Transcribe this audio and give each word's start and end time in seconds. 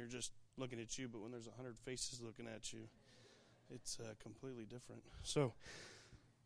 you're 0.00 0.08
just 0.08 0.32
looking 0.56 0.80
at 0.80 0.98
you, 0.98 1.08
but 1.08 1.20
when 1.20 1.30
there's 1.30 1.46
a 1.46 1.56
hundred 1.56 1.76
faces 1.84 2.20
looking 2.24 2.46
at 2.46 2.72
you, 2.72 2.80
it's 3.72 3.98
uh, 4.00 4.14
completely 4.22 4.64
different. 4.64 5.02
So, 5.22 5.52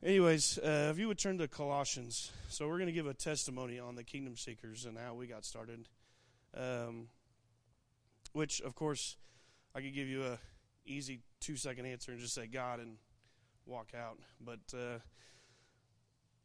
anyways, 0.03 0.59
uh, 0.59 0.89
if 0.91 0.99
you 0.99 1.07
would 1.07 1.19
turn 1.19 1.39
to 1.39 1.47
Colossians, 1.47 2.33
so 2.49 2.67
we're 2.67 2.79
going 2.79 2.89
to 2.89 2.93
give 2.93 3.07
a 3.07 3.15
testimony 3.15 3.79
on 3.79 3.95
the 3.95 4.03
Kingdom 4.03 4.37
Seekers 4.37 4.87
and 4.87 4.99
how 4.99 5.15
we 5.15 5.27
got 5.27 5.45
started. 5.45 5.89
Um, 6.57 7.09
which, 8.33 8.61
of 8.61 8.75
course, 8.75 9.17
I 9.75 9.81
could 9.81 9.95
give 9.95 10.09
you 10.09 10.25
a 10.25 10.39
easy 10.87 11.21
two 11.41 11.57
second 11.57 11.87
answer 11.87 12.11
and 12.11 12.21
just 12.21 12.35
say 12.35 12.47
God 12.47 12.81
and 12.81 12.97
walk 13.67 13.89
out, 13.97 14.19
but. 14.41 14.61
Uh, 14.77 14.99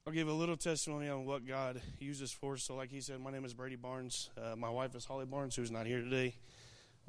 I'll 0.08 0.14
give 0.14 0.30
a 0.30 0.34
little 0.34 0.58
testimony 0.58 1.08
on 1.08 1.26
what 1.26 1.46
God 1.46 1.80
uses 2.00 2.32
for. 2.32 2.58
So, 2.58 2.74
like 2.76 2.90
he 2.90 3.00
said, 3.00 3.20
my 3.20 3.30
name 3.30 3.46
is 3.46 3.54
Brady 3.54 3.76
Barnes. 3.76 4.32
Uh, 4.36 4.56
my 4.56 4.70
wife 4.70 4.96
is 4.96 5.06
Holly 5.06 5.26
Barnes, 5.26 5.56
who's 5.56 5.70
not 5.70 5.86
here 5.86 6.02
today. 6.02 6.34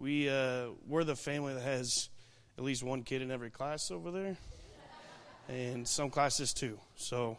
We 0.01 0.30
uh, 0.30 0.69
we're 0.89 1.05
the 1.05 1.14
family 1.14 1.52
that 1.52 1.62
has 1.62 2.09
at 2.56 2.65
least 2.65 2.83
one 2.83 3.02
kid 3.02 3.20
in 3.20 3.30
every 3.30 3.51
class 3.51 3.91
over 3.91 4.11
there, 4.11 4.38
and 5.47 5.87
some 5.87 6.09
classes 6.09 6.55
too. 6.55 6.79
So, 6.97 7.37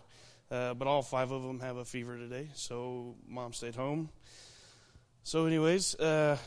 uh, 0.51 0.75
but 0.75 0.87
all 0.87 1.01
five 1.01 1.31
of 1.31 1.41
them 1.41 1.59
have 1.61 1.77
a 1.77 1.85
fever 1.85 2.19
today. 2.19 2.49
So, 2.53 3.15
mom 3.27 3.53
stayed 3.53 3.73
home. 3.73 4.09
So, 5.23 5.47
anyways, 5.47 5.95
uh, 5.95 6.37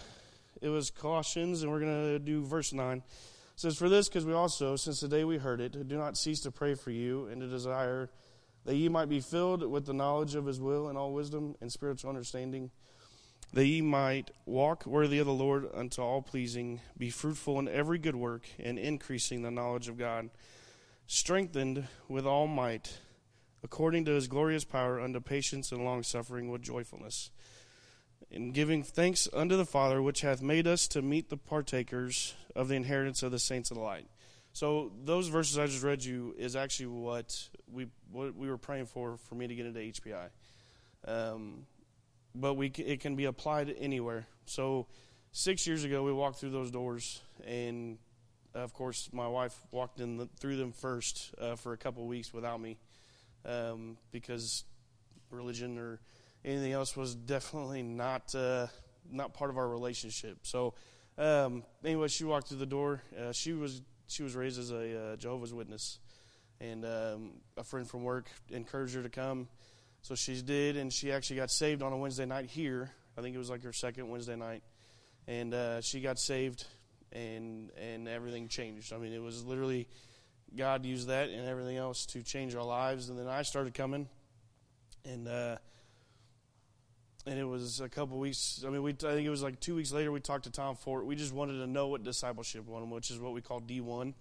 it 0.62 0.68
was 0.68 0.90
Colossians, 0.90 1.64
and 1.64 1.72
we're 1.72 1.80
gonna 1.80 2.20
do 2.20 2.44
verse 2.44 2.72
nine. 2.72 2.98
It 2.98 3.60
says, 3.60 3.76
"For 3.76 3.88
this, 3.88 4.08
because 4.08 4.24
we 4.24 4.34
also, 4.34 4.76
since 4.76 5.00
the 5.00 5.08
day 5.08 5.24
we 5.24 5.38
heard 5.38 5.60
it, 5.60 5.88
do 5.88 5.96
not 5.96 6.16
cease 6.16 6.38
to 6.42 6.52
pray 6.52 6.74
for 6.74 6.92
you 6.92 7.26
and 7.26 7.40
to 7.40 7.48
desire." 7.48 8.08
that 8.66 8.76
ye 8.76 8.88
might 8.88 9.10
be 9.10 9.20
filled 9.20 9.62
with 9.62 9.84
the 9.84 9.92
knowledge 9.92 10.34
of 10.34 10.46
his 10.46 10.58
will 10.58 10.88
and 10.88 10.96
all 10.96 11.12
wisdom 11.12 11.54
and 11.60 11.70
spiritual 11.70 12.08
understanding, 12.08 12.70
that 13.52 13.66
ye 13.66 13.80
might 13.80 14.30
walk 14.46 14.86
worthy 14.86 15.18
of 15.18 15.26
the 15.26 15.32
Lord 15.32 15.68
unto 15.74 16.02
all 16.02 16.22
pleasing, 16.22 16.80
be 16.98 17.10
fruitful 17.10 17.58
in 17.58 17.68
every 17.68 17.98
good 17.98 18.16
work, 18.16 18.46
and 18.58 18.78
increasing 18.78 19.42
the 19.42 19.50
knowledge 19.50 19.88
of 19.88 19.98
God, 19.98 20.30
strengthened 21.06 21.86
with 22.08 22.26
all 22.26 22.46
might, 22.46 22.98
according 23.62 24.04
to 24.06 24.12
his 24.12 24.26
glorious 24.26 24.64
power, 24.64 25.00
unto 25.00 25.20
patience 25.20 25.70
and 25.70 25.84
long 25.84 26.02
suffering 26.02 26.50
with 26.50 26.62
joyfulness. 26.62 27.30
In 28.30 28.52
giving 28.52 28.82
thanks 28.82 29.28
unto 29.32 29.56
the 29.56 29.66
Father, 29.66 30.02
which 30.02 30.22
hath 30.22 30.42
made 30.42 30.66
us 30.66 30.88
to 30.88 31.02
meet 31.02 31.28
the 31.28 31.36
partakers 31.36 32.34
of 32.56 32.68
the 32.68 32.74
inheritance 32.74 33.22
of 33.22 33.30
the 33.30 33.38
saints 33.38 33.70
of 33.70 33.76
the 33.76 33.82
light. 33.82 34.08
So 34.52 34.92
those 35.04 35.28
verses 35.28 35.58
I 35.58 35.66
just 35.66 35.82
read 35.82 36.04
you 36.04 36.34
is 36.38 36.54
actually 36.54 36.86
what 36.86 37.48
we 37.72 37.88
what 38.12 38.36
we 38.36 38.48
were 38.48 38.56
praying 38.56 38.86
for 38.86 39.16
for 39.16 39.34
me 39.34 39.48
to 39.48 39.54
get 39.54 39.66
into 39.66 39.80
HBI. 39.80 40.28
Um, 41.06 41.66
but 42.34 42.54
we 42.54 42.68
it 42.68 43.00
can 43.00 43.16
be 43.16 43.24
applied 43.24 43.74
anywhere. 43.78 44.26
So 44.46 44.86
six 45.32 45.66
years 45.66 45.84
ago 45.84 46.02
we 46.02 46.12
walked 46.12 46.38
through 46.38 46.50
those 46.50 46.70
doors, 46.70 47.22
and 47.46 47.98
of 48.54 48.72
course 48.72 49.08
my 49.12 49.28
wife 49.28 49.56
walked 49.70 50.00
in 50.00 50.16
the, 50.16 50.28
through 50.38 50.56
them 50.56 50.72
first 50.72 51.34
uh, 51.40 51.56
for 51.56 51.72
a 51.72 51.76
couple 51.76 52.06
weeks 52.06 52.32
without 52.32 52.60
me 52.60 52.78
um, 53.44 53.96
because 54.10 54.64
religion 55.30 55.78
or 55.78 56.00
anything 56.44 56.72
else 56.72 56.96
was 56.96 57.14
definitely 57.14 57.82
not 57.82 58.34
uh, 58.34 58.66
not 59.10 59.34
part 59.34 59.50
of 59.50 59.58
our 59.58 59.68
relationship. 59.68 60.38
So 60.42 60.74
um, 61.18 61.62
anyway, 61.84 62.08
she 62.08 62.24
walked 62.24 62.48
through 62.48 62.58
the 62.58 62.66
door. 62.66 63.02
Uh, 63.18 63.32
she 63.32 63.52
was 63.52 63.82
she 64.06 64.22
was 64.22 64.34
raised 64.34 64.58
as 64.58 64.70
a 64.70 65.12
uh, 65.12 65.16
Jehovah's 65.16 65.54
Witness, 65.54 65.98
and 66.60 66.84
um, 66.84 67.32
a 67.56 67.64
friend 67.64 67.88
from 67.88 68.02
work 68.02 68.28
encouraged 68.50 68.94
her 68.94 69.02
to 69.02 69.08
come, 69.08 69.48
so 70.04 70.14
she 70.14 70.42
did, 70.42 70.76
and 70.76 70.92
she 70.92 71.10
actually 71.10 71.36
got 71.36 71.50
saved 71.50 71.82
on 71.82 71.90
a 71.90 71.96
Wednesday 71.96 72.26
night 72.26 72.44
here. 72.44 72.90
I 73.16 73.22
think 73.22 73.34
it 73.34 73.38
was 73.38 73.48
like 73.48 73.64
her 73.64 73.72
second 73.72 74.10
Wednesday 74.10 74.36
night, 74.36 74.62
and 75.26 75.54
uh, 75.54 75.80
she 75.80 76.02
got 76.02 76.18
saved, 76.18 76.66
and 77.10 77.70
and 77.80 78.06
everything 78.06 78.48
changed. 78.48 78.92
I 78.92 78.98
mean, 78.98 79.14
it 79.14 79.22
was 79.22 79.46
literally 79.46 79.88
God 80.54 80.84
used 80.84 81.08
that 81.08 81.30
and 81.30 81.48
everything 81.48 81.78
else 81.78 82.04
to 82.06 82.22
change 82.22 82.54
our 82.54 82.62
lives, 82.62 83.08
and 83.08 83.18
then 83.18 83.26
I 83.26 83.42
started 83.42 83.74
coming, 83.74 84.06
and. 85.04 85.26
Uh, 85.26 85.56
and 87.26 87.38
it 87.38 87.44
was 87.44 87.80
a 87.80 87.88
couple 87.88 88.18
weeks. 88.18 88.62
I 88.66 88.68
mean, 88.68 88.82
we 88.82 88.90
I 88.90 89.14
think 89.14 89.26
it 89.26 89.30
was 89.30 89.42
like 89.42 89.58
two 89.58 89.74
weeks 89.74 89.92
later. 89.92 90.12
We 90.12 90.20
talked 90.20 90.44
to 90.44 90.50
Tom 90.50 90.76
Fort. 90.76 91.06
We 91.06 91.16
just 91.16 91.32
wanted 91.32 91.54
to 91.54 91.66
know 91.66 91.86
what 91.86 92.04
discipleship 92.04 92.66
was, 92.66 92.86
which 92.86 93.10
is 93.10 93.18
what 93.18 93.32
we 93.32 93.40
call 93.40 93.60
D 93.60 93.80
one. 93.80 94.12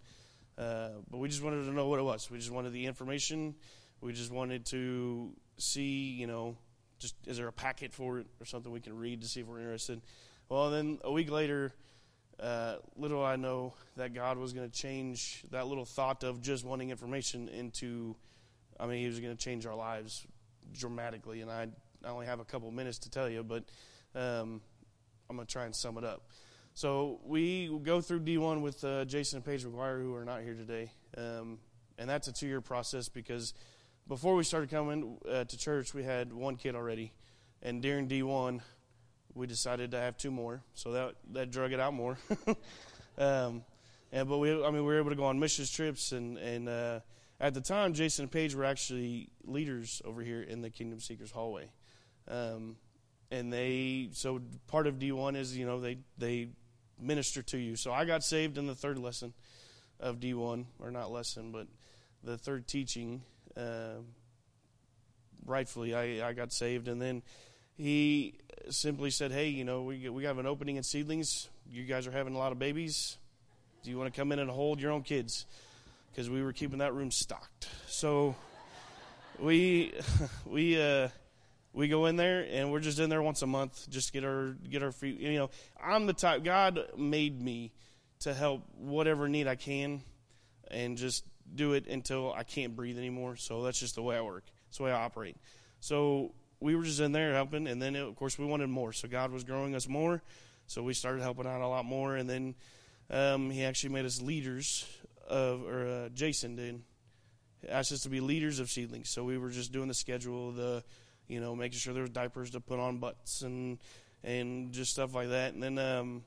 Uh, 0.57 0.91
but 1.11 1.17
we 1.17 1.27
just 1.27 1.43
wanted 1.43 1.65
to 1.65 1.73
know 1.73 1.89
what 1.89 1.99
it 1.99 2.03
was. 2.03 2.31
We 2.31 2.37
just 2.37 2.51
wanted 2.51 2.71
the 2.71 2.85
information. 2.85 3.55
We 4.03 4.11
just 4.11 4.31
wanted 4.33 4.65
to 4.67 5.31
see, 5.57 6.09
you 6.09 6.27
know, 6.27 6.57
just 6.99 7.15
is 7.25 7.37
there 7.37 7.47
a 7.47 7.53
packet 7.53 7.93
for 7.93 8.19
it 8.19 8.27
or 8.41 8.45
something 8.45 8.69
we 8.69 8.81
can 8.81 8.97
read 8.97 9.21
to 9.21 9.27
see 9.27 9.39
if 9.39 9.47
we're 9.47 9.59
interested. 9.59 10.01
Well, 10.49 10.71
then 10.71 10.99
a 11.05 11.11
week 11.11 11.31
later, 11.31 11.71
uh, 12.37 12.75
little 12.97 13.23
I 13.23 13.37
know 13.37 13.75
that 13.95 14.13
God 14.13 14.37
was 14.37 14.51
going 14.51 14.69
to 14.69 14.77
change 14.77 15.43
that 15.51 15.67
little 15.67 15.85
thought 15.85 16.25
of 16.25 16.41
just 16.41 16.65
wanting 16.65 16.89
information 16.89 17.47
into, 17.47 18.17
I 18.77 18.87
mean, 18.87 18.99
He 18.99 19.07
was 19.07 19.21
going 19.21 19.35
to 19.35 19.41
change 19.41 19.65
our 19.65 19.75
lives 19.75 20.27
dramatically, 20.73 21.39
and 21.39 21.49
I 21.49 21.69
I 22.03 22.09
only 22.09 22.25
have 22.25 22.41
a 22.41 22.45
couple 22.45 22.69
minutes 22.71 22.97
to 22.99 23.09
tell 23.09 23.29
you, 23.29 23.41
but 23.41 23.63
um, 24.15 24.59
I'm 25.29 25.37
going 25.37 25.47
to 25.47 25.51
try 25.51 25.63
and 25.63 25.73
sum 25.73 25.97
it 25.97 26.03
up. 26.03 26.23
So 26.73 27.21
we 27.23 27.69
go 27.83 28.01
through 28.01 28.19
D1 28.21 28.61
with 28.61 28.83
uh, 28.83 29.05
Jason 29.05 29.37
and 29.37 29.45
Paige 29.45 29.63
McGuire, 29.63 30.01
who 30.01 30.13
are 30.13 30.25
not 30.25 30.41
here 30.41 30.55
today, 30.55 30.91
um, 31.17 31.59
and 31.97 32.09
that's 32.09 32.27
a 32.27 32.33
two-year 32.33 32.59
process 32.59 33.07
because 33.07 33.53
before 34.07 34.35
we 34.35 34.43
started 34.43 34.69
coming 34.69 35.17
uh, 35.29 35.43
to 35.45 35.57
church, 35.57 35.93
we 35.93 36.03
had 36.03 36.33
one 36.33 36.55
kid 36.55 36.75
already, 36.75 37.13
and 37.61 37.81
during 37.81 38.07
D1, 38.07 38.61
we 39.33 39.47
decided 39.47 39.91
to 39.91 39.99
have 39.99 40.17
two 40.17 40.31
more, 40.31 40.61
so 40.73 40.91
that 40.91 41.15
that 41.31 41.51
drug 41.51 41.73
it 41.73 41.79
out 41.79 41.93
more. 41.93 42.17
um, 43.17 43.63
and 44.11 44.29
but 44.29 44.37
we, 44.37 44.51
I 44.51 44.69
mean, 44.69 44.81
we 44.81 44.93
were 44.93 44.99
able 44.99 45.09
to 45.09 45.15
go 45.15 45.25
on 45.25 45.39
missions 45.39 45.71
trips, 45.71 46.11
and 46.11 46.37
and 46.37 46.69
uh, 46.69 46.99
at 47.39 47.53
the 47.53 47.61
time, 47.61 47.93
Jason 47.93 48.23
and 48.23 48.31
Paige 48.31 48.55
were 48.55 48.65
actually 48.65 49.29
leaders 49.43 50.01
over 50.05 50.21
here 50.21 50.41
in 50.41 50.61
the 50.61 50.69
Kingdom 50.69 50.99
Seekers 50.99 51.31
hallway. 51.31 51.69
Um, 52.27 52.77
and 53.31 53.51
they 53.51 54.09
so 54.11 54.39
part 54.67 54.85
of 54.85 54.99
D1 54.99 55.35
is 55.35 55.57
you 55.57 55.65
know 55.65 55.79
they 55.79 55.97
they 56.17 56.49
minister 56.99 57.41
to 57.41 57.57
you. 57.57 57.75
So 57.75 57.91
I 57.91 58.05
got 58.05 58.23
saved 58.23 58.57
in 58.57 58.67
the 58.67 58.75
third 58.75 58.99
lesson 58.99 59.33
of 59.99 60.19
D1 60.19 60.65
or 60.79 60.91
not 60.91 61.11
lesson, 61.11 61.51
but 61.51 61.67
the 62.23 62.37
third 62.37 62.67
teaching. 62.67 63.23
Uh, 63.55 64.01
rightfully, 65.45 65.93
I 65.93 66.27
I 66.27 66.33
got 66.33 66.51
saved, 66.51 66.87
and 66.87 67.01
then 67.01 67.23
he 67.75 68.35
simply 68.69 69.09
said, 69.09 69.31
"Hey, 69.31 69.49
you 69.49 69.63
know 69.63 69.83
we 69.83 70.09
we 70.09 70.23
have 70.25 70.37
an 70.37 70.45
opening 70.45 70.77
in 70.77 70.83
seedlings. 70.83 71.49
You 71.69 71.83
guys 71.83 72.07
are 72.07 72.11
having 72.11 72.35
a 72.35 72.37
lot 72.37 72.51
of 72.51 72.59
babies. 72.59 73.17
Do 73.83 73.89
you 73.89 73.97
want 73.97 74.13
to 74.13 74.19
come 74.19 74.31
in 74.31 74.39
and 74.39 74.49
hold 74.49 74.79
your 74.79 74.91
own 74.91 75.03
kids?" 75.03 75.45
Because 76.11 76.29
we 76.29 76.43
were 76.43 76.53
keeping 76.53 76.79
that 76.79 76.93
room 76.93 77.11
stocked. 77.11 77.67
So 77.87 78.35
we 79.39 79.93
we. 80.45 80.81
Uh, 80.81 81.09
we 81.73 81.87
go 81.87 82.05
in 82.05 82.15
there 82.15 82.45
and 82.51 82.71
we're 82.71 82.79
just 82.79 82.99
in 82.99 83.09
there 83.09 83.21
once 83.21 83.41
a 83.41 83.47
month 83.47 83.89
just 83.89 84.13
get 84.13 84.23
our 84.23 84.55
get 84.69 84.83
our 84.83 84.91
feet 84.91 85.19
you 85.19 85.33
know 85.33 85.49
i'm 85.83 86.05
the 86.05 86.13
type 86.13 86.43
god 86.43 86.79
made 86.95 87.41
me 87.41 87.73
to 88.19 88.33
help 88.33 88.63
whatever 88.77 89.27
need 89.27 89.47
i 89.47 89.55
can 89.55 90.01
and 90.69 90.97
just 90.97 91.25
do 91.53 91.73
it 91.73 91.87
until 91.87 92.33
i 92.33 92.43
can't 92.43 92.75
breathe 92.75 92.97
anymore. 92.97 93.35
So 93.35 93.63
that's 93.63 93.79
just 93.79 93.95
the 93.95 94.03
way 94.03 94.17
i 94.17 94.21
work. 94.21 94.45
That's 94.67 94.77
the 94.77 94.83
way 94.83 94.91
i 94.91 95.03
operate. 95.03 95.37
So 95.79 96.33
we 96.59 96.75
were 96.75 96.83
just 96.83 96.99
in 96.99 97.11
there 97.11 97.33
helping 97.33 97.67
and 97.67 97.81
then 97.81 97.95
it, 97.95 98.01
of 98.01 98.15
course 98.15 98.37
we 98.37 98.45
wanted 98.45 98.69
more. 98.69 98.93
So 98.93 99.07
god 99.07 99.31
was 99.31 99.43
growing 99.43 99.75
us 99.75 99.87
more. 99.87 100.21
So 100.67 100.83
we 100.83 100.93
started 100.93 101.21
helping 101.21 101.45
out 101.45 101.61
a 101.61 101.67
lot 101.67 101.85
more. 101.85 102.15
And 102.15 102.29
then 102.29 102.55
um, 103.09 103.49
he 103.49 103.63
actually 103.63 103.93
made 103.93 104.05
us 104.05 104.21
leaders 104.21 104.85
of 105.27 105.65
or 105.65 105.87
uh, 105.87 106.09
jason 106.09 106.55
did. 106.55 106.81
Asked 107.69 107.93
us 107.93 108.01
to 108.01 108.09
be 108.09 108.19
leaders 108.19 108.59
of 108.59 108.69
seedlings. 108.69 109.09
So 109.09 109.23
we 109.23 109.37
were 109.37 109.49
just 109.49 109.71
doing 109.71 109.87
the 109.87 109.93
schedule 109.93 110.51
the 110.51 110.83
you 111.27 111.39
know, 111.39 111.55
making 111.55 111.79
sure 111.79 111.93
there 111.93 112.03
was 112.03 112.11
diapers 112.11 112.51
to 112.51 112.59
put 112.59 112.79
on 112.79 112.97
butts 112.97 113.41
and 113.41 113.79
and 114.23 114.71
just 114.71 114.91
stuff 114.91 115.13
like 115.13 115.29
that. 115.29 115.53
And 115.53 115.61
then 115.61 115.77
um, 115.77 116.23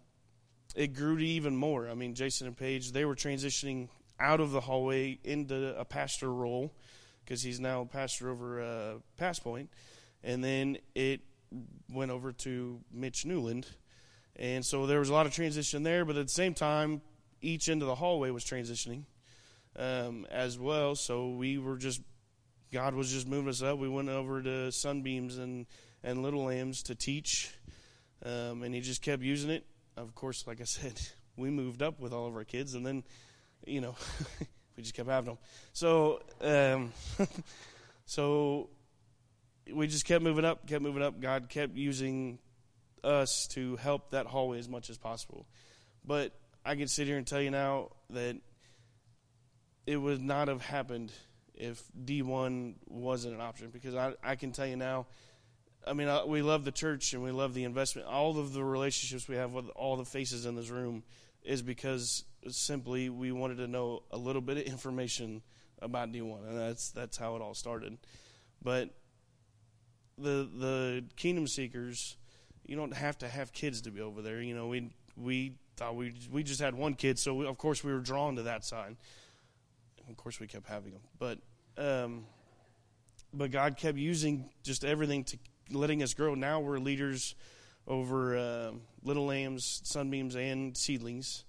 it 0.74 0.94
grew 0.94 1.16
to 1.16 1.24
even 1.24 1.56
more. 1.56 1.88
I 1.88 1.94
mean, 1.94 2.14
Jason 2.14 2.46
and 2.46 2.56
Paige, 2.56 2.92
they 2.92 3.04
were 3.04 3.14
transitioning 3.14 3.88
out 4.18 4.40
of 4.40 4.50
the 4.50 4.60
hallway 4.60 5.18
into 5.24 5.78
a 5.78 5.84
pastor 5.84 6.32
role 6.32 6.72
because 7.24 7.42
he's 7.42 7.60
now 7.60 7.84
pastor 7.84 8.30
over 8.30 8.60
uh, 8.60 8.92
Pass 9.16 9.38
Point. 9.38 9.70
And 10.22 10.42
then 10.42 10.78
it 10.94 11.20
went 11.92 12.10
over 12.10 12.32
to 12.32 12.80
Mitch 12.92 13.24
Newland. 13.24 13.66
And 14.36 14.64
so 14.64 14.86
there 14.86 14.98
was 14.98 15.08
a 15.08 15.12
lot 15.12 15.26
of 15.26 15.32
transition 15.32 15.82
there, 15.82 16.04
but 16.04 16.16
at 16.16 16.26
the 16.26 16.32
same 16.32 16.54
time, 16.54 17.00
each 17.40 17.68
end 17.68 17.82
of 17.82 17.88
the 17.88 17.94
hallway 17.94 18.30
was 18.30 18.44
transitioning 18.44 19.04
um, 19.78 20.26
as 20.30 20.58
well. 20.58 20.94
So 20.94 21.30
we 21.30 21.58
were 21.58 21.76
just 21.76 22.00
God 22.72 22.94
was 22.94 23.10
just 23.10 23.28
moving 23.28 23.48
us 23.48 23.62
up. 23.62 23.78
We 23.78 23.88
went 23.88 24.08
over 24.08 24.42
to 24.42 24.72
Sunbeams 24.72 25.38
and, 25.38 25.66
and 26.02 26.22
Little 26.22 26.44
Lambs 26.44 26.82
to 26.84 26.94
teach, 26.94 27.54
um, 28.24 28.62
and 28.62 28.74
He 28.74 28.80
just 28.80 29.02
kept 29.02 29.22
using 29.22 29.50
it. 29.50 29.64
Of 29.96 30.14
course, 30.14 30.46
like 30.46 30.60
I 30.60 30.64
said, 30.64 31.00
we 31.36 31.50
moved 31.50 31.82
up 31.82 32.00
with 32.00 32.12
all 32.12 32.26
of 32.26 32.34
our 32.34 32.44
kids, 32.44 32.74
and 32.74 32.84
then, 32.84 33.04
you 33.64 33.80
know, 33.80 33.94
we 34.76 34.82
just 34.82 34.94
kept 34.94 35.08
having 35.08 35.30
them. 35.30 35.38
So, 35.72 36.20
um, 36.40 36.92
so 38.06 38.68
we 39.72 39.86
just 39.86 40.04
kept 40.04 40.22
moving 40.22 40.44
up, 40.44 40.66
kept 40.66 40.82
moving 40.82 41.02
up. 41.02 41.20
God 41.20 41.48
kept 41.48 41.76
using 41.76 42.38
us 43.02 43.46
to 43.48 43.76
help 43.76 44.10
that 44.10 44.26
hallway 44.26 44.58
as 44.58 44.68
much 44.68 44.90
as 44.90 44.98
possible. 44.98 45.46
But 46.04 46.32
I 46.64 46.74
can 46.76 46.88
sit 46.88 47.06
here 47.06 47.16
and 47.16 47.26
tell 47.26 47.40
you 47.40 47.50
now 47.50 47.90
that 48.10 48.36
it 49.86 49.96
would 49.96 50.20
not 50.20 50.48
have 50.48 50.62
happened 50.62 51.12
if 51.54 51.82
D1 52.04 52.74
wasn't 52.86 53.34
an 53.34 53.40
option 53.40 53.70
because 53.70 53.94
I, 53.94 54.14
I 54.22 54.36
can 54.36 54.52
tell 54.52 54.66
you 54.66 54.76
now. 54.76 55.06
I 55.86 55.92
mean, 55.92 56.08
I, 56.08 56.24
we 56.24 56.42
love 56.42 56.64
the 56.64 56.72
church 56.72 57.12
and 57.12 57.22
we 57.22 57.30
love 57.30 57.54
the 57.54 57.64
investment. 57.64 58.08
All 58.08 58.38
of 58.38 58.52
the 58.52 58.64
relationships 58.64 59.28
we 59.28 59.36
have 59.36 59.52
with 59.52 59.68
all 59.70 59.96
the 59.96 60.04
faces 60.04 60.44
in 60.44 60.56
this 60.56 60.68
room 60.68 61.04
is 61.44 61.62
because 61.62 62.24
simply 62.48 63.08
we 63.08 63.32
wanted 63.32 63.56
to 63.58 63.66
know 63.66 64.02
a 64.10 64.16
little 64.16 64.42
bit 64.42 64.58
of 64.58 64.64
information 64.64 65.42
about 65.80 66.12
D1, 66.12 66.48
and 66.48 66.58
that's 66.58 66.90
that's 66.90 67.16
how 67.16 67.36
it 67.36 67.42
all 67.42 67.54
started. 67.54 67.98
But 68.62 68.90
the 70.18 70.48
the 70.54 71.04
Kingdom 71.16 71.46
Seekers, 71.46 72.16
you 72.66 72.76
don't 72.76 72.94
have 72.94 73.18
to 73.18 73.28
have 73.28 73.52
kids 73.52 73.82
to 73.82 73.90
be 73.90 74.00
over 74.00 74.22
there. 74.22 74.40
You 74.40 74.54
know, 74.54 74.68
we 74.68 74.90
we 75.16 75.54
thought 75.76 75.96
we 75.96 76.14
we 76.30 76.42
just 76.42 76.60
had 76.60 76.74
one 76.74 76.94
kid, 76.94 77.18
so 77.18 77.34
we, 77.34 77.46
of 77.46 77.58
course 77.58 77.84
we 77.84 77.92
were 77.92 78.00
drawn 78.00 78.36
to 78.36 78.42
that 78.44 78.64
side. 78.64 78.96
Of 80.08 80.16
course, 80.16 80.38
we 80.38 80.46
kept 80.46 80.68
having 80.68 80.92
them, 80.92 81.02
but 81.18 81.38
um, 81.76 82.26
but 83.32 83.50
God 83.50 83.76
kept 83.76 83.98
using 83.98 84.48
just 84.62 84.84
everything 84.84 85.24
to 85.24 85.38
letting 85.70 86.02
us 86.02 86.14
grow. 86.14 86.34
Now 86.34 86.60
we're 86.60 86.78
leaders 86.78 87.34
over 87.86 88.36
uh, 88.36 88.72
little 89.02 89.26
lambs, 89.26 89.80
sunbeams, 89.84 90.36
and 90.36 90.76
seedlings. 90.76 91.44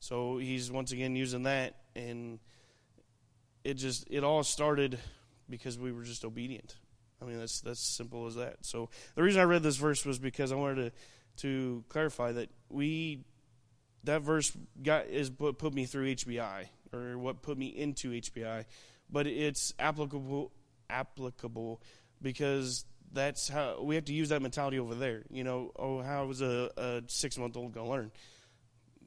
So 0.00 0.38
He's 0.38 0.70
once 0.70 0.92
again 0.92 1.16
using 1.16 1.44
that, 1.44 1.74
and 1.94 2.38
it 3.64 3.74
just 3.74 4.06
it 4.10 4.24
all 4.24 4.42
started 4.42 4.98
because 5.48 5.78
we 5.78 5.92
were 5.92 6.04
just 6.04 6.24
obedient. 6.24 6.76
I 7.20 7.24
mean, 7.24 7.38
that's 7.38 7.60
that's 7.60 7.80
simple 7.80 8.26
as 8.26 8.36
that. 8.36 8.58
So 8.62 8.90
the 9.14 9.22
reason 9.22 9.40
I 9.40 9.44
read 9.44 9.62
this 9.62 9.76
verse 9.76 10.04
was 10.04 10.18
because 10.18 10.52
I 10.52 10.56
wanted 10.56 10.76
to 10.76 10.92
to 11.42 11.84
clarify 11.88 12.32
that 12.32 12.48
we 12.68 13.24
that 14.04 14.22
verse 14.22 14.52
got 14.82 15.06
is 15.06 15.30
what 15.30 15.58
put 15.58 15.74
me 15.74 15.84
through 15.84 16.14
HBI 16.14 16.66
or 16.92 17.18
what 17.18 17.42
put 17.42 17.58
me 17.58 17.66
into 17.66 18.10
HBI, 18.10 18.64
but 19.10 19.26
it's 19.26 19.74
applicable 19.78 20.52
applicable 20.88 21.82
because 22.22 22.84
that's 23.12 23.48
how 23.48 23.82
we 23.82 23.94
have 23.94 24.04
to 24.06 24.12
use 24.12 24.28
that 24.30 24.42
mentality 24.42 24.78
over 24.78 24.94
there. 24.94 25.24
You 25.30 25.44
know, 25.44 25.72
oh, 25.76 26.02
how 26.02 26.30
is 26.30 26.40
a, 26.42 26.70
a 26.76 27.02
six 27.08 27.38
month 27.38 27.56
old 27.56 27.72
going 27.72 27.86
to 27.86 27.92
learn? 27.92 28.10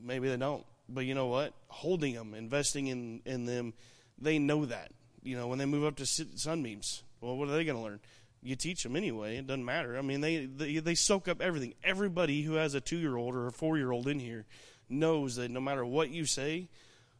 Maybe 0.01 0.29
they 0.29 0.37
don't. 0.37 0.65
But 0.91 1.05
you 1.05 1.13
know 1.13 1.27
what? 1.27 1.53
Holding 1.67 2.15
them, 2.15 2.33
investing 2.33 2.87
in, 2.87 3.21
in 3.25 3.45
them, 3.45 3.73
they 4.17 4.39
know 4.39 4.65
that. 4.65 4.91
You 5.21 5.37
know, 5.37 5.47
when 5.47 5.59
they 5.59 5.65
move 5.65 5.85
up 5.85 5.95
to 5.97 6.05
sunbeams, 6.05 7.03
well, 7.21 7.37
what 7.37 7.49
are 7.49 7.51
they 7.51 7.63
going 7.65 7.77
to 7.77 7.83
learn? 7.83 7.99
You 8.41 8.55
teach 8.55 8.83
them 8.83 8.95
anyway. 8.95 9.37
It 9.37 9.47
doesn't 9.47 9.65
matter. 9.65 9.97
I 9.97 10.01
mean, 10.01 10.21
they 10.21 10.45
they, 10.45 10.77
they 10.77 10.95
soak 10.95 11.27
up 11.27 11.41
everything. 11.41 11.73
Everybody 11.83 12.41
who 12.41 12.53
has 12.53 12.73
a 12.73 12.79
two 12.79 12.97
year 12.97 13.17
old 13.17 13.35
or 13.35 13.47
a 13.47 13.51
four 13.51 13.77
year 13.77 13.91
old 13.91 14.07
in 14.07 14.19
here 14.19 14.45
knows 14.87 15.35
that 15.35 15.51
no 15.51 15.59
matter 15.59 15.85
what 15.85 16.09
you 16.09 16.25
say, 16.25 16.69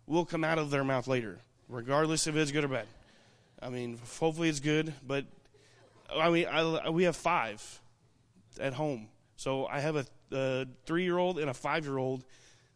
will 0.07 0.25
come 0.25 0.43
out 0.43 0.57
of 0.57 0.71
their 0.71 0.83
mouth 0.83 1.07
later, 1.07 1.39
regardless 1.67 2.25
if 2.25 2.35
it's 2.35 2.51
good 2.51 2.63
or 2.63 2.69
bad. 2.69 2.87
I 3.61 3.69
mean, 3.69 3.99
hopefully 4.19 4.49
it's 4.49 4.61
good, 4.61 4.93
but 5.05 5.25
I 6.13 6.29
mean, 6.29 6.47
I, 6.47 6.89
we 6.89 7.03
have 7.03 7.15
five 7.15 7.81
at 8.59 8.73
home. 8.73 9.09
So 9.35 9.67
I 9.67 9.79
have 9.79 9.95
a, 9.95 10.05
a 10.31 10.65
three 10.85 11.03
year 11.03 11.17
old 11.17 11.37
and 11.37 11.49
a 11.49 11.53
five 11.53 11.85
year 11.85 11.97
old 11.97 12.23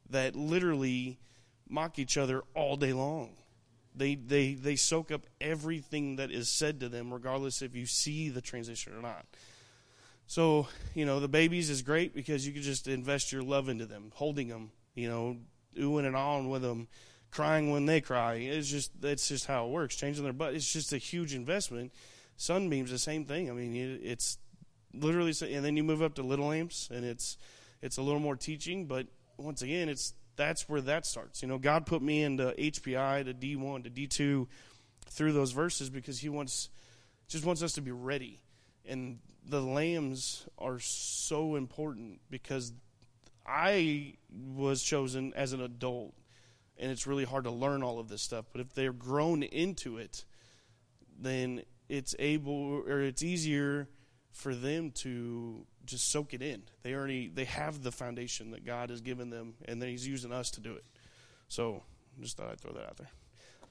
that 0.09 0.35
literally 0.35 1.19
mock 1.69 1.99
each 1.99 2.17
other 2.17 2.43
all 2.55 2.75
day 2.75 2.93
long. 2.93 3.31
They, 3.95 4.15
they, 4.15 4.53
they 4.55 4.75
soak 4.75 5.11
up 5.11 5.27
everything 5.39 6.15
that 6.15 6.31
is 6.31 6.49
said 6.49 6.79
to 6.79 6.89
them, 6.89 7.13
regardless 7.13 7.61
if 7.61 7.75
you 7.75 7.85
see 7.85 8.29
the 8.29 8.41
transition 8.41 8.93
or 8.93 9.01
not. 9.01 9.25
So, 10.25 10.67
you 10.95 11.05
know, 11.05 11.19
the 11.19 11.27
babies 11.27 11.69
is 11.69 11.81
great 11.81 12.15
because 12.15 12.47
you 12.47 12.53
can 12.53 12.63
just 12.63 12.87
invest 12.87 13.31
your 13.31 13.43
love 13.43 13.69
into 13.69 13.85
them, 13.85 14.11
holding 14.15 14.47
them, 14.47 14.71
you 14.95 15.09
know, 15.09 15.37
oohing 15.77 16.07
and 16.07 16.15
on 16.15 16.49
with 16.49 16.61
them, 16.61 16.87
crying 17.29 17.71
when 17.71 17.85
they 17.85 18.01
cry. 18.01 18.35
It's 18.35 18.69
just 18.69 18.99
that's 19.01 19.27
just 19.27 19.45
how 19.45 19.65
it 19.67 19.71
works. 19.71 19.95
Changing 19.95 20.23
their 20.23 20.33
butt. 20.33 20.53
It's 20.53 20.71
just 20.71 20.93
a 20.93 20.97
huge 20.97 21.33
investment. 21.33 21.91
Sunbeams 22.37 22.89
the 22.89 22.97
same 22.97 23.25
thing. 23.25 23.49
I 23.49 23.53
mean, 23.53 23.99
it's 24.01 24.37
literally, 24.93 25.33
and 25.51 25.63
then 25.63 25.77
you 25.77 25.83
move 25.83 26.01
up 26.01 26.15
to 26.15 26.23
Little 26.23 26.47
Lambs, 26.47 26.89
and 26.91 27.05
it's 27.05 27.37
it's 27.81 27.97
a 27.97 28.01
little 28.01 28.19
more 28.19 28.35
teaching. 28.35 28.85
But 28.85 29.07
once 29.43 29.61
again, 29.61 29.89
it's 29.89 30.13
that's 30.35 30.67
where 30.67 30.81
that 30.81 31.05
starts. 31.05 31.41
You 31.41 31.47
know, 31.47 31.57
God 31.57 31.85
put 31.85 32.01
me 32.01 32.23
into 32.23 32.55
HBI 32.57 33.25
to 33.25 33.33
D1, 33.33 33.83
to 33.83 33.89
D2 33.89 34.47
through 35.09 35.33
those 35.33 35.51
verses 35.51 35.89
because 35.89 36.19
He 36.19 36.29
wants 36.29 36.69
just 37.27 37.45
wants 37.45 37.61
us 37.61 37.73
to 37.73 37.81
be 37.81 37.91
ready. 37.91 38.41
And 38.85 39.19
the 39.45 39.61
lambs 39.61 40.47
are 40.57 40.79
so 40.79 41.55
important 41.55 42.21
because 42.29 42.73
I 43.45 44.15
was 44.31 44.81
chosen 44.83 45.33
as 45.35 45.53
an 45.53 45.61
adult 45.61 46.13
and 46.77 46.91
it's 46.91 47.07
really 47.07 47.23
hard 47.23 47.43
to 47.43 47.51
learn 47.51 47.83
all 47.83 47.99
of 47.99 48.09
this 48.09 48.21
stuff. 48.21 48.45
But 48.51 48.61
if 48.61 48.73
they're 48.73 48.93
grown 48.93 49.43
into 49.43 49.97
it, 49.97 50.25
then 51.19 51.61
it's 51.87 52.15
able 52.17 52.83
or 52.87 53.01
it's 53.01 53.21
easier 53.21 53.87
for 54.31 54.55
them 54.55 54.91
to 54.91 55.65
just 55.85 56.11
soak 56.11 56.33
it 56.33 56.41
in. 56.41 56.63
They 56.83 56.93
already 56.93 57.29
they 57.33 57.45
have 57.45 57.83
the 57.83 57.91
foundation 57.91 58.51
that 58.51 58.65
God 58.65 58.89
has 58.89 59.01
given 59.01 59.29
them, 59.29 59.55
and 59.65 59.81
then 59.81 59.89
He's 59.89 60.07
using 60.07 60.31
us 60.31 60.51
to 60.51 60.61
do 60.61 60.73
it. 60.73 60.85
So, 61.47 61.83
just 62.21 62.37
thought 62.37 62.49
I'd 62.49 62.59
throw 62.59 62.73
that 62.73 62.85
out 62.85 62.97
there. 62.97 63.09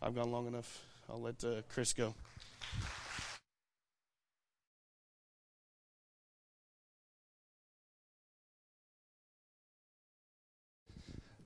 I've 0.01 0.15
gone 0.15 0.31
long 0.31 0.47
enough. 0.47 0.85
I'll 1.09 1.21
let 1.21 1.43
uh, 1.45 1.63
Chris 1.69 1.93
go. 1.93 2.15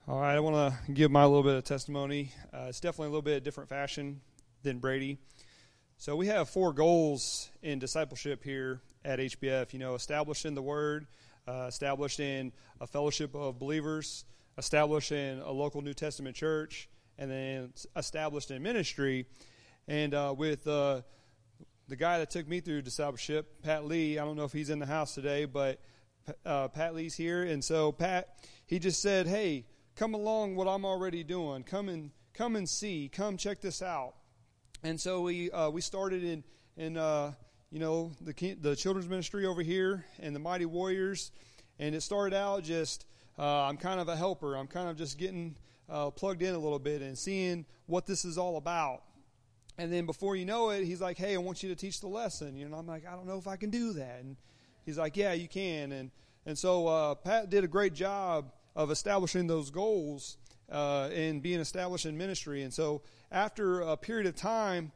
All 0.08 0.20
right, 0.20 0.36
I 0.36 0.40
want 0.40 0.54
to 0.54 0.92
give 0.92 1.10
my 1.10 1.24
little 1.24 1.42
bit 1.42 1.56
of 1.56 1.64
testimony. 1.64 2.30
Uh, 2.54 2.66
it's 2.68 2.78
definitely 2.78 3.06
a 3.06 3.10
little 3.10 3.22
bit 3.22 3.42
different 3.42 3.68
fashion 3.68 4.20
than 4.62 4.78
Brady. 4.78 5.18
So 5.98 6.14
we 6.14 6.28
have 6.28 6.48
four 6.48 6.72
goals 6.72 7.50
in 7.60 7.80
discipleship 7.80 8.44
here 8.44 8.80
at 9.06 9.18
HBF. 9.18 9.72
You 9.72 9.78
know, 9.78 9.94
established 9.94 10.44
in 10.44 10.54
the 10.54 10.62
Word, 10.62 11.06
uh, 11.48 11.66
established 11.68 12.20
in 12.20 12.52
a 12.80 12.86
fellowship 12.86 13.34
of 13.34 13.58
believers, 13.58 14.24
established 14.58 15.12
in 15.12 15.38
a 15.40 15.50
local 15.50 15.80
New 15.80 15.94
Testament 15.94 16.36
church, 16.36 16.88
and 17.18 17.30
then 17.30 17.72
established 17.96 18.50
in 18.50 18.62
ministry. 18.62 19.26
And 19.88 20.12
uh, 20.12 20.34
with 20.36 20.66
uh, 20.66 21.02
the 21.88 21.96
guy 21.96 22.18
that 22.18 22.30
took 22.30 22.46
me 22.46 22.60
through 22.60 22.82
discipleship, 22.82 23.62
Pat 23.62 23.86
Lee, 23.86 24.18
I 24.18 24.24
don't 24.24 24.36
know 24.36 24.44
if 24.44 24.52
he's 24.52 24.70
in 24.70 24.78
the 24.78 24.86
house 24.86 25.14
today, 25.14 25.44
but 25.46 25.80
uh, 26.44 26.68
Pat 26.68 26.94
Lee's 26.94 27.14
here. 27.14 27.44
And 27.44 27.64
so 27.64 27.92
Pat, 27.92 28.28
he 28.66 28.78
just 28.78 29.00
said, 29.00 29.26
"Hey." 29.26 29.64
come 29.96 30.14
along 30.14 30.54
what 30.54 30.68
I'm 30.68 30.84
already 30.84 31.24
doing. 31.24 31.64
Come 31.64 31.88
and 31.88 32.10
come 32.34 32.54
and 32.54 32.68
see. 32.68 33.10
Come 33.12 33.36
check 33.36 33.60
this 33.60 33.82
out. 33.82 34.14
And 34.84 35.00
so 35.00 35.22
we 35.22 35.50
uh, 35.50 35.70
we 35.70 35.80
started 35.80 36.22
in 36.22 36.44
in 36.76 36.96
uh, 36.96 37.32
you 37.70 37.80
know 37.80 38.12
the 38.20 38.54
the 38.60 38.76
children's 38.76 39.08
ministry 39.08 39.46
over 39.46 39.62
here 39.62 40.04
and 40.20 40.34
the 40.34 40.40
Mighty 40.40 40.66
Warriors, 40.66 41.32
and 41.78 41.94
it 41.94 42.02
started 42.02 42.36
out 42.36 42.62
just 42.62 43.06
uh, 43.38 43.62
I'm 43.62 43.76
kind 43.76 44.00
of 44.00 44.08
a 44.08 44.16
helper. 44.16 44.56
I'm 44.56 44.66
kind 44.66 44.88
of 44.88 44.96
just 44.96 45.18
getting 45.18 45.56
uh, 45.88 46.10
plugged 46.10 46.42
in 46.42 46.54
a 46.54 46.58
little 46.58 46.78
bit 46.78 47.02
and 47.02 47.16
seeing 47.16 47.66
what 47.86 48.06
this 48.06 48.24
is 48.24 48.38
all 48.38 48.56
about. 48.56 49.02
And 49.78 49.92
then 49.92 50.06
before 50.06 50.36
you 50.36 50.46
know 50.46 50.70
it, 50.70 50.84
he's 50.84 51.00
like, 51.00 51.18
"Hey, 51.18 51.34
I 51.34 51.38
want 51.38 51.62
you 51.62 51.68
to 51.68 51.74
teach 51.74 52.00
the 52.00 52.08
lesson." 52.08 52.56
You 52.56 52.68
know, 52.68 52.76
I'm 52.76 52.86
like, 52.86 53.06
"I 53.06 53.12
don't 53.12 53.26
know 53.26 53.38
if 53.38 53.46
I 53.46 53.56
can 53.56 53.70
do 53.70 53.92
that." 53.94 54.20
And 54.20 54.36
he's 54.84 54.98
like, 54.98 55.16
"Yeah, 55.16 55.32
you 55.32 55.48
can." 55.48 55.92
And 55.92 56.10
and 56.46 56.56
so 56.56 56.86
uh, 56.86 57.14
Pat 57.16 57.50
did 57.50 57.64
a 57.64 57.68
great 57.68 57.92
job 57.92 58.52
of 58.74 58.90
establishing 58.90 59.46
those 59.46 59.70
goals 59.70 60.36
uh, 60.70 61.08
and 61.12 61.42
being 61.42 61.60
established 61.60 62.06
in 62.06 62.16
ministry. 62.16 62.62
And 62.62 62.72
so, 62.72 63.02
after 63.32 63.80
a 63.80 63.96
period 63.96 64.26
of 64.26 64.36
time, 64.36 64.92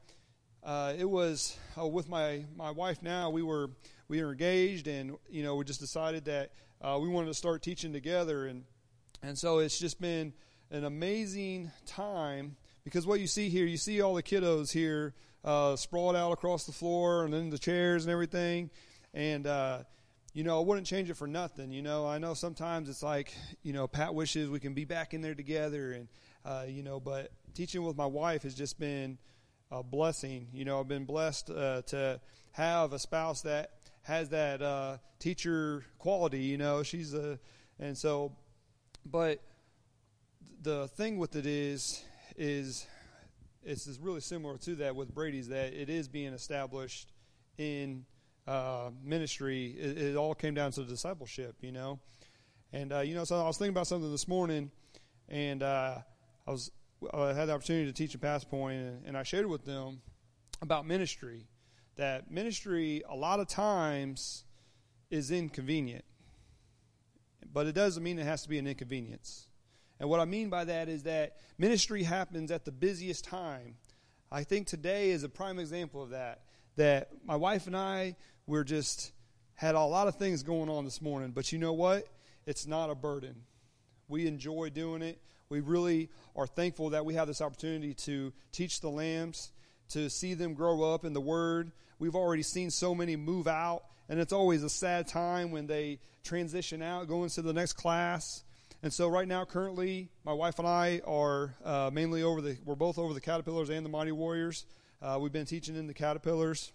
uh, 0.63 0.93
it 0.99 1.09
was 1.09 1.57
uh, 1.79 1.87
with 1.87 2.09
my, 2.09 2.45
my 2.57 2.71
wife 2.71 3.03
now. 3.03 3.31
We 3.31 3.43
were 3.43 3.71
we 4.09 4.23
were 4.23 4.33
engaged, 4.33 4.89
and 4.89 5.17
you 5.29 5.43
know 5.43 5.57
we 5.57 5.65
just 5.65 5.81
decided 5.81 6.25
that 6.27 6.51
uh, 6.83 6.99
we 7.01 7.09
wanted 7.09 7.29
to 7.29 7.35
start 7.35 7.63
teaching 7.63 7.93
together, 7.93 8.47
and 8.47 8.65
and 9.23 9.39
so 9.39 9.59
it's 9.59 9.79
just 9.79 10.01
been 10.01 10.33
an 10.71 10.85
amazing 10.85 11.71
time 11.87 12.57
because 12.85 13.07
what 13.07 13.21
you 13.21 13.27
see 13.27 13.49
here, 13.49 13.67
you 13.67 13.77
see 13.77 14.01
all 14.01 14.15
the 14.15 14.23
kiddos 14.23 14.73
here 14.73 15.15
uh, 15.45 15.77
sprawled 15.77 16.17
out 16.17 16.33
across 16.33 16.65
the 16.65 16.73
floor, 16.73 17.25
and 17.25 17.33
then 17.33 17.51
the 17.51 17.59
chairs 17.59 18.05
and 18.05 18.13
everything, 18.13 18.71
and 19.15 19.47
uh, 19.47 19.79
you 20.33 20.45
know, 20.45 20.61
I 20.61 20.65
wouldn't 20.65 20.87
change 20.87 21.11
it 21.11 21.15
for 21.15 21.27
nothing. 21.27 21.73
You 21.73 21.83
know, 21.83 22.07
I 22.07 22.19
know 22.19 22.35
sometimes 22.35 22.89
it's 22.89 23.03
like, 23.03 23.35
you 23.63 23.73
know, 23.73 23.89
Pat 23.89 24.15
wishes 24.15 24.49
we 24.49 24.61
can 24.61 24.75
be 24.75 24.85
back 24.85 25.13
in 25.15 25.23
there 25.23 25.35
together, 25.35 25.93
and 25.93 26.09
uh, 26.45 26.65
you 26.69 26.83
know, 26.83 27.01
but 27.01 27.33
teaching 27.55 27.83
with 27.83 27.97
my 27.97 28.07
wife 28.07 28.43
has 28.43 28.55
just 28.55 28.79
been 28.79 29.19
a 29.71 29.83
blessing. 29.83 30.49
You 30.53 30.65
know, 30.65 30.81
I've 30.81 30.89
been 30.89 31.05
blessed 31.05 31.51
uh, 31.51 31.83
to 31.89 32.21
have 32.53 32.93
a 32.93 32.99
spouse 32.99 33.43
that 33.43 33.71
has 34.03 34.31
that 34.31 34.63
uh, 34.63 34.99
teacher 35.19 35.85
quality. 35.99 36.41
You 36.41 36.59
know, 36.59 36.83
she's 36.83 37.15
a, 37.15 37.39
and 37.79 37.97
so, 37.97 38.33
but 39.05 39.41
the 40.63 40.89
thing 40.89 41.19
with 41.19 41.37
it 41.37 41.47
is, 41.47 42.03
is 42.37 42.87
it's 43.63 43.99
really 44.01 44.21
similar 44.21 44.57
to 44.59 44.75
that 44.77 44.97
with 44.97 45.15
Brady's 45.15 45.49
that 45.49 45.73
it 45.73 45.89
is 45.89 46.09
being 46.09 46.33
established 46.33 47.13
in 47.59 48.05
uh, 48.47 48.91
ministry, 49.05 49.77
it, 49.79 49.99
it, 49.99 50.17
all 50.17 50.35
came 50.35 50.55
down 50.55 50.73
to 50.73 50.83
discipleship, 50.83 51.55
you 51.61 51.71
know. 51.71 52.01
And 52.73 52.93
uh, 52.93 53.01
you 53.01 53.15
know, 53.15 53.25
so 53.25 53.41
I 53.41 53.47
was 53.47 53.59
thinking 53.59 53.75
about 53.75 53.87
something 53.87 54.11
this 54.11 54.27
morning, 54.27 54.71
and 55.29 55.63
uh, 55.63 55.99
I 56.47 56.51
was 56.51 56.71
I 57.13 57.33
had 57.33 57.47
the 57.47 57.53
opportunity 57.53 57.87
to 57.87 57.93
teach 57.93 58.15
a 58.15 58.19
Pass 58.19 58.45
Point, 58.45 59.03
and 59.07 59.17
I 59.17 59.23
shared 59.23 59.47
with 59.47 59.65
them 59.65 60.03
about 60.61 60.87
ministry. 60.87 61.47
That 61.97 62.31
ministry, 62.31 63.03
a 63.09 63.17
lot 63.17 63.41
of 63.41 63.49
times, 63.49 64.45
is 65.11 65.31
inconvenient, 65.31 66.05
but 67.53 67.67
it 67.67 67.75
doesn't 67.75 68.03
mean 68.03 68.19
it 68.19 68.27
has 68.27 68.43
to 68.43 68.49
be 68.49 68.59
an 68.59 68.67
inconvenience. 68.67 69.49
And 69.99 70.09
what 70.09 70.21
I 70.21 70.25
mean 70.25 70.49
by 70.49 70.65
that 70.65 70.89
is 70.89 71.03
that 71.05 71.37
ministry 71.59 72.03
happens 72.03 72.51
at 72.51 72.65
the 72.65 72.73
busiest 72.73 73.25
time. 73.25 73.77
I 74.31 74.45
think 74.45 74.67
today 74.67 75.11
is 75.11 75.25
a 75.25 75.29
prime 75.29 75.59
example 75.59 76.03
of 76.03 76.11
that. 76.11 76.43
That 76.77 77.11
my 77.25 77.37
wife 77.37 77.67
and 77.67 77.77
I, 77.77 78.17
we're 78.47 78.65
just 78.65 79.13
had 79.55 79.75
a 79.75 79.81
lot 79.81 80.09
of 80.09 80.17
things 80.17 80.43
going 80.43 80.71
on 80.71 80.85
this 80.85 81.03
morning, 81.03 81.33
but 81.33 81.53
you 81.53 81.59
know 81.59 81.73
what? 81.73 82.07
It's 82.47 82.67
not 82.67 82.89
a 82.89 82.95
burden. 82.95 83.43
We 84.09 84.27
enjoy 84.27 84.71
doing 84.71 85.03
it. 85.03 85.21
We 85.51 85.59
really 85.59 86.11
are 86.37 86.47
thankful 86.47 86.91
that 86.91 87.05
we 87.05 87.15
have 87.15 87.27
this 87.27 87.41
opportunity 87.41 87.93
to 87.95 88.33
teach 88.53 88.81
the 88.81 88.89
lambs, 88.89 89.51
to 89.89 90.09
see 90.09 90.35
them 90.35 90.55
grow 90.55 90.95
up 90.95 91.05
in 91.05 91.13
the 91.13 91.21
Word. 91.21 91.73
We've 91.99 92.15
already 92.15 92.45
seen 92.45 92.71
so 92.71 92.95
many 92.95 93.17
move 93.17 93.49
out, 93.49 93.83
and 94.09 94.21
it's 94.21 94.33
always 94.33 94.63
a 94.63 94.71
sad 94.71 95.09
time 95.09 95.51
when 95.51 95.67
they 95.67 95.99
transition 96.23 96.83
out, 96.83 97.09
go 97.09 97.25
into 97.25 97.43
the 97.43 97.53
next 97.53 97.73
class. 97.73 98.45
And 98.85 98.93
so 98.93 99.09
right 99.09 99.27
now, 99.27 99.45
currently, 99.45 100.09
my 100.25 100.33
wife 100.33 100.61
and 100.61 100.69
I 100.69 101.01
are 101.05 101.57
uh, 101.65 101.91
mainly 101.93 102.23
over 102.23 102.41
the. 102.41 102.57
We're 102.65 102.77
both 102.77 102.97
over 102.97 103.13
the 103.13 103.21
Caterpillars 103.21 103.71
and 103.71 103.85
the 103.85 103.91
Mighty 103.91 104.13
Warriors. 104.13 104.67
Uh, 105.03 105.19
we've 105.21 105.33
been 105.33 105.47
teaching 105.47 105.75
in 105.75 105.89
the 105.89 105.95
Caterpillars, 105.95 106.71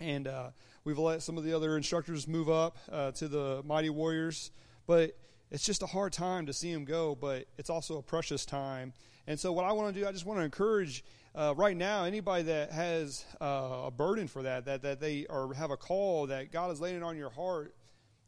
and 0.00 0.28
uh, 0.28 0.50
we've 0.84 0.98
let 0.98 1.22
some 1.22 1.38
of 1.38 1.44
the 1.44 1.54
other 1.54 1.78
instructors 1.78 2.28
move 2.28 2.50
up 2.50 2.76
uh, 2.90 3.12
to 3.12 3.26
the 3.26 3.62
Mighty 3.64 3.88
Warriors. 3.88 4.50
But 4.86 5.16
it's 5.52 5.64
just 5.64 5.82
a 5.82 5.86
hard 5.86 6.12
time 6.12 6.46
to 6.46 6.52
see 6.52 6.72
them 6.72 6.84
go. 6.84 7.14
But 7.14 7.46
it's 7.58 7.70
also 7.70 7.98
a 7.98 8.02
precious 8.02 8.44
time. 8.44 8.92
And 9.28 9.38
so, 9.38 9.52
what 9.52 9.64
I 9.64 9.72
want 9.72 9.94
to 9.94 10.00
do, 10.00 10.08
I 10.08 10.10
just 10.10 10.26
want 10.26 10.40
to 10.40 10.44
encourage 10.44 11.04
uh, 11.34 11.54
right 11.56 11.76
now 11.76 12.04
anybody 12.04 12.42
that 12.44 12.72
has 12.72 13.24
uh, 13.40 13.84
a 13.84 13.90
burden 13.90 14.26
for 14.26 14.42
that, 14.42 14.64
that 14.64 14.82
that 14.82 14.98
they 14.98 15.26
or 15.26 15.54
have 15.54 15.70
a 15.70 15.76
call 15.76 16.26
that 16.26 16.50
God 16.50 16.72
is 16.72 16.80
laying 16.80 17.04
on 17.04 17.16
your 17.16 17.30
heart. 17.30 17.74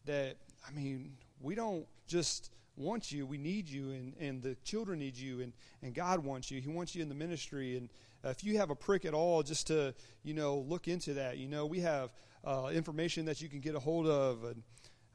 That 0.04 0.36
I 0.68 0.70
mean, 0.70 1.16
we 1.40 1.54
don't 1.54 1.86
just 2.06 2.50
want 2.76 3.10
you. 3.10 3.26
We 3.26 3.38
need 3.38 3.68
you, 3.68 3.90
and, 3.90 4.14
and 4.20 4.42
the 4.42 4.56
children 4.64 4.98
need 4.98 5.16
you, 5.16 5.40
and, 5.40 5.52
and 5.82 5.94
God 5.94 6.20
wants 6.20 6.50
you. 6.50 6.60
He 6.60 6.68
wants 6.68 6.94
you 6.94 7.02
in 7.02 7.08
the 7.08 7.14
ministry. 7.14 7.76
And 7.76 7.88
uh, 8.24 8.30
if 8.30 8.44
you 8.44 8.58
have 8.58 8.70
a 8.70 8.74
prick 8.74 9.04
at 9.04 9.14
all, 9.14 9.42
just 9.42 9.66
to 9.68 9.94
you 10.22 10.34
know 10.34 10.58
look 10.58 10.88
into 10.88 11.14
that. 11.14 11.38
You 11.38 11.48
know, 11.48 11.66
we 11.66 11.80
have 11.80 12.10
uh, 12.44 12.70
information 12.72 13.24
that 13.26 13.40
you 13.40 13.48
can 13.48 13.60
get 13.60 13.74
a 13.74 13.80
hold 13.80 14.06
of, 14.06 14.44
and 14.44 14.62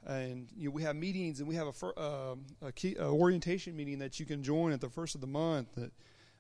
and 0.06 0.48
you 0.58 0.70
know, 0.70 0.72
we 0.72 0.84
have 0.84 0.96
meetings, 0.96 1.40
and 1.40 1.48
we 1.48 1.56
have 1.56 1.68
a, 1.68 2.00
uh, 2.00 2.36
a 2.62 2.72
key, 2.72 2.98
orientation 3.00 3.76
meeting 3.76 4.00
that 4.00 4.20
you 4.20 4.26
can 4.26 4.44
join 4.44 4.72
at 4.72 4.82
the 4.82 4.90
first 4.90 5.16
of 5.16 5.22
the 5.22 5.28
month. 5.28 5.68
That, 5.76 5.92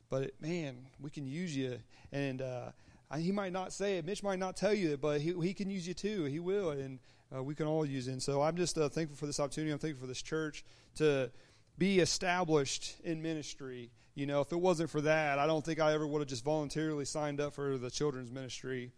but 0.09 0.31
man, 0.41 0.77
we 0.99 1.09
can 1.09 1.27
use 1.27 1.55
you, 1.55 1.79
and 2.11 2.41
uh, 2.41 2.71
he 3.17 3.31
might 3.31 3.51
not 3.51 3.73
say 3.73 3.97
it. 3.97 4.05
Mitch 4.05 4.23
might 4.23 4.39
not 4.39 4.55
tell 4.55 4.73
you 4.73 4.93
it, 4.93 5.01
but 5.01 5.21
he 5.21 5.33
he 5.41 5.53
can 5.53 5.69
use 5.69 5.87
you 5.87 5.93
too. 5.93 6.25
He 6.25 6.39
will, 6.39 6.71
and 6.71 6.99
uh, 7.35 7.43
we 7.43 7.55
can 7.55 7.67
all 7.67 7.85
use 7.85 8.07
it. 8.07 8.11
And 8.11 8.23
so 8.23 8.41
I'm 8.41 8.55
just 8.55 8.77
uh, 8.77 8.89
thankful 8.89 9.17
for 9.17 9.25
this 9.25 9.39
opportunity. 9.39 9.71
I'm 9.71 9.79
thankful 9.79 10.01
for 10.01 10.07
this 10.07 10.21
church 10.21 10.63
to 10.95 11.31
be 11.77 11.99
established 11.99 12.95
in 13.03 13.21
ministry. 13.21 13.91
You 14.15 14.25
know, 14.25 14.41
if 14.41 14.51
it 14.51 14.59
wasn't 14.59 14.89
for 14.89 15.01
that, 15.01 15.39
I 15.39 15.47
don't 15.47 15.63
think 15.63 15.79
I 15.79 15.93
ever 15.93 16.05
would 16.05 16.19
have 16.19 16.27
just 16.27 16.43
voluntarily 16.43 17.05
signed 17.05 17.39
up 17.39 17.53
for 17.53 17.77
the 17.77 17.89
children's 17.89 18.31
ministry. 18.31 18.91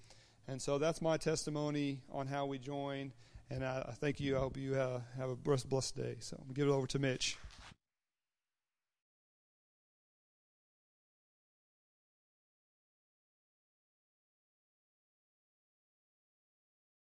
And 0.47 0.61
so 0.61 0.77
that's 0.77 1.01
my 1.01 1.17
testimony 1.17 1.99
on 2.11 2.27
how 2.27 2.45
we 2.45 2.57
join. 2.57 3.11
And 3.53 3.65
I, 3.65 3.83
I 3.89 3.91
thank 3.91 4.21
you. 4.21 4.37
I 4.37 4.39
hope 4.39 4.55
you 4.55 4.73
have 4.73 5.29
a 5.29 5.35
blessed 5.35 5.97
day. 5.97 6.15
So 6.19 6.37
I'm 6.37 6.45
going 6.45 6.53
to 6.55 6.61
give 6.61 6.67
it 6.69 6.71
over 6.71 6.87
to 6.87 6.99
Mitch. 6.99 7.37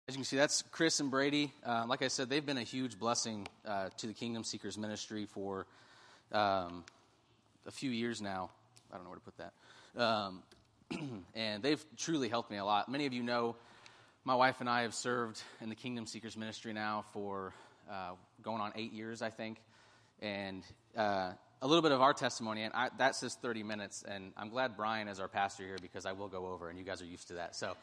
As 0.07 0.15
you 0.15 0.19
can 0.19 0.23
see, 0.23 0.37
that's 0.37 0.63
Chris 0.71 1.01
and 1.01 1.11
Brady. 1.11 1.51
Uh, 1.65 1.83
like 1.87 2.01
I 2.01 2.07
said, 2.07 2.29
they've 2.29 2.45
been 2.45 2.57
a 2.57 2.63
huge 2.63 2.97
blessing 2.97 3.45
uh, 3.65 3.89
to 3.97 4.07
the 4.07 4.13
Kingdom 4.13 4.45
Seekers 4.45 4.77
ministry 4.77 5.25
for 5.25 5.65
um, 6.31 6.85
a 7.67 7.71
few 7.71 7.91
years 7.91 8.21
now. 8.21 8.49
I 8.89 8.95
don't 8.95 9.03
know 9.03 9.09
where 9.09 9.19
to 9.19 9.25
put 9.25 9.37
that. 9.37 10.01
Um, 10.01 10.43
and 11.35 11.61
they've 11.61 11.83
truly 11.97 12.29
helped 12.29 12.51
me 12.51 12.57
a 12.57 12.63
lot. 12.63 12.87
Many 12.87 13.05
of 13.05 13.11
you 13.11 13.21
know 13.21 13.57
my 14.23 14.35
wife 14.35 14.57
and 14.59 14.69
I 14.69 14.83
have 14.83 14.93
served 14.93 15.41
in 15.61 15.69
the 15.69 15.75
Kingdom 15.75 16.05
Seekers 16.05 16.37
ministry 16.37 16.73
now 16.73 17.05
for 17.11 17.53
uh, 17.89 18.11
going 18.43 18.61
on 18.61 18.71
eight 18.75 18.93
years, 18.93 19.23
I 19.23 19.31
think. 19.31 19.57
And 20.21 20.63
uh, 20.95 21.31
a 21.61 21.67
little 21.67 21.81
bit 21.81 21.91
of 21.91 22.01
our 22.01 22.13
testimony, 22.13 22.61
and 22.61 22.73
I, 22.75 22.89
that 22.99 23.15
says 23.15 23.35
30 23.41 23.63
minutes, 23.63 24.03
and 24.07 24.31
I'm 24.37 24.49
glad 24.49 24.77
Brian 24.77 25.07
is 25.07 25.19
our 25.19 25.27
pastor 25.27 25.63
here 25.63 25.77
because 25.81 26.05
I 26.05 26.11
will 26.11 26.27
go 26.27 26.47
over, 26.47 26.69
and 26.69 26.77
you 26.77 26.85
guys 26.85 27.01
are 27.01 27.05
used 27.05 27.29
to 27.29 27.35
that. 27.35 27.55
So, 27.55 27.75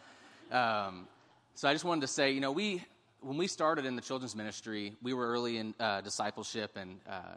um, 0.52 1.08
so 1.54 1.68
I 1.68 1.72
just 1.72 1.84
wanted 1.84 2.02
to 2.02 2.06
say, 2.06 2.30
you 2.30 2.40
know, 2.40 2.52
we 2.52 2.84
when 3.20 3.36
we 3.36 3.48
started 3.48 3.84
in 3.84 3.96
the 3.96 4.02
children's 4.02 4.36
ministry, 4.36 4.94
we 5.02 5.12
were 5.12 5.26
early 5.26 5.56
in 5.58 5.74
uh, 5.80 6.02
discipleship, 6.02 6.76
and 6.76 7.00
uh, 7.10 7.34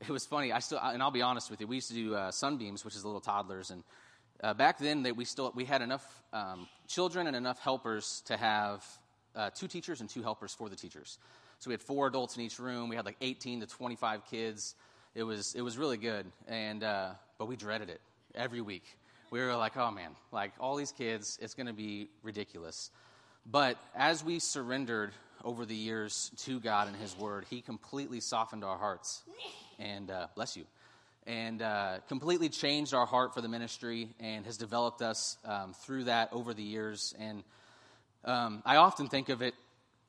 it 0.00 0.10
was 0.10 0.26
funny. 0.26 0.52
I 0.52 0.58
still, 0.58 0.78
and 0.82 1.02
I'll 1.02 1.10
be 1.10 1.22
honest 1.22 1.50
with 1.50 1.62
you, 1.62 1.66
we 1.66 1.76
used 1.76 1.88
to 1.88 1.94
do 1.94 2.14
uh, 2.14 2.30
sunbeams, 2.30 2.84
which 2.84 2.94
is 2.94 3.06
little 3.06 3.22
toddlers, 3.22 3.70
and 3.70 3.82
uh, 4.42 4.54
back 4.54 4.78
then 4.78 5.02
they, 5.02 5.12
we 5.12 5.24
still 5.24 5.52
we 5.54 5.64
had 5.64 5.82
enough 5.82 6.22
um, 6.32 6.68
children 6.88 7.26
and 7.26 7.36
enough 7.36 7.58
helpers 7.60 8.22
to 8.26 8.36
have 8.36 8.84
uh, 9.34 9.50
two 9.50 9.68
teachers 9.68 10.00
and 10.00 10.10
two 10.10 10.22
helpers 10.22 10.52
for 10.54 10.68
the 10.68 10.76
teachers. 10.76 11.18
So 11.58 11.70
we 11.70 11.74
had 11.74 11.80
four 11.80 12.08
adults 12.08 12.36
in 12.36 12.42
each 12.42 12.58
room. 12.58 12.88
We 12.88 12.96
had 12.96 13.04
like 13.04 13.16
18 13.20 13.60
to 13.60 13.66
25 13.66 14.26
kids. 14.26 14.74
It 15.14 15.22
was 15.22 15.54
it 15.54 15.62
was 15.62 15.78
really 15.78 15.96
good, 15.96 16.26
and 16.48 16.82
uh, 16.82 17.10
but 17.38 17.46
we 17.46 17.56
dreaded 17.56 17.88
it 17.88 18.00
every 18.34 18.60
week. 18.60 18.84
We 19.30 19.40
were 19.40 19.54
like, 19.56 19.76
oh 19.76 19.90
man, 19.90 20.10
like 20.32 20.52
all 20.58 20.76
these 20.76 20.92
kids, 20.92 21.38
it's 21.40 21.54
going 21.54 21.66
to 21.66 21.72
be 21.72 22.08
ridiculous. 22.22 22.90
But 23.50 23.76
as 23.94 24.24
we 24.24 24.38
surrendered 24.38 25.12
over 25.44 25.64
the 25.64 25.74
years 25.74 26.30
to 26.38 26.60
God 26.60 26.88
and 26.88 26.96
His 26.96 27.16
Word, 27.16 27.46
He 27.48 27.60
completely 27.60 28.20
softened 28.20 28.64
our 28.64 28.76
hearts. 28.76 29.22
And 29.78 30.10
uh, 30.10 30.26
bless 30.34 30.56
you. 30.56 30.64
And 31.26 31.62
uh, 31.62 31.98
completely 32.08 32.48
changed 32.48 32.94
our 32.94 33.06
heart 33.06 33.32
for 33.32 33.40
the 33.40 33.48
ministry 33.48 34.08
and 34.18 34.44
has 34.44 34.56
developed 34.56 35.02
us 35.02 35.36
um, 35.44 35.72
through 35.72 36.04
that 36.04 36.32
over 36.32 36.52
the 36.52 36.64
years. 36.64 37.14
And 37.18 37.44
um, 38.24 38.62
I 38.66 38.76
often 38.76 39.08
think 39.08 39.28
of 39.28 39.40
it 39.40 39.54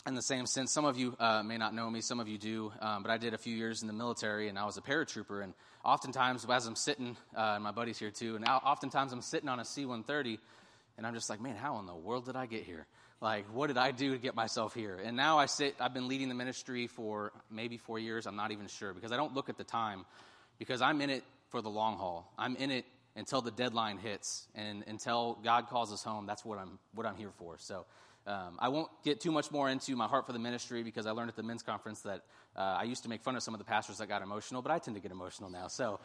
in 0.06 0.16
the 0.16 0.22
same 0.22 0.46
sense. 0.46 0.72
Some 0.72 0.86
of 0.86 0.98
you 0.98 1.16
uh, 1.20 1.44
may 1.44 1.58
not 1.58 1.74
know 1.74 1.90
me, 1.90 2.02
some 2.02 2.20
of 2.20 2.28
you 2.28 2.38
do, 2.38 2.74
um, 2.82 3.04
but 3.04 3.12
I 3.12 3.18
did 3.18 3.34
a 3.34 3.38
few 3.38 3.56
years 3.56 3.82
in 3.82 3.88
the 3.88 3.94
military 3.94 4.50
and 4.50 4.58
I 4.58 4.66
was 4.66 4.78
a 4.78 4.82
paratrooper. 4.82 5.44
And 5.44 5.54
oftentimes, 5.86 6.46
as 6.50 6.66
I'm 6.66 6.76
sitting, 6.76 7.16
uh, 7.36 7.54
and 7.56 7.64
my 7.64 7.72
buddy's 7.72 8.00
here 8.00 8.12
too, 8.12 8.36
and 8.36 8.46
oftentimes 8.46 9.14
I'm 9.14 9.22
sitting 9.22 9.50
on 9.50 9.60
a 9.60 9.66
C 9.66 9.86
130 9.86 10.40
and 10.98 11.08
I'm 11.08 11.14
just 11.14 11.30
like, 11.30 11.42
man, 11.42 11.56
how 11.56 11.80
in 11.80 11.86
the 11.86 11.96
world 11.96 12.26
did 12.26 12.36
I 12.36 12.46
get 12.46 12.64
here? 12.64 12.86
Like, 13.22 13.46
what 13.54 13.68
did 13.68 13.78
I 13.78 13.92
do 13.92 14.12
to 14.12 14.18
get 14.18 14.36
myself 14.36 14.74
here? 14.74 15.00
And 15.02 15.16
now 15.16 15.40
I 15.40 15.46
sit, 15.46 15.76
I've 15.80 15.94
been 15.94 16.10
leading 16.10 16.28
the 16.28 16.36
ministry 16.36 16.88
for 16.88 17.32
maybe 17.50 17.78
four 17.78 17.98
years. 17.98 18.28
I'm 18.28 18.36
not 18.36 18.52
even 18.52 18.68
sure 18.68 18.94
because 18.94 19.12
I 19.14 19.16
don't 19.16 19.34
look 19.34 19.48
at 19.48 19.58
the 19.58 19.64
time 19.64 20.06
because 20.60 20.82
I'm 20.82 21.02
in 21.02 21.10
it 21.10 21.24
for 21.50 21.62
the 21.62 21.70
long 21.70 21.98
haul. 21.98 22.32
I'm 22.38 22.56
in 22.56 22.72
it 22.72 22.86
until 23.16 23.42
the 23.42 23.52
deadline 23.52 23.98
hits 23.98 24.48
and 24.56 24.84
until 24.88 25.38
God 25.44 25.68
calls 25.68 25.92
us 25.94 26.04
home. 26.04 26.26
That's 26.26 26.44
what 26.44 26.58
I'm, 26.58 26.80
what 26.94 27.06
I'm 27.06 27.16
here 27.16 27.32
for. 27.38 27.58
So, 27.58 27.86
um, 28.26 28.58
I 28.60 28.70
won't 28.70 28.90
get 29.04 29.20
too 29.20 29.32
much 29.32 29.52
more 29.52 29.70
into 29.70 29.98
my 29.98 30.08
heart 30.08 30.26
for 30.26 30.32
the 30.32 30.40
ministry 30.40 30.82
because 30.82 31.06
I 31.06 31.12
learned 31.12 31.30
at 31.30 31.36
the 31.36 31.44
men's 31.44 31.62
conference 31.62 32.02
that 32.02 32.22
uh, 32.56 32.78
I 32.80 32.84
used 32.84 33.04
to 33.04 33.10
make 33.10 33.22
fun 33.22 33.36
of 33.36 33.44
some 33.44 33.54
of 33.54 33.58
the 33.58 33.66
pastors 33.66 33.98
that 33.98 34.08
got 34.08 34.22
emotional, 34.22 34.62
but 34.62 34.72
I 34.72 34.80
tend 34.80 34.96
to 34.96 35.02
get 35.02 35.12
emotional 35.12 35.50
now. 35.50 35.68
So 35.68 36.00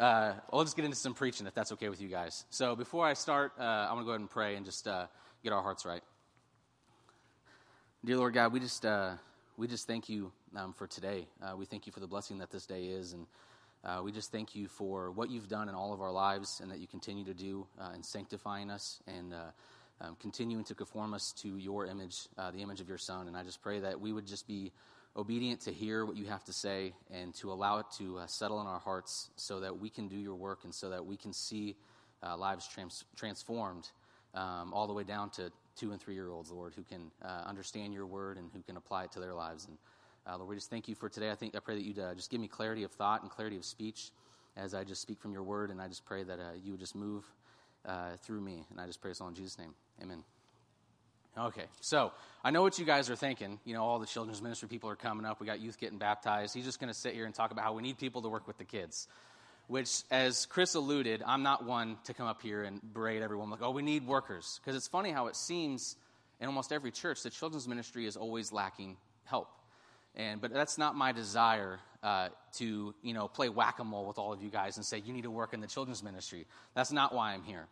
uh, 0.00 0.32
I'll 0.50 0.64
just 0.64 0.76
get 0.76 0.86
into 0.86 0.96
some 0.96 1.12
preaching 1.12 1.46
if 1.46 1.54
that's 1.54 1.70
okay 1.72 1.90
with 1.90 2.00
you 2.00 2.08
guys. 2.08 2.46
So 2.48 2.74
before 2.74 3.06
I 3.06 3.12
start, 3.12 3.52
uh, 3.58 3.62
I 3.62 3.92
want 3.92 4.00
to 4.00 4.04
go 4.04 4.10
ahead 4.12 4.20
and 4.20 4.30
pray 4.30 4.56
and 4.56 4.64
just 4.64 4.88
uh, 4.88 5.06
get 5.44 5.52
our 5.52 5.62
hearts 5.62 5.84
right. 5.84 6.02
Dear 8.04 8.16
Lord 8.16 8.32
God, 8.32 8.52
we 8.52 8.58
just 8.58 8.86
uh, 8.86 9.12
we 9.56 9.68
just 9.68 9.86
thank 9.86 10.08
you 10.08 10.32
um, 10.56 10.72
for 10.72 10.86
today. 10.86 11.28
Uh, 11.42 11.54
we 11.56 11.66
thank 11.66 11.86
you 11.86 11.92
for 11.92 12.00
the 12.00 12.06
blessing 12.06 12.38
that 12.38 12.50
this 12.50 12.66
day 12.66 12.86
is, 12.86 13.12
and 13.12 13.26
uh, 13.84 14.00
we 14.04 14.12
just 14.12 14.30
thank 14.30 14.54
you 14.54 14.68
for 14.68 15.10
what 15.10 15.30
you've 15.30 15.48
done 15.48 15.68
in 15.68 15.74
all 15.74 15.92
of 15.92 16.00
our 16.00 16.12
lives, 16.12 16.60
and 16.60 16.70
that 16.70 16.78
you 16.78 16.86
continue 16.86 17.24
to 17.24 17.34
do 17.34 17.66
uh, 17.80 17.92
in 17.94 18.02
sanctifying 18.02 18.70
us 18.70 19.00
and 19.06 19.34
uh, 19.34 19.38
um, 20.00 20.16
continuing 20.20 20.64
to 20.64 20.74
conform 20.74 21.14
us 21.14 21.32
to 21.42 21.56
your 21.56 21.86
image, 21.86 22.28
uh, 22.38 22.50
the 22.50 22.58
image 22.58 22.80
of 22.80 22.88
your 22.88 22.98
Son. 22.98 23.28
And 23.28 23.36
I 23.36 23.42
just 23.42 23.62
pray 23.62 23.80
that 23.80 24.00
we 24.00 24.12
would 24.12 24.26
just 24.26 24.46
be 24.46 24.72
obedient 25.16 25.60
to 25.62 25.72
hear 25.72 26.06
what 26.06 26.16
you 26.16 26.26
have 26.26 26.44
to 26.44 26.52
say 26.52 26.94
and 27.10 27.34
to 27.34 27.52
allow 27.52 27.78
it 27.78 27.86
to 27.98 28.20
settle 28.26 28.60
in 28.60 28.66
our 28.66 28.80
hearts, 28.80 29.30
so 29.36 29.60
that 29.60 29.78
we 29.78 29.90
can 29.90 30.08
do 30.08 30.16
your 30.16 30.34
work 30.34 30.64
and 30.64 30.74
so 30.74 30.90
that 30.90 31.04
we 31.04 31.16
can 31.16 31.32
see 31.32 31.76
lives 32.38 32.68
trans- 32.68 33.04
transformed 33.16 33.90
um, 34.34 34.72
all 34.72 34.86
the 34.86 34.92
way 34.92 35.04
down 35.04 35.30
to 35.30 35.50
two 35.76 35.92
and 35.92 36.00
three 36.00 36.14
year 36.14 36.30
olds, 36.30 36.50
Lord, 36.50 36.74
who 36.74 36.82
can 36.82 37.10
uh, 37.22 37.42
understand 37.46 37.92
your 37.92 38.06
word 38.06 38.36
and 38.38 38.50
who 38.54 38.62
can 38.62 38.76
apply 38.76 39.04
it 39.04 39.12
to 39.12 39.20
their 39.20 39.34
lives. 39.34 39.66
And 39.66 39.76
uh, 40.26 40.36
Lord, 40.36 40.48
we 40.50 40.54
just 40.54 40.70
thank 40.70 40.88
you 40.88 40.94
for 40.94 41.08
today. 41.08 41.30
I 41.30 41.34
think 41.34 41.56
I 41.56 41.60
pray 41.60 41.74
that 41.74 41.84
you'd 41.84 41.98
uh, 41.98 42.14
just 42.14 42.30
give 42.30 42.40
me 42.40 42.48
clarity 42.48 42.84
of 42.84 42.92
thought 42.92 43.22
and 43.22 43.30
clarity 43.30 43.56
of 43.56 43.64
speech 43.64 44.10
as 44.56 44.74
I 44.74 44.84
just 44.84 45.02
speak 45.02 45.20
from 45.20 45.32
your 45.32 45.42
word. 45.42 45.70
And 45.70 45.80
I 45.80 45.88
just 45.88 46.04
pray 46.04 46.22
that 46.22 46.38
uh, 46.38 46.52
you 46.62 46.72
would 46.72 46.80
just 46.80 46.94
move 46.94 47.24
uh, 47.86 48.16
through 48.22 48.40
me. 48.40 48.64
And 48.70 48.80
I 48.80 48.86
just 48.86 49.00
pray 49.00 49.10
this 49.10 49.20
all 49.20 49.28
in 49.28 49.34
Jesus' 49.34 49.58
name. 49.58 49.74
Amen. 50.00 50.22
Okay, 51.36 51.64
so 51.80 52.12
I 52.44 52.50
know 52.50 52.60
what 52.60 52.78
you 52.78 52.84
guys 52.84 53.08
are 53.08 53.16
thinking. 53.16 53.58
You 53.64 53.72
know, 53.72 53.82
all 53.82 53.98
the 53.98 54.06
children's 54.06 54.42
ministry 54.42 54.68
people 54.68 54.90
are 54.90 54.96
coming 54.96 55.24
up. 55.24 55.40
We 55.40 55.46
got 55.46 55.60
youth 55.60 55.78
getting 55.78 55.96
baptized. 55.96 56.54
He's 56.54 56.66
just 56.66 56.78
going 56.78 56.92
to 56.92 56.98
sit 56.98 57.14
here 57.14 57.24
and 57.24 57.34
talk 57.34 57.52
about 57.52 57.64
how 57.64 57.72
we 57.72 57.82
need 57.82 57.96
people 57.96 58.20
to 58.22 58.28
work 58.28 58.46
with 58.46 58.58
the 58.58 58.64
kids. 58.64 59.08
Which, 59.66 60.02
as 60.10 60.44
Chris 60.44 60.74
alluded, 60.74 61.22
I'm 61.24 61.42
not 61.42 61.64
one 61.64 61.96
to 62.04 62.12
come 62.12 62.26
up 62.26 62.42
here 62.42 62.64
and 62.64 62.80
berate 62.92 63.22
everyone 63.22 63.48
like, 63.48 63.62
oh, 63.62 63.70
we 63.70 63.80
need 63.80 64.06
workers. 64.06 64.60
Because 64.62 64.76
it's 64.76 64.88
funny 64.88 65.10
how 65.10 65.28
it 65.28 65.36
seems 65.36 65.96
in 66.38 66.48
almost 66.48 66.70
every 66.70 66.90
church 66.90 67.22
the 67.22 67.30
children's 67.30 67.66
ministry 67.66 68.04
is 68.04 68.16
always 68.16 68.52
lacking 68.52 68.98
help. 69.24 69.48
And, 70.14 70.40
but 70.40 70.52
that's 70.52 70.78
not 70.78 70.94
my 70.94 71.12
desire 71.12 71.80
uh, 72.02 72.28
to 72.54 72.94
you 73.02 73.14
know, 73.14 73.28
play 73.28 73.48
whack 73.48 73.78
a 73.78 73.84
mole 73.84 74.06
with 74.06 74.18
all 74.18 74.32
of 74.32 74.42
you 74.42 74.50
guys 74.50 74.76
and 74.76 74.84
say, 74.84 74.98
you 74.98 75.12
need 75.12 75.22
to 75.22 75.30
work 75.30 75.54
in 75.54 75.60
the 75.60 75.66
children's 75.66 76.02
ministry. 76.02 76.46
That's 76.74 76.92
not 76.92 77.14
why 77.14 77.32
I'm 77.32 77.42
here. 77.42 77.66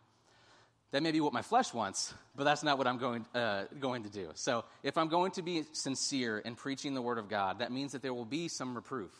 That 0.91 1.03
may 1.03 1.11
be 1.11 1.21
what 1.21 1.31
my 1.31 1.41
flesh 1.41 1.73
wants, 1.73 2.13
but 2.35 2.43
that's 2.43 2.63
not 2.63 2.77
what 2.77 2.85
I'm 2.85 2.97
going, 2.97 3.25
uh, 3.33 3.63
going 3.79 4.03
to 4.03 4.09
do. 4.09 4.29
So 4.33 4.65
if 4.83 4.97
I'm 4.97 5.07
going 5.07 5.31
to 5.31 5.41
be 5.41 5.63
sincere 5.71 6.39
in 6.39 6.55
preaching 6.55 6.93
the 6.93 7.01
Word 7.01 7.17
of 7.17 7.29
God, 7.29 7.59
that 7.59 7.71
means 7.71 7.93
that 7.93 8.01
there 8.01 8.13
will 8.13 8.25
be 8.25 8.49
some 8.49 8.75
reproof. 8.75 9.11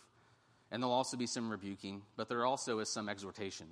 And 0.70 0.82
there'll 0.82 0.94
also 0.94 1.16
be 1.16 1.28
some 1.28 1.50
rebuking, 1.50 2.02
but 2.18 2.28
there 2.28 2.46
also 2.46 2.80
is 2.80 2.90
some 2.90 3.08
exhortation. 3.08 3.68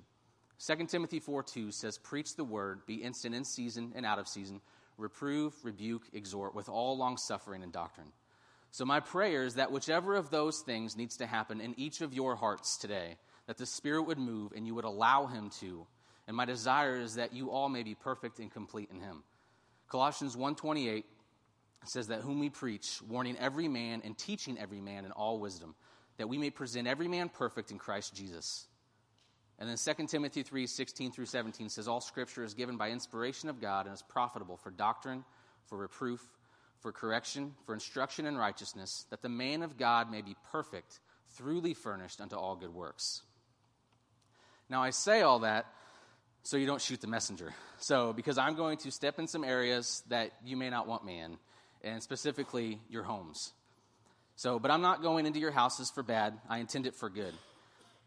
2 0.66 0.86
Timothy 0.86 1.20
4 1.20 1.42
2 1.42 1.72
says, 1.72 1.98
Preach 1.98 2.36
the 2.36 2.44
word, 2.44 2.86
be 2.86 2.96
instant 2.96 3.34
in 3.34 3.44
season 3.44 3.92
and 3.94 4.04
out 4.04 4.18
of 4.18 4.28
season, 4.28 4.60
reprove, 4.98 5.54
rebuke, 5.62 6.02
exhort 6.12 6.54
with 6.54 6.68
all 6.68 6.96
long 6.96 7.16
suffering 7.16 7.62
and 7.62 7.72
doctrine. 7.72 8.12
So, 8.72 8.84
my 8.84 9.00
prayer 9.00 9.44
is 9.44 9.54
that 9.54 9.72
whichever 9.72 10.14
of 10.14 10.30
those 10.30 10.60
things 10.60 10.96
needs 10.96 11.16
to 11.16 11.26
happen 11.26 11.60
in 11.60 11.78
each 11.78 12.00
of 12.00 12.14
your 12.14 12.36
hearts 12.36 12.76
today, 12.76 13.16
that 13.46 13.58
the 13.58 13.66
Spirit 13.66 14.02
would 14.02 14.18
move 14.18 14.52
and 14.54 14.66
you 14.66 14.74
would 14.76 14.84
allow 14.84 15.26
Him 15.26 15.50
to. 15.60 15.86
And 16.28 16.36
my 16.36 16.44
desire 16.44 16.96
is 17.00 17.16
that 17.16 17.32
you 17.32 17.50
all 17.50 17.68
may 17.68 17.82
be 17.82 17.96
perfect 17.96 18.38
and 18.38 18.50
complete 18.50 18.90
in 18.92 19.00
Him. 19.00 19.24
Colossians 19.88 20.36
1:28 20.36 21.04
says 21.84 22.08
that 22.08 22.20
whom 22.20 22.38
we 22.38 22.50
preach, 22.50 23.00
warning 23.08 23.36
every 23.38 23.66
man 23.66 24.02
and 24.04 24.16
teaching 24.16 24.58
every 24.58 24.80
man 24.80 25.04
in 25.04 25.12
all 25.12 25.40
wisdom, 25.40 25.74
that 26.18 26.28
we 26.28 26.38
may 26.38 26.50
present 26.50 26.86
every 26.86 27.08
man 27.08 27.28
perfect 27.28 27.70
in 27.70 27.78
Christ 27.78 28.14
Jesus. 28.14 28.68
And 29.58 29.68
then 29.68 29.76
2 29.76 30.06
Timothy 30.06 30.42
3 30.42 30.66
16 30.66 31.12
through 31.12 31.26
17 31.26 31.68
says, 31.68 31.88
All 31.88 32.00
scripture 32.00 32.44
is 32.44 32.54
given 32.54 32.76
by 32.76 32.90
inspiration 32.90 33.48
of 33.48 33.60
God 33.60 33.86
and 33.86 33.94
is 33.94 34.02
profitable 34.02 34.56
for 34.56 34.70
doctrine, 34.70 35.24
for 35.66 35.78
reproof, 35.78 36.20
for 36.80 36.92
correction, 36.92 37.54
for 37.66 37.74
instruction 37.74 38.26
in 38.26 38.36
righteousness, 38.36 39.06
that 39.10 39.22
the 39.22 39.28
man 39.28 39.62
of 39.62 39.76
God 39.76 40.10
may 40.10 40.22
be 40.22 40.36
perfect, 40.50 41.00
thoroughly 41.30 41.74
furnished 41.74 42.20
unto 42.20 42.36
all 42.36 42.56
good 42.56 42.74
works. 42.74 43.22
Now, 44.68 44.82
I 44.82 44.90
say 44.90 45.22
all 45.22 45.40
that 45.40 45.66
so 46.42 46.56
you 46.56 46.66
don't 46.66 46.80
shoot 46.80 47.00
the 47.00 47.06
messenger. 47.06 47.52
So, 47.78 48.12
because 48.12 48.38
I'm 48.38 48.54
going 48.54 48.78
to 48.78 48.90
step 48.90 49.18
in 49.18 49.26
some 49.26 49.44
areas 49.44 50.02
that 50.08 50.32
you 50.44 50.56
may 50.56 50.70
not 50.70 50.86
want 50.86 51.04
me 51.04 51.18
in, 51.18 51.38
and 51.82 52.02
specifically 52.02 52.80
your 52.88 53.02
homes. 53.02 53.52
So, 54.36 54.58
but 54.58 54.70
I'm 54.70 54.80
not 54.80 55.02
going 55.02 55.26
into 55.26 55.38
your 55.38 55.50
houses 55.50 55.90
for 55.90 56.02
bad, 56.02 56.38
I 56.48 56.58
intend 56.58 56.86
it 56.86 56.94
for 56.94 57.10
good. 57.10 57.34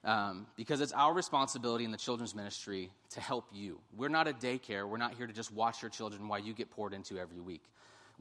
Um, 0.05 0.47
because 0.57 0.81
it's 0.81 0.91
our 0.91 1.13
responsibility 1.13 1.85
in 1.85 1.91
the 1.91 1.97
children's 1.97 2.35
ministry 2.35 2.91
to 3.11 3.21
help 3.21 3.45
you. 3.53 3.79
We're 3.95 4.09
not 4.09 4.27
a 4.27 4.33
daycare. 4.33 4.87
We're 4.87 4.97
not 4.97 5.13
here 5.13 5.27
to 5.27 5.31
just 5.31 5.49
watch 5.53 5.81
your 5.81 5.89
children 5.89 6.27
while 6.27 6.39
you 6.39 6.53
get 6.53 6.69
poured 6.71 6.93
into 6.93 7.17
every 7.17 7.39
week. 7.39 7.63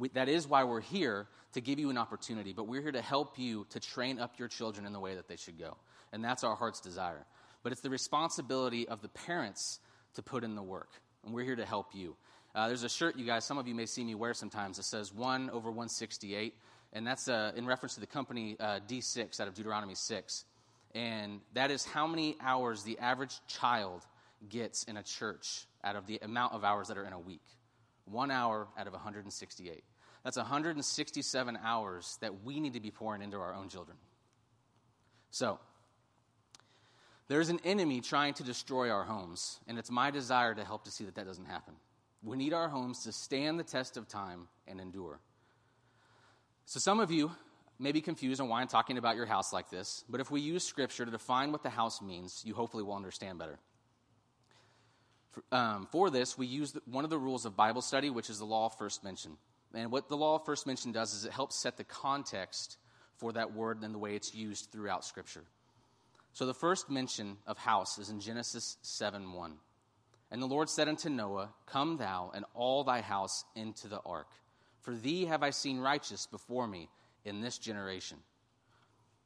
We, 0.03 0.09
that 0.15 0.29
is 0.29 0.49
why 0.49 0.65
we're 0.65 0.81
here 0.81 1.29
to 1.53 1.61
give 1.61 1.79
you 1.79 1.89
an 1.89 1.97
opportunity, 1.97 2.53
but 2.53 2.67
we're 2.67 2.83
here 2.83 2.91
to 2.91 3.01
help 3.01 3.39
you 3.39 3.69
to 3.71 3.79
train 3.79 4.19
up 4.19 4.37
your 4.37 4.49
children 4.49 4.85
in 4.85 4.93
the 4.93 4.99
way 4.99 5.15
that 5.15 5.29
they 5.29 5.37
should 5.37 5.61
go. 5.61 5.77
And 6.13 6.25
that's 6.25 6.43
our 6.43 6.57
heart's 6.57 6.81
desire. 6.81 7.25
But 7.63 7.71
it's 7.71 7.83
the 7.83 7.91
responsibility 7.91 8.89
of 8.89 9.01
the 9.01 9.09
parents 9.11 9.79
to 10.15 10.23
put 10.23 10.43
in 10.43 10.57
the 10.57 10.63
work, 10.63 10.89
and 11.25 11.33
we're 11.33 11.45
here 11.45 11.55
to 11.55 11.65
help 11.65 11.95
you. 11.95 12.17
Uh, 12.53 12.67
there's 12.67 12.83
a 12.83 12.89
shirt, 12.89 13.17
you 13.17 13.25
guys, 13.25 13.45
some 13.45 13.59
of 13.59 13.69
you 13.69 13.77
may 13.77 13.87
see 13.87 14.03
me 14.03 14.17
wear 14.17 14.35
sometimes, 14.35 14.77
It 14.81 14.87
says 14.87 15.15
1 15.15 15.51
over 15.51 15.71
168, 15.71 16.57
and 16.95 17.07
that's 17.07 17.29
uh, 17.29 17.53
in 17.55 17.65
reference 17.65 17.95
to 17.95 18.01
the 18.01 18.07
company 18.09 18.57
uh, 18.59 18.81
D6 18.89 19.39
out 19.39 19.47
of 19.47 19.55
Deuteronomy 19.55 19.95
6. 19.95 20.45
And 20.97 21.39
that 21.53 21.71
is 21.71 21.85
how 21.85 22.09
many 22.09 22.37
hours 22.41 22.83
the 22.83 22.99
average 22.99 23.37
child 23.47 24.05
gets 24.49 24.83
in 24.83 24.97
a 24.97 25.03
church 25.05 25.69
out 25.85 25.95
of 25.95 26.09
the 26.09 26.19
amount 26.23 26.55
of 26.55 26.65
hours 26.65 26.89
that 26.89 26.99
are 26.99 27.05
in 27.05 27.13
a 27.13 27.21
week 27.21 27.45
one 28.05 28.31
hour 28.31 28.69
out 28.77 28.87
of 28.87 28.93
168. 28.93 29.85
That's 30.25 30.37
167 30.37 31.59
hours 31.65 32.19
that 32.21 32.45
we 32.45 32.61
need 32.61 32.75
to 32.75 32.81
be 32.81 32.91
pouring 32.91 33.23
into 33.23 33.39
our 33.39 33.55
own 33.55 33.69
children. 33.69 33.97
So, 35.31 35.59
there's 37.29 37.49
an 37.49 37.61
enemy 37.65 38.01
trying 38.01 38.35
to 38.35 38.45
destroy 38.45 38.91
our 38.91 39.05
homes, 39.05 39.59
and 39.67 39.79
it's 39.79 39.91
my 39.91 40.11
desire 40.11 40.55
to 40.55 40.65
help 40.65 40.85
to 40.85 40.91
see 40.91 41.05
that 41.05 41.15
that 41.15 41.27
doesn't 41.27 41.47
happen. 41.47 41.75
We 42.23 42.37
need 42.37 42.53
our 42.53 42.69
homes 42.69 43.05
to 43.05 43.13
stand 43.13 43.59
the 43.59 43.65
test 43.65 43.97
of 43.97 44.07
time 44.07 44.49
and 44.69 44.81
endure. 44.81 45.19
So, 46.67 46.79
some 46.79 47.01
of 47.01 47.11
you 47.11 47.33
may 47.79 47.91
be 47.91 48.01
confused 48.01 48.41
on 48.41 48.49
why 48.49 48.61
I'm 48.61 48.69
talking 48.69 48.99
about 48.99 49.17
your 49.17 49.27
house 49.27 49.53
like 49.53 49.71
this, 49.71 50.05
but 50.09 50.21
if 50.21 50.31
we 50.31 50.41
use 50.41 50.63
scripture 50.63 51.05
to 51.05 51.11
define 51.11 51.51
what 51.51 51.65
the 51.65 51.71
house 51.71 52.01
means, 52.01 52.43
you 52.45 52.55
hopefully 52.55 52.85
will 52.85 52.95
understand 52.95 53.39
better. 53.39 53.59
For, 55.33 55.43
um, 55.51 55.89
for 55.91 56.11
this, 56.11 56.39
we 56.39 56.47
use 56.47 56.77
one 56.85 57.05
of 57.05 57.11
the 57.11 57.19
rules 57.19 57.45
of 57.45 57.57
Bible 57.57 57.83
study, 57.83 58.11
which 58.11 58.31
is 58.31 58.39
the 58.39 58.45
law 58.45 58.69
first 58.69 59.03
mention. 59.03 59.37
And 59.75 59.91
what 59.91 60.09
the 60.09 60.17
law 60.17 60.37
of 60.37 60.45
first 60.45 60.67
mention 60.67 60.93
does 60.93 61.15
is 61.15 61.25
it 61.25 61.33
helps 61.33 61.61
set 61.61 61.77
the 61.77 61.85
context 61.85 62.77
for 63.17 63.33
that 63.33 63.55
word 63.55 63.83
and 63.83 63.95
the 63.95 63.99
way 63.99 64.15
it's 64.15 64.35
used 64.35 64.71
throughout 64.71 65.05
Scripture. 65.05 65.45
So 66.35 66.47
the 66.47 66.55
first 66.55 66.91
mention 66.91 67.37
of 67.47 67.59
house 67.59 67.99
is 67.99 68.09
in 68.09 68.21
Genesis 68.21 68.77
7 68.83 69.33
1. 69.33 69.55
And 70.31 70.41
the 70.41 70.47
Lord 70.47 70.71
said 70.71 70.89
unto 70.89 71.11
Noah, 71.11 71.51
Come 71.67 71.99
thou 71.99 72.33
and 72.35 72.45
all 72.55 72.85
thy 72.85 73.03
house 73.03 73.45
into 73.55 73.87
the 73.87 74.01
ark. 74.01 74.29
For 74.81 74.95
thee 74.95 75.27
have 75.27 75.43
I 75.43 75.51
seen 75.51 75.79
righteous 75.79 76.27
before 76.27 76.67
me 76.67 76.89
in 77.25 77.41
this 77.41 77.59
generation. 77.59 78.19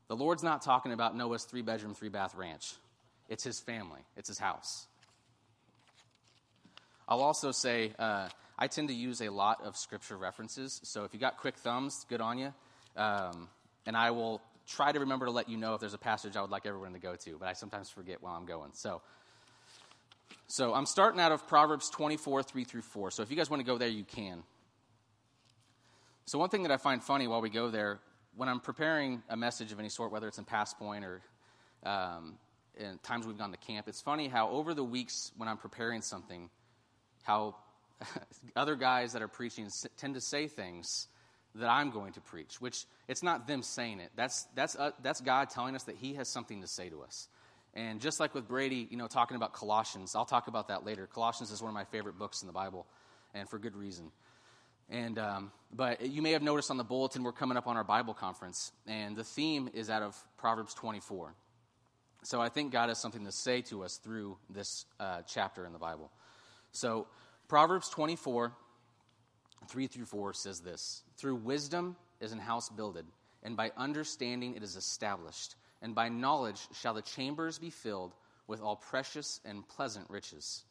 The 0.09 0.17
Lord's 0.17 0.43
not 0.43 0.63
talking 0.63 0.93
about 0.93 1.17
Noah's 1.17 1.45
three 1.45 1.63
bedroom, 1.63 1.95
three 1.95 2.09
bath 2.09 2.35
ranch. 2.35 2.75
It's 3.29 3.45
his 3.45 3.59
family, 3.59 4.01
it's 4.17 4.29
his 4.29 4.39
house. 4.39 4.87
I'll 7.09 7.23
also 7.23 7.53
say 7.53 7.93
uh, 7.99 8.29
I 8.59 8.69
tend 8.69 8.89
to 8.89 8.95
use 8.95 9.21
a 9.21 9.29
lot 9.29 9.63
of 9.65 9.77
scripture 9.77 10.17
references. 10.17 10.81
So 10.83 11.05
if 11.05 11.13
you 11.13 11.21
got 11.21 11.37
quick 11.37 11.57
thumbs, 11.57 12.07
good 12.09 12.21
on 12.21 12.39
you. 12.39 12.55
Um, 12.97 13.49
and 13.85 13.97
I 13.97 14.11
will 14.11 14.41
try 14.67 14.93
to 14.93 15.01
remember 15.01 15.27
to 15.27 15.33
let 15.33 15.49
you 15.49 15.57
know 15.57 15.75
if 15.75 15.81
there's 15.81 15.95
a 15.95 15.99
passage 15.99 16.37
I 16.37 16.41
would 16.41 16.51
like 16.51 16.67
everyone 16.67 16.93
to 16.95 16.99
go 16.99 17.15
to, 17.15 17.37
but 17.39 17.49
I 17.49 17.53
sometimes 17.53 17.91
forget 17.91 18.23
while 18.23 18.35
I'm 18.35 18.47
going. 18.47 18.71
So, 18.73 19.03
so 20.49 20.75
I'm 20.75 20.87
starting 20.87 21.21
out 21.21 21.33
of 21.33 21.47
Proverbs 21.47 21.91
24, 21.91 22.43
3 22.43 22.65
through 22.65 22.83
4. 22.83 23.11
So 23.11 23.23
if 23.23 23.31
you 23.31 23.37
guys 23.37 23.51
want 23.51 23.61
to 23.61 23.67
go 23.67 23.79
there, 23.79 23.89
you 23.89 24.05
can. 24.05 24.43
So 26.25 26.39
one 26.39 26.49
thing 26.49 26.63
that 26.63 26.73
I 26.73 26.79
find 26.79 27.03
funny 27.03 27.29
while 27.29 27.41
we 27.41 27.51
go 27.51 27.71
there, 27.71 28.01
when 28.35 28.49
I'm 28.49 28.61
preparing 28.61 29.23
a 29.29 29.37
message 29.37 29.71
of 29.71 29.79
any 29.79 29.89
sort, 29.89 30.11
whether 30.11 30.27
it's 30.27 30.39
in 30.39 30.45
Past 30.45 30.79
Point 30.79 31.05
or 31.05 31.21
um, 31.85 32.37
in 32.77 32.99
times 33.03 33.27
we've 33.27 33.39
gone 33.39 33.53
to 33.53 33.57
camp, 33.59 33.87
it's 33.87 34.01
funny 34.01 34.29
how 34.29 34.49
over 34.51 34.75
the 34.75 34.85
weeks 34.85 35.31
when 35.37 35.49
I'm 35.49 35.57
preparing 35.57 36.03
something, 36.03 36.51
how 37.23 37.55
other 38.57 38.77
guys 38.77 39.13
that 39.13 39.23
are 39.23 39.29
preaching 39.29 39.69
tend 39.97 40.15
to 40.15 40.21
say 40.21 40.49
things 40.49 41.09
that 41.55 41.69
I'm 41.69 41.91
going 41.91 42.13
to 42.15 42.21
preach, 42.21 42.61
which 42.61 42.85
it's 43.09 43.23
not 43.23 43.47
them 43.47 43.63
saying 43.63 44.01
it. 44.01 44.11
That's, 44.15 44.47
that's, 44.55 44.77
uh, 44.77 44.91
that's 45.03 45.21
God 45.21 45.51
telling 45.51 45.75
us 45.75 45.85
that 45.85 45.97
He 45.97 46.15
has 46.15 46.29
something 46.29 46.61
to 46.61 46.67
say 46.67 46.89
to 46.91 47.03
us. 47.03 47.29
And 47.75 48.01
just 48.01 48.21
like 48.21 48.35
with 48.35 48.49
Brady, 48.49 48.89
you 48.91 48.97
know, 48.97 49.07
talking 49.07 49.37
about 49.37 49.53
Colossians, 49.53 50.15
I'll 50.15 50.25
talk 50.25 50.49
about 50.49 50.69
that 50.69 50.85
later. 50.85 51.07
Colossians 51.07 51.51
is 51.51 51.61
one 51.61 51.69
of 51.69 51.75
my 51.75 51.85
favorite 51.85 52.19
books 52.19 52.43
in 52.43 52.47
the 52.47 52.53
Bible, 52.53 52.87
and 53.35 53.49
for 53.49 53.59
good 53.59 53.77
reason. 53.77 54.11
And 54.89 55.19
um, 55.19 55.53
but 55.75 56.01
you 56.01 56.23
may 56.23 56.33
have 56.33 56.43
noticed 56.43 56.71
on 56.71 56.79
the 56.79 56.85
bulletin 56.85 57.23
we're 57.23 57.33
coming 57.33 57.59
up 57.59 57.67
on 57.67 57.77
our 57.77 57.85
Bible 57.85 58.15
conference, 58.15 58.73
and 58.87 59.15
the 59.15 59.25
theme 59.25 59.69
is 59.75 59.91
out 59.91 60.03
of 60.03 60.17
Proverbs 60.39 60.73
24. 60.75 61.35
So 62.23 62.41
I 62.41 62.49
think 62.49 62.73
God 62.73 62.89
has 62.89 62.99
something 62.99 63.25
to 63.25 63.33
say 63.33 63.61
to 63.63 63.85
us 63.85 63.99
through 63.99 64.39
this 64.49 64.87
uh, 64.99 65.23
chapter 65.29 65.67
in 65.67 65.73
the 65.73 65.79
Bible. 65.79 66.11
So, 66.73 67.07
Proverbs 67.49 67.89
24, 67.91 68.53
3 69.69 69.87
through 69.87 70.05
4 70.05 70.33
says 70.33 70.61
this 70.61 71.03
Through 71.17 71.37
wisdom 71.37 71.97
is 72.21 72.33
an 72.33 72.41
house 72.41 72.69
builded, 72.69 73.07
and 73.43 73.57
by 73.57 73.71
understanding 73.77 74.57
it 74.57 74.65
is 74.65 74.75
established, 74.75 75.55
and 75.81 75.95
by 75.95 76.09
knowledge 76.09 76.61
shall 76.73 76.95
the 76.95 77.03
chambers 77.03 77.59
be 77.59 77.71
filled 77.71 78.15
with 78.49 78.61
all 78.61 78.77
precious 78.77 79.41
and 79.45 79.67
pleasant 79.69 80.11
riches. 80.11 80.65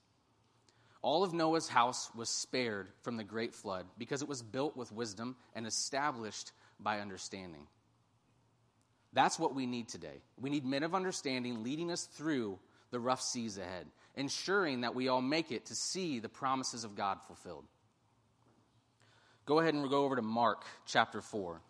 All 1.01 1.23
of 1.23 1.33
Noah's 1.33 1.69
house 1.69 2.09
was 2.15 2.29
spared 2.29 2.89
from 3.03 3.15
the 3.15 3.23
great 3.23 3.53
flood 3.53 3.85
because 3.97 4.21
it 4.21 4.27
was 4.27 4.41
built 4.41 4.75
with 4.75 4.91
wisdom 4.91 5.35
and 5.53 5.67
established 5.67 6.51
by 6.79 6.99
understanding. 6.99 7.67
That's 9.13 9.39
what 9.39 9.55
we 9.55 9.65
need 9.65 9.87
today. 9.87 10.23
We 10.41 10.49
need 10.49 10.65
men 10.65 10.83
of 10.83 10.95
understanding 10.95 11.63
leading 11.63 11.91
us 11.91 12.05
through 12.05 12.59
the 12.91 12.99
rough 12.99 13.21
seas 13.21 13.57
ahead 13.57 13.87
ensuring 14.15 14.81
that 14.81 14.95
we 14.95 15.07
all 15.07 15.21
make 15.21 15.51
it 15.51 15.65
to 15.67 15.75
see 15.75 16.19
the 16.19 16.29
promises 16.29 16.83
of 16.83 16.95
God 16.95 17.19
fulfilled. 17.27 17.65
Go 19.45 19.59
ahead 19.59 19.73
and 19.73 19.87
go 19.89 20.05
over 20.05 20.15
to 20.15 20.21
Mark 20.21 20.63
chapter 20.85 21.21
4. 21.21 21.61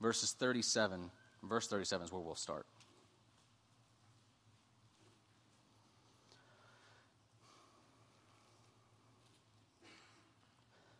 Verses 0.00 0.32
37. 0.32 1.10
Verse 1.42 1.68
37 1.68 2.06
is 2.06 2.12
where 2.12 2.20
we'll 2.20 2.34
start. 2.34 2.66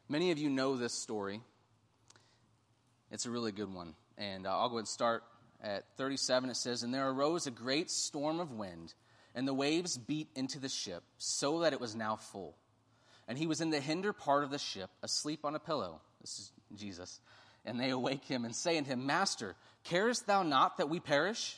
Many 0.08 0.30
of 0.30 0.38
you 0.38 0.48
know 0.50 0.76
this 0.76 0.92
story 0.92 1.40
it's 3.14 3.26
a 3.26 3.30
really 3.30 3.52
good 3.52 3.72
one. 3.72 3.94
And 4.18 4.44
uh, 4.44 4.58
I'll 4.58 4.68
go 4.68 4.78
and 4.78 4.88
start 4.88 5.22
at 5.62 5.84
37. 5.98 6.50
It 6.50 6.56
says, 6.56 6.82
And 6.82 6.92
there 6.92 7.08
arose 7.08 7.46
a 7.46 7.52
great 7.52 7.88
storm 7.88 8.40
of 8.40 8.50
wind, 8.50 8.92
and 9.36 9.46
the 9.46 9.54
waves 9.54 9.96
beat 9.96 10.26
into 10.34 10.58
the 10.58 10.68
ship, 10.68 11.04
so 11.16 11.60
that 11.60 11.72
it 11.72 11.80
was 11.80 11.94
now 11.94 12.16
full. 12.16 12.56
And 13.28 13.38
he 13.38 13.46
was 13.46 13.60
in 13.60 13.70
the 13.70 13.78
hinder 13.78 14.12
part 14.12 14.42
of 14.42 14.50
the 14.50 14.58
ship, 14.58 14.90
asleep 15.00 15.44
on 15.44 15.54
a 15.54 15.60
pillow. 15.60 16.00
This 16.22 16.40
is 16.40 16.52
Jesus. 16.76 17.20
And 17.64 17.78
they 17.78 17.90
awake 17.90 18.24
him 18.24 18.44
and 18.44 18.54
say 18.54 18.76
unto 18.76 18.90
him, 18.90 19.06
Master, 19.06 19.54
carest 19.84 20.26
thou 20.26 20.42
not 20.42 20.78
that 20.78 20.90
we 20.90 20.98
perish? 20.98 21.56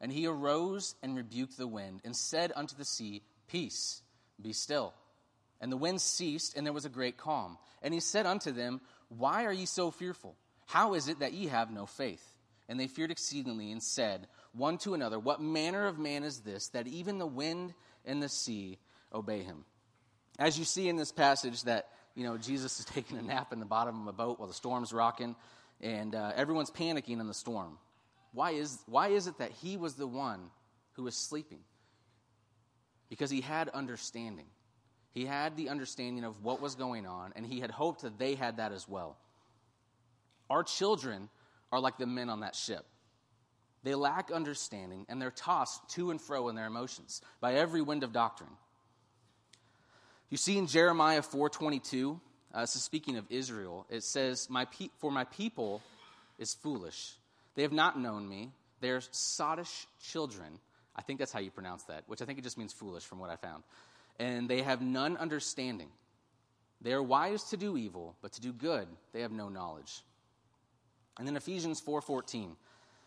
And 0.00 0.10
he 0.10 0.26
arose 0.26 0.94
and 1.02 1.14
rebuked 1.14 1.58
the 1.58 1.68
wind, 1.68 2.00
and 2.06 2.16
said 2.16 2.52
unto 2.56 2.74
the 2.74 2.86
sea, 2.86 3.20
Peace, 3.48 4.00
be 4.40 4.54
still. 4.54 4.94
And 5.60 5.70
the 5.70 5.76
wind 5.76 6.00
ceased, 6.00 6.56
and 6.56 6.64
there 6.64 6.72
was 6.72 6.86
a 6.86 6.88
great 6.88 7.18
calm. 7.18 7.58
And 7.82 7.92
he 7.92 8.00
said 8.00 8.24
unto 8.24 8.50
them, 8.50 8.80
Why 9.10 9.44
are 9.44 9.52
ye 9.52 9.66
so 9.66 9.90
fearful? 9.90 10.36
How 10.70 10.94
is 10.94 11.08
it 11.08 11.18
that 11.18 11.32
ye 11.32 11.48
have 11.48 11.72
no 11.72 11.84
faith? 11.84 12.24
And 12.68 12.78
they 12.78 12.86
feared 12.86 13.10
exceedingly, 13.10 13.72
and 13.72 13.82
said 13.82 14.28
one 14.52 14.78
to 14.78 14.94
another, 14.94 15.18
What 15.18 15.42
manner 15.42 15.88
of 15.88 15.98
man 15.98 16.22
is 16.22 16.40
this, 16.40 16.68
that 16.68 16.86
even 16.86 17.18
the 17.18 17.26
wind 17.26 17.74
and 18.04 18.22
the 18.22 18.28
sea 18.28 18.78
obey 19.12 19.42
him? 19.42 19.64
As 20.38 20.56
you 20.56 20.64
see 20.64 20.88
in 20.88 20.94
this 20.94 21.10
passage, 21.10 21.64
that 21.64 21.88
you 22.14 22.22
know 22.22 22.38
Jesus 22.38 22.78
is 22.78 22.84
taking 22.94 23.18
a 23.18 23.22
nap 23.22 23.52
in 23.52 23.58
the 23.58 23.66
bottom 23.66 24.02
of 24.02 24.06
a 24.06 24.12
boat 24.12 24.38
while 24.38 24.46
the 24.46 24.54
storm's 24.54 24.92
rocking, 24.92 25.34
and 25.80 26.14
uh, 26.14 26.30
everyone's 26.36 26.70
panicking 26.70 27.18
in 27.18 27.26
the 27.26 27.34
storm. 27.34 27.76
Why 28.32 28.52
is, 28.52 28.78
why 28.86 29.08
is 29.08 29.26
it 29.26 29.38
that 29.38 29.50
he 29.50 29.76
was 29.76 29.94
the 29.94 30.06
one 30.06 30.50
who 30.92 31.02
was 31.02 31.16
sleeping? 31.16 31.64
Because 33.08 33.28
he 33.28 33.40
had 33.40 33.68
understanding. 33.70 34.46
He 35.10 35.26
had 35.26 35.56
the 35.56 35.68
understanding 35.68 36.22
of 36.22 36.44
what 36.44 36.60
was 36.60 36.76
going 36.76 37.06
on, 37.06 37.32
and 37.34 37.44
he 37.44 37.58
had 37.58 37.72
hoped 37.72 38.02
that 38.02 38.20
they 38.20 38.36
had 38.36 38.58
that 38.58 38.70
as 38.70 38.88
well. 38.88 39.16
Our 40.50 40.64
children 40.64 41.30
are 41.72 41.80
like 41.80 41.96
the 41.96 42.06
men 42.06 42.28
on 42.28 42.40
that 42.40 42.56
ship. 42.56 42.84
They 43.82 43.94
lack 43.94 44.30
understanding, 44.30 45.06
and 45.08 45.22
they're 45.22 45.30
tossed 45.30 45.88
to 45.90 46.10
and 46.10 46.20
fro 46.20 46.48
in 46.48 46.56
their 46.56 46.66
emotions 46.66 47.22
by 47.40 47.54
every 47.54 47.80
wind 47.80 48.02
of 48.02 48.12
doctrine. 48.12 48.50
You 50.28 50.36
see 50.36 50.58
in 50.58 50.66
Jeremiah 50.66 51.22
4:22, 51.22 52.20
uh, 52.52 52.60
this 52.60 52.76
is 52.76 52.82
speaking 52.82 53.16
of 53.16 53.24
Israel. 53.30 53.86
It 53.88 54.04
says, 54.04 54.50
my 54.50 54.66
pe- 54.66 54.90
"For 54.98 55.10
my 55.10 55.24
people 55.24 55.82
is 56.36 56.52
foolish; 56.52 57.16
they 57.54 57.62
have 57.62 57.72
not 57.72 57.98
known 57.98 58.28
me. 58.28 58.52
They're 58.80 59.00
sottish 59.00 59.86
children." 59.98 60.60
I 60.94 61.02
think 61.02 61.18
that's 61.18 61.32
how 61.32 61.40
you 61.40 61.50
pronounce 61.50 61.84
that, 61.84 62.04
which 62.08 62.20
I 62.20 62.26
think 62.26 62.38
it 62.38 62.42
just 62.42 62.58
means 62.58 62.72
foolish 62.72 63.04
from 63.04 63.18
what 63.20 63.30
I 63.30 63.36
found. 63.36 63.64
And 64.18 64.50
they 64.50 64.60
have 64.60 64.82
none 64.82 65.16
understanding. 65.16 65.90
They 66.82 66.92
are 66.92 67.02
wise 67.02 67.44
to 67.44 67.56
do 67.56 67.76
evil, 67.76 68.16
but 68.20 68.32
to 68.32 68.40
do 68.40 68.52
good 68.52 68.88
they 69.12 69.22
have 69.22 69.32
no 69.32 69.48
knowledge. 69.48 70.02
And 71.20 71.28
then 71.28 71.36
Ephesians 71.36 71.82
4:14 71.82 72.56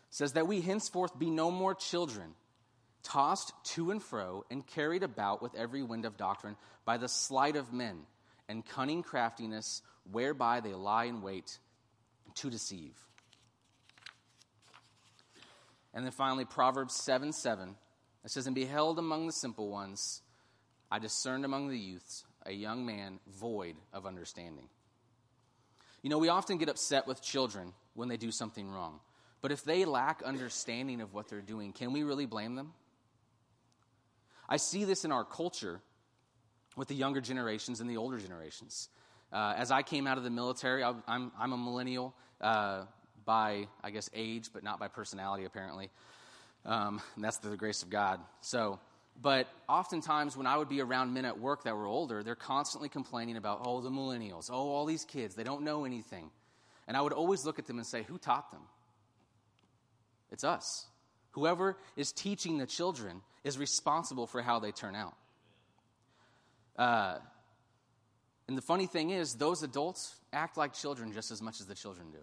says 0.08 0.34
that 0.34 0.46
we 0.46 0.60
henceforth 0.60 1.18
be 1.18 1.30
no 1.30 1.50
more 1.50 1.74
children, 1.74 2.36
tossed 3.02 3.52
to 3.64 3.90
and 3.90 4.00
fro 4.00 4.44
and 4.52 4.64
carried 4.64 5.02
about 5.02 5.42
with 5.42 5.52
every 5.56 5.82
wind 5.82 6.04
of 6.04 6.16
doctrine 6.16 6.56
by 6.84 6.96
the 6.96 7.08
sleight 7.08 7.56
of 7.56 7.72
men 7.72 8.06
and 8.48 8.64
cunning 8.64 9.02
craftiness 9.02 9.82
whereby 10.12 10.60
they 10.60 10.74
lie 10.74 11.06
in 11.06 11.22
wait 11.22 11.58
to 12.36 12.50
deceive. 12.50 12.96
And 15.92 16.04
then 16.04 16.12
finally, 16.12 16.44
Proverbs 16.44 16.94
7 16.94 17.32
7. 17.32 17.74
It 18.24 18.30
says, 18.30 18.46
And 18.46 18.54
beheld 18.54 19.00
among 19.00 19.26
the 19.26 19.32
simple 19.32 19.70
ones, 19.70 20.22
I 20.88 21.00
discerned 21.00 21.44
among 21.44 21.68
the 21.68 21.78
youths 21.78 22.24
a 22.46 22.52
young 22.52 22.86
man 22.86 23.18
void 23.26 23.74
of 23.92 24.06
understanding. 24.06 24.68
You 26.02 26.10
know, 26.10 26.18
we 26.18 26.28
often 26.28 26.58
get 26.58 26.68
upset 26.68 27.08
with 27.08 27.20
children 27.20 27.72
when 27.94 28.08
they 28.08 28.16
do 28.16 28.30
something 28.30 28.68
wrong. 28.68 29.00
But 29.40 29.52
if 29.52 29.64
they 29.64 29.84
lack 29.84 30.22
understanding 30.22 31.00
of 31.00 31.12
what 31.12 31.28
they're 31.28 31.40
doing, 31.40 31.72
can 31.72 31.92
we 31.92 32.02
really 32.02 32.26
blame 32.26 32.54
them? 32.54 32.72
I 34.48 34.56
see 34.56 34.84
this 34.84 35.04
in 35.04 35.12
our 35.12 35.24
culture 35.24 35.80
with 36.76 36.88
the 36.88 36.94
younger 36.94 37.20
generations 37.20 37.80
and 37.80 37.88
the 37.88 37.96
older 37.96 38.18
generations. 38.18 38.88
Uh, 39.32 39.54
as 39.56 39.70
I 39.70 39.82
came 39.82 40.06
out 40.06 40.18
of 40.18 40.24
the 40.24 40.30
military, 40.30 40.82
I, 40.82 40.94
am 41.08 41.32
I'm 41.38 41.52
a 41.52 41.56
millennial 41.56 42.14
uh, 42.40 42.84
by, 43.24 43.68
I 43.82 43.90
guess, 43.90 44.10
age, 44.14 44.50
but 44.52 44.62
not 44.62 44.78
by 44.78 44.88
personality, 44.88 45.44
apparently. 45.44 45.90
Um, 46.64 47.00
and 47.14 47.24
that's 47.24 47.38
the 47.38 47.56
grace 47.56 47.82
of 47.82 47.90
God. 47.90 48.20
So, 48.40 48.78
but 49.20 49.48
oftentimes 49.68 50.36
when 50.36 50.46
I 50.46 50.56
would 50.56 50.68
be 50.68 50.80
around 50.80 51.14
men 51.14 51.24
at 51.24 51.38
work 51.38 51.64
that 51.64 51.76
were 51.76 51.86
older, 51.86 52.22
they're 52.22 52.34
constantly 52.34 52.88
complaining 52.88 53.36
about, 53.36 53.62
oh, 53.64 53.80
the 53.80 53.90
millennials, 53.90 54.50
oh, 54.50 54.70
all 54.70 54.86
these 54.86 55.04
kids, 55.04 55.34
they 55.34 55.44
don't 55.44 55.62
know 55.62 55.84
anything. 55.84 56.30
And 56.86 56.96
I 56.96 57.00
would 57.00 57.12
always 57.12 57.44
look 57.44 57.58
at 57.58 57.66
them 57.66 57.78
and 57.78 57.86
say, 57.86 58.02
who 58.02 58.18
taught 58.18 58.50
them? 58.50 58.62
It's 60.30 60.44
us. 60.44 60.86
Whoever 61.32 61.76
is 61.96 62.12
teaching 62.12 62.58
the 62.58 62.66
children 62.66 63.22
is 63.42 63.58
responsible 63.58 64.26
for 64.26 64.42
how 64.42 64.58
they 64.58 64.72
turn 64.72 64.94
out. 64.94 65.14
Uh, 66.76 67.18
and 68.48 68.58
the 68.58 68.62
funny 68.62 68.86
thing 68.86 69.10
is, 69.10 69.34
those 69.34 69.62
adults 69.62 70.14
act 70.32 70.56
like 70.56 70.74
children 70.74 71.12
just 71.12 71.30
as 71.30 71.40
much 71.40 71.60
as 71.60 71.66
the 71.66 71.74
children 71.74 72.10
do. 72.10 72.18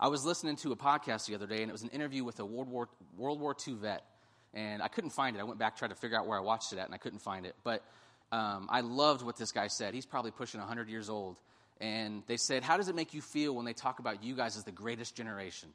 I 0.00 0.08
was 0.08 0.24
listening 0.24 0.56
to 0.56 0.72
a 0.72 0.76
podcast 0.76 1.26
the 1.26 1.34
other 1.34 1.46
day, 1.46 1.62
and 1.62 1.68
it 1.68 1.72
was 1.72 1.82
an 1.82 1.90
interview 1.90 2.24
with 2.24 2.40
a 2.40 2.44
World 2.44 2.68
War, 2.68 2.88
World 3.16 3.40
War 3.40 3.54
II 3.66 3.74
vet. 3.74 4.04
And 4.54 4.82
I 4.82 4.88
couldn't 4.88 5.10
find 5.10 5.36
it. 5.36 5.40
I 5.40 5.44
went 5.44 5.58
back, 5.58 5.76
tried 5.76 5.88
to 5.88 5.94
figure 5.94 6.18
out 6.18 6.26
where 6.26 6.38
I 6.38 6.42
watched 6.42 6.72
it 6.72 6.78
at, 6.78 6.86
and 6.86 6.94
I 6.94 6.98
couldn't 6.98 7.20
find 7.20 7.46
it. 7.46 7.54
But 7.62 7.84
um, 8.32 8.66
I 8.70 8.80
loved 8.80 9.22
what 9.22 9.36
this 9.36 9.52
guy 9.52 9.68
said. 9.68 9.94
He's 9.94 10.06
probably 10.06 10.30
pushing 10.30 10.60
100 10.60 10.88
years 10.88 11.08
old. 11.08 11.38
And 11.82 12.22
they 12.28 12.36
said, 12.36 12.62
How 12.62 12.76
does 12.76 12.88
it 12.88 12.94
make 12.94 13.12
you 13.12 13.20
feel 13.20 13.56
when 13.56 13.66
they 13.66 13.72
talk 13.72 13.98
about 13.98 14.22
you 14.22 14.36
guys 14.36 14.56
as 14.56 14.62
the 14.62 14.70
greatest 14.72 15.16
generation? 15.16 15.68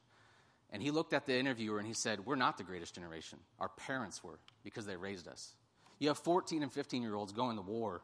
And 0.72 0.82
he 0.82 0.90
looked 0.90 1.12
at 1.12 1.26
the 1.26 1.38
interviewer 1.38 1.80
and 1.80 1.88
he 1.88 1.94
said, 1.94 2.26
We're 2.26 2.36
not 2.36 2.58
the 2.58 2.64
greatest 2.64 2.96
generation. 2.96 3.40
Our 3.60 3.68
parents 3.68 4.24
were 4.24 4.40
because 4.64 4.86
they 4.86 4.96
raised 4.96 5.28
us. 5.28 5.54
You 6.00 6.08
have 6.08 6.18
14 6.18 6.64
and 6.64 6.72
15 6.72 7.02
year 7.02 7.14
olds 7.14 7.34
going 7.34 7.58
to 7.58 7.62
war, 7.62 8.02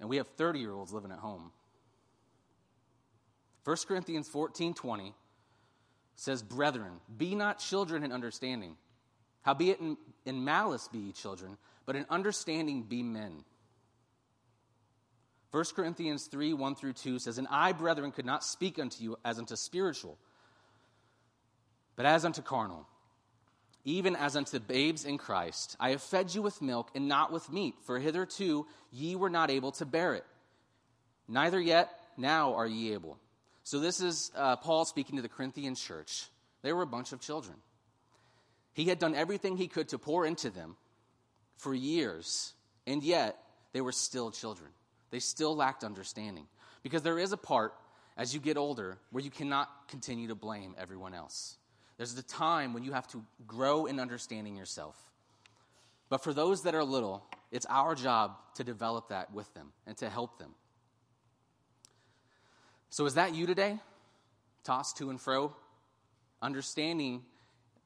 and 0.00 0.08
we 0.08 0.16
have 0.16 0.26
30 0.36 0.58
year 0.58 0.72
olds 0.72 0.92
living 0.92 1.12
at 1.12 1.18
home. 1.18 1.52
1 3.64 3.76
Corinthians 3.86 4.28
14 4.28 4.74
20 4.74 5.14
says, 6.16 6.42
Brethren, 6.42 7.00
be 7.16 7.36
not 7.36 7.60
children 7.60 8.02
in 8.02 8.10
understanding. 8.10 8.76
Howbeit 9.42 9.78
in, 9.80 9.96
in 10.26 10.44
malice 10.44 10.88
be 10.88 10.98
ye 10.98 11.12
children, 11.12 11.56
but 11.86 11.94
in 11.94 12.06
understanding 12.10 12.82
be 12.82 13.04
men. 13.04 13.44
1 15.52 15.64
Corinthians 15.76 16.26
3 16.26 16.54
1 16.54 16.74
through 16.74 16.94
2 16.94 17.18
says, 17.18 17.38
And 17.38 17.46
I, 17.50 17.72
brethren, 17.72 18.10
could 18.10 18.24
not 18.24 18.42
speak 18.42 18.78
unto 18.78 19.04
you 19.04 19.18
as 19.22 19.38
unto 19.38 19.54
spiritual, 19.54 20.16
but 21.94 22.06
as 22.06 22.24
unto 22.24 22.40
carnal, 22.40 22.86
even 23.84 24.16
as 24.16 24.34
unto 24.34 24.58
babes 24.58 25.04
in 25.04 25.18
Christ. 25.18 25.76
I 25.78 25.90
have 25.90 26.02
fed 26.02 26.34
you 26.34 26.40
with 26.40 26.62
milk 26.62 26.90
and 26.94 27.06
not 27.06 27.32
with 27.32 27.52
meat, 27.52 27.74
for 27.82 27.98
hitherto 27.98 28.66
ye 28.90 29.14
were 29.14 29.28
not 29.28 29.50
able 29.50 29.72
to 29.72 29.84
bear 29.84 30.14
it. 30.14 30.24
Neither 31.28 31.60
yet 31.60 31.90
now 32.16 32.54
are 32.54 32.66
ye 32.66 32.94
able. 32.94 33.18
So, 33.62 33.78
this 33.78 34.00
is 34.00 34.32
uh, 34.34 34.56
Paul 34.56 34.86
speaking 34.86 35.16
to 35.16 35.22
the 35.22 35.28
Corinthian 35.28 35.74
church. 35.74 36.24
They 36.62 36.72
were 36.72 36.82
a 36.82 36.86
bunch 36.86 37.12
of 37.12 37.20
children. 37.20 37.56
He 38.72 38.84
had 38.84 38.98
done 38.98 39.14
everything 39.14 39.58
he 39.58 39.68
could 39.68 39.88
to 39.90 39.98
pour 39.98 40.24
into 40.24 40.48
them 40.48 40.76
for 41.58 41.74
years, 41.74 42.54
and 42.86 43.02
yet 43.02 43.38
they 43.72 43.82
were 43.82 43.92
still 43.92 44.30
children. 44.30 44.70
They 45.12 45.20
still 45.20 45.54
lacked 45.54 45.84
understanding. 45.84 46.46
Because 46.82 47.02
there 47.02 47.18
is 47.18 47.30
a 47.32 47.36
part 47.36 47.74
as 48.16 48.34
you 48.34 48.40
get 48.40 48.56
older 48.56 48.98
where 49.10 49.22
you 49.22 49.30
cannot 49.30 49.68
continue 49.88 50.28
to 50.28 50.34
blame 50.34 50.74
everyone 50.76 51.14
else. 51.14 51.56
There's 51.98 52.16
a 52.18 52.22
time 52.22 52.72
when 52.72 52.82
you 52.82 52.92
have 52.92 53.06
to 53.08 53.22
grow 53.46 53.86
in 53.86 54.00
understanding 54.00 54.56
yourself. 54.56 54.96
But 56.08 56.24
for 56.24 56.32
those 56.32 56.62
that 56.62 56.74
are 56.74 56.82
little, 56.82 57.24
it's 57.52 57.66
our 57.68 57.94
job 57.94 58.36
to 58.56 58.64
develop 58.64 59.10
that 59.10 59.32
with 59.32 59.52
them 59.54 59.72
and 59.86 59.96
to 59.98 60.08
help 60.08 60.38
them. 60.38 60.54
So, 62.90 63.06
is 63.06 63.14
that 63.14 63.34
you 63.34 63.46
today? 63.46 63.78
Tossed 64.64 64.96
to 64.98 65.10
and 65.10 65.20
fro? 65.20 65.54
Understanding 66.40 67.22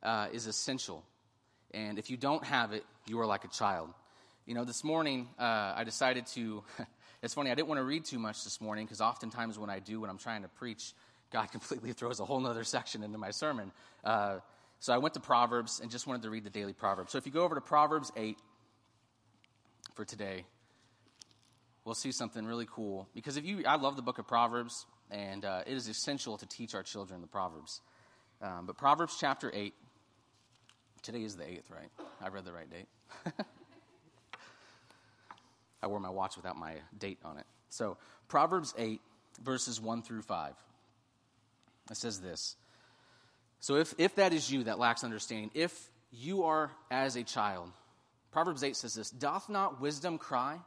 uh, 0.03 0.29
is 0.33 0.47
essential. 0.47 1.05
And 1.73 1.99
if 1.99 2.09
you 2.09 2.17
don't 2.17 2.45
have 2.45 2.73
it, 2.73 2.85
you 3.07 3.21
are 3.21 3.27
like 3.27 3.45
a 3.45 3.49
child. 3.49 3.91
You 4.47 4.55
know, 4.55 4.65
this 4.65 4.83
morning 4.85 5.29
uh, 5.39 5.75
I 5.77 5.83
decided 5.85 6.27
to. 6.29 6.63
it's 7.27 7.35
funny, 7.35 7.51
I 7.51 7.55
didn't 7.55 7.69
want 7.69 7.81
to 7.81 7.85
read 7.85 8.05
too 8.05 8.21
much 8.21 8.45
this 8.45 8.61
morning 8.61 8.87
because 8.87 9.01
oftentimes 9.01 9.59
when 9.59 9.69
I 9.69 9.81
do, 9.81 10.01
when 10.01 10.09
I'm 10.09 10.17
trying 10.17 10.43
to 10.43 10.49
preach, 10.49 10.95
God 11.33 11.47
completely 11.53 11.93
throws 11.93 12.21
a 12.21 12.25
whole 12.25 12.45
other 12.47 12.65
section 12.65 13.03
into 13.03 13.19
my 13.19 13.33
sermon. 13.33 13.73
Uh, 14.05 14.39
so 14.79 14.93
I 14.95 14.99
went 14.99 15.15
to 15.15 15.21
Proverbs 15.21 15.81
and 15.81 15.91
just 15.91 16.07
wanted 16.07 16.23
to 16.23 16.31
read 16.31 16.45
the 16.45 16.51
daily 16.51 16.73
Proverbs. 16.73 17.11
So 17.11 17.19
if 17.19 17.27
you 17.27 17.33
go 17.33 17.43
over 17.43 17.57
to 17.57 17.61
Proverbs 17.61 18.13
8 18.17 18.39
for 19.95 20.05
today, 20.05 20.45
we'll 21.85 21.97
see 21.97 22.13
something 22.13 22.47
really 22.47 22.67
cool. 22.71 23.09
Because 23.13 23.37
if 23.37 23.45
you, 23.45 23.65
I 23.67 23.75
love 23.75 23.97
the 23.97 24.03
book 24.03 24.19
of 24.19 24.29
Proverbs, 24.29 24.87
and 25.11 25.45
uh, 25.45 25.63
it 25.67 25.73
is 25.73 25.89
essential 25.89 26.37
to 26.39 26.47
teach 26.47 26.75
our 26.77 26.85
children 26.85 27.23
the 27.23 27.27
Proverbs. 27.27 27.81
Um, 28.41 28.67
but 28.67 28.77
Proverbs 28.77 29.17
chapter 29.19 29.51
8, 29.53 29.75
today 31.03 31.25
is 31.25 31.37
the 31.37 31.45
8th, 31.45 31.71
right? 31.71 31.91
I 32.23 32.29
read 32.29 32.45
the 32.45 32.53
right 32.53 32.71
date. 32.71 32.87
I 35.87 35.89
wore 35.89 36.01
my 36.01 36.11
watch 36.11 36.35
without 36.35 36.57
my 36.57 36.75
date 36.99 37.19
on 37.25 37.39
it. 37.39 37.47
So, 37.69 37.97
Proverbs 38.27 38.75
8, 38.77 39.01
verses 39.41 39.81
1 39.81 40.03
through 40.03 40.23
5. 40.23 40.53
It 41.93 41.97
says 41.97 42.21
this. 42.21 42.57
So, 43.61 43.77
if, 43.77 43.95
if 43.97 44.17
that 44.17 44.33
is 44.33 44.51
you 44.51 44.65
that 44.65 44.81
lacks 44.81 45.05
understanding, 45.05 45.53
if 45.55 45.73
you 46.11 46.43
are 46.43 46.73
as 46.91 47.15
a 47.15 47.23
child, 47.23 47.71
Proverbs 48.33 48.65
8 48.65 48.75
says 48.75 48.95
this 48.95 49.11
Doth 49.11 49.49
not 49.49 49.81
wisdom 49.81 50.19
cry, 50.19 50.59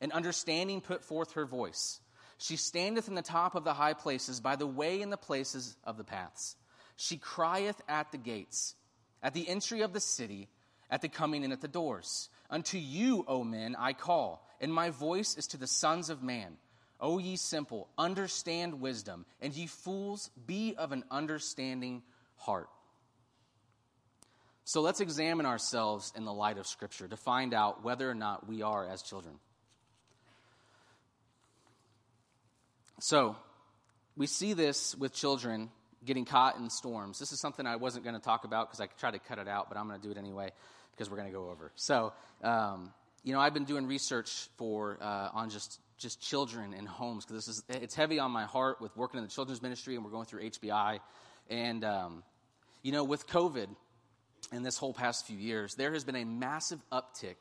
and 0.00 0.12
understanding 0.12 0.80
put 0.80 1.04
forth 1.04 1.32
her 1.32 1.44
voice? 1.44 2.00
She 2.38 2.56
standeth 2.56 3.06
in 3.06 3.14
the 3.14 3.22
top 3.22 3.54
of 3.54 3.64
the 3.64 3.74
high 3.74 3.92
places, 3.92 4.40
by 4.40 4.56
the 4.56 4.66
way 4.66 5.02
in 5.02 5.10
the 5.10 5.18
places 5.18 5.76
of 5.84 5.98
the 5.98 6.04
paths. 6.04 6.56
She 6.96 7.18
crieth 7.18 7.82
at 7.86 8.12
the 8.12 8.18
gates, 8.18 8.76
at 9.22 9.34
the 9.34 9.46
entry 9.46 9.82
of 9.82 9.92
the 9.92 10.00
city, 10.00 10.48
at 10.90 11.02
the 11.02 11.10
coming 11.10 11.42
in 11.42 11.52
at 11.52 11.60
the 11.60 11.68
doors. 11.68 12.30
Unto 12.50 12.78
you, 12.78 13.24
O 13.26 13.44
men, 13.44 13.76
I 13.78 13.92
call, 13.92 14.43
and 14.60 14.72
my 14.72 14.90
voice 14.90 15.36
is 15.36 15.46
to 15.48 15.56
the 15.56 15.66
sons 15.66 16.10
of 16.10 16.22
man. 16.22 16.56
O 17.00 17.18
ye 17.18 17.36
simple, 17.36 17.88
understand 17.98 18.80
wisdom, 18.80 19.26
and 19.40 19.52
ye 19.52 19.66
fools, 19.66 20.30
be 20.46 20.74
of 20.76 20.92
an 20.92 21.04
understanding 21.10 22.02
heart. 22.36 22.68
So 24.64 24.80
let's 24.80 25.00
examine 25.00 25.44
ourselves 25.44 26.12
in 26.16 26.24
the 26.24 26.32
light 26.32 26.56
of 26.56 26.66
Scripture 26.66 27.06
to 27.08 27.16
find 27.16 27.52
out 27.52 27.84
whether 27.84 28.08
or 28.08 28.14
not 28.14 28.48
we 28.48 28.62
are 28.62 28.88
as 28.88 29.02
children. 29.02 29.34
So, 33.00 33.36
we 34.16 34.26
see 34.26 34.54
this 34.54 34.94
with 34.94 35.12
children 35.12 35.68
getting 36.04 36.24
caught 36.24 36.56
in 36.56 36.70
storms. 36.70 37.18
This 37.18 37.32
is 37.32 37.40
something 37.40 37.66
I 37.66 37.76
wasn't 37.76 38.04
going 38.04 38.16
to 38.16 38.22
talk 38.22 38.44
about 38.44 38.68
because 38.68 38.80
I 38.80 38.86
tried 38.98 39.12
to 39.12 39.18
cut 39.18 39.38
it 39.38 39.48
out, 39.48 39.68
but 39.68 39.76
I'm 39.76 39.88
going 39.88 40.00
to 40.00 40.06
do 40.06 40.12
it 40.12 40.16
anyway 40.16 40.52
because 40.92 41.10
we're 41.10 41.16
going 41.16 41.28
to 41.28 41.34
go 41.34 41.50
over. 41.50 41.72
So, 41.74 42.12
um, 42.42 42.92
you 43.24 43.32
know, 43.32 43.40
I've 43.40 43.54
been 43.54 43.64
doing 43.64 43.86
research 43.86 44.48
for 44.56 44.98
uh, 45.00 45.30
on 45.32 45.48
just 45.50 45.80
just 45.96 46.20
children 46.20 46.74
and 46.74 46.86
homes 46.86 47.24
because 47.24 47.46
this 47.46 47.56
is 47.56 47.64
it's 47.82 47.94
heavy 47.94 48.18
on 48.18 48.30
my 48.30 48.44
heart 48.44 48.80
with 48.80 48.94
working 48.96 49.18
in 49.18 49.24
the 49.24 49.30
children's 49.30 49.62
ministry, 49.62 49.96
and 49.96 50.04
we're 50.04 50.10
going 50.10 50.26
through 50.26 50.42
HBI, 50.42 51.00
and 51.48 51.84
um, 51.84 52.22
you 52.82 52.92
know, 52.92 53.02
with 53.02 53.26
COVID 53.26 53.68
in 54.52 54.62
this 54.62 54.76
whole 54.76 54.92
past 54.92 55.26
few 55.26 55.38
years, 55.38 55.74
there 55.74 55.94
has 55.94 56.04
been 56.04 56.16
a 56.16 56.24
massive 56.24 56.80
uptick 56.92 57.36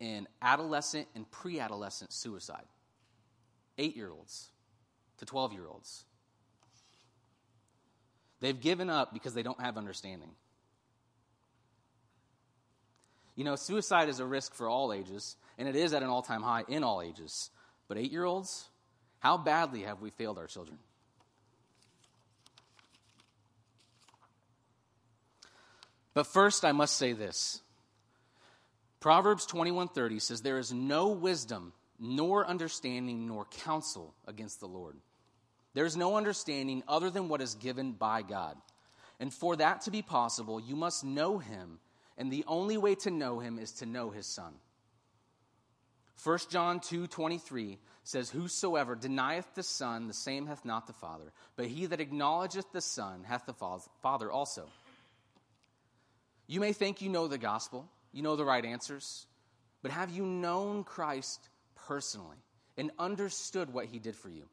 in 0.00 0.26
adolescent 0.40 1.06
and 1.14 1.30
pre-adolescent 1.30 2.12
suicide. 2.12 2.64
Eight-year-olds 3.78 4.48
to 5.18 5.26
twelve-year-olds. 5.26 6.04
They've 8.40 8.58
given 8.58 8.88
up 8.88 9.12
because 9.12 9.34
they 9.34 9.42
don't 9.42 9.60
have 9.60 9.76
understanding. 9.76 10.30
You 13.36 13.44
know, 13.44 13.54
suicide 13.54 14.08
is 14.08 14.18
a 14.18 14.26
risk 14.26 14.54
for 14.54 14.68
all 14.68 14.92
ages, 14.92 15.36
and 15.58 15.68
it 15.68 15.76
is 15.76 15.92
at 15.92 16.02
an 16.02 16.08
all 16.08 16.22
time 16.22 16.42
high 16.42 16.64
in 16.66 16.82
all 16.82 17.02
ages. 17.02 17.50
But 17.86 17.98
eight 17.98 18.10
year 18.10 18.24
olds, 18.24 18.68
how 19.20 19.36
badly 19.36 19.82
have 19.82 20.00
we 20.00 20.10
failed 20.10 20.38
our 20.38 20.46
children? 20.46 20.78
But 26.14 26.26
first, 26.26 26.64
I 26.64 26.72
must 26.72 26.96
say 26.96 27.12
this. 27.12 27.60
Proverbs 29.00 29.46
21:30 29.46 30.20
says 30.20 30.40
there 30.40 30.58
is 30.58 30.72
no 30.72 31.08
wisdom 31.08 31.74
nor 31.98 32.46
understanding 32.46 33.26
nor 33.26 33.44
counsel 33.44 34.14
against 34.26 34.60
the 34.60 34.66
Lord. 34.66 34.96
There 35.74 35.84
is 35.84 35.96
no 35.96 36.16
understanding 36.16 36.82
other 36.88 37.10
than 37.10 37.28
what 37.28 37.42
is 37.42 37.54
given 37.54 37.92
by 37.92 38.22
God. 38.22 38.56
And 39.20 39.32
for 39.32 39.56
that 39.56 39.82
to 39.82 39.90
be 39.90 40.00
possible, 40.00 40.58
you 40.58 40.74
must 40.74 41.04
know 41.04 41.38
him, 41.38 41.80
and 42.18 42.32
the 42.32 42.44
only 42.46 42.76
way 42.76 42.94
to 42.96 43.10
know 43.10 43.38
him 43.38 43.58
is 43.58 43.72
to 43.72 43.86
know 43.86 44.10
his 44.10 44.26
son. 44.26 44.54
1 46.22 46.38
John 46.50 46.80
2:23 46.80 47.78
says 48.02 48.30
whosoever 48.30 48.94
denieth 48.94 49.54
the 49.54 49.62
son 49.62 50.08
the 50.08 50.14
same 50.14 50.46
hath 50.46 50.64
not 50.64 50.86
the 50.86 50.92
father 50.92 51.32
but 51.56 51.66
he 51.66 51.86
that 51.86 52.00
acknowledgeth 52.00 52.70
the 52.72 52.80
son 52.80 53.24
hath 53.24 53.46
the 53.46 53.54
father 54.02 54.30
also. 54.30 54.68
You 56.46 56.60
may 56.60 56.72
think 56.72 57.02
you 57.02 57.08
know 57.08 57.26
the 57.28 57.38
gospel, 57.38 57.88
you 58.12 58.22
know 58.22 58.36
the 58.36 58.44
right 58.44 58.64
answers, 58.64 59.26
but 59.82 59.90
have 59.90 60.10
you 60.10 60.24
known 60.24 60.84
Christ 60.84 61.48
personally 61.74 62.38
and 62.76 62.90
understood 62.98 63.72
what 63.72 63.86
he 63.86 63.98
did 63.98 64.16
for 64.16 64.28
you? 64.28 64.48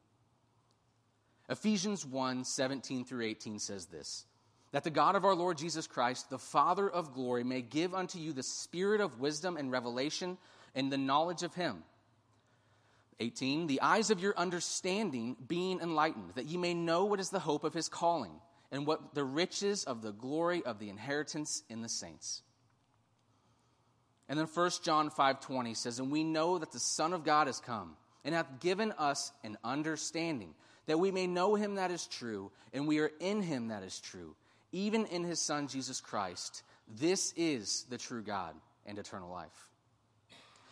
Ephesians 1.48 2.04
1 2.04 2.44
17 2.44 3.04
through 3.04 3.24
18 3.24 3.58
says 3.58 3.86
this 3.86 4.26
that 4.74 4.82
the 4.82 4.90
God 4.90 5.14
of 5.14 5.24
our 5.24 5.36
Lord 5.36 5.56
Jesus 5.56 5.86
Christ, 5.86 6.30
the 6.30 6.38
Father 6.38 6.90
of 6.90 7.14
glory, 7.14 7.44
may 7.44 7.62
give 7.62 7.94
unto 7.94 8.18
you 8.18 8.32
the 8.32 8.42
spirit 8.42 9.00
of 9.00 9.20
wisdom 9.20 9.56
and 9.56 9.70
revelation 9.70 10.36
and 10.74 10.90
the 10.90 10.98
knowledge 10.98 11.44
of 11.44 11.54
him. 11.54 11.84
18 13.20 13.68
The 13.68 13.80
eyes 13.80 14.10
of 14.10 14.18
your 14.18 14.36
understanding 14.36 15.36
being 15.46 15.78
enlightened, 15.78 16.32
that 16.34 16.46
ye 16.46 16.56
may 16.56 16.74
know 16.74 17.04
what 17.04 17.20
is 17.20 17.30
the 17.30 17.38
hope 17.38 17.62
of 17.62 17.72
his 17.72 17.88
calling, 17.88 18.32
and 18.72 18.84
what 18.84 19.14
the 19.14 19.22
riches 19.22 19.84
of 19.84 20.02
the 20.02 20.10
glory 20.10 20.64
of 20.64 20.80
the 20.80 20.90
inheritance 20.90 21.62
in 21.68 21.80
the 21.80 21.88
saints. 21.88 22.42
And 24.28 24.36
then 24.36 24.48
1 24.48 24.82
John 24.82 25.08
5:20 25.08 25.74
says, 25.74 26.00
"And 26.00 26.10
we 26.10 26.24
know 26.24 26.58
that 26.58 26.72
the 26.72 26.80
Son 26.80 27.12
of 27.12 27.22
God 27.22 27.46
is 27.46 27.60
come, 27.60 27.96
and 28.24 28.34
hath 28.34 28.58
given 28.58 28.90
us 28.90 29.30
an 29.44 29.56
understanding, 29.62 30.52
that 30.86 30.98
we 30.98 31.12
may 31.12 31.28
know 31.28 31.54
him 31.54 31.76
that 31.76 31.92
is 31.92 32.08
true, 32.08 32.50
and 32.72 32.88
we 32.88 32.98
are 32.98 33.12
in 33.20 33.40
him 33.40 33.68
that 33.68 33.84
is 33.84 34.00
true, 34.00 34.34
even 34.74 35.06
in 35.06 35.22
his 35.22 35.40
Son 35.40 35.68
Jesus 35.68 36.00
Christ. 36.00 36.64
This 36.88 37.32
is 37.36 37.86
the 37.88 37.96
true 37.96 38.22
God 38.22 38.54
and 38.84 38.98
eternal 38.98 39.30
life. 39.30 39.70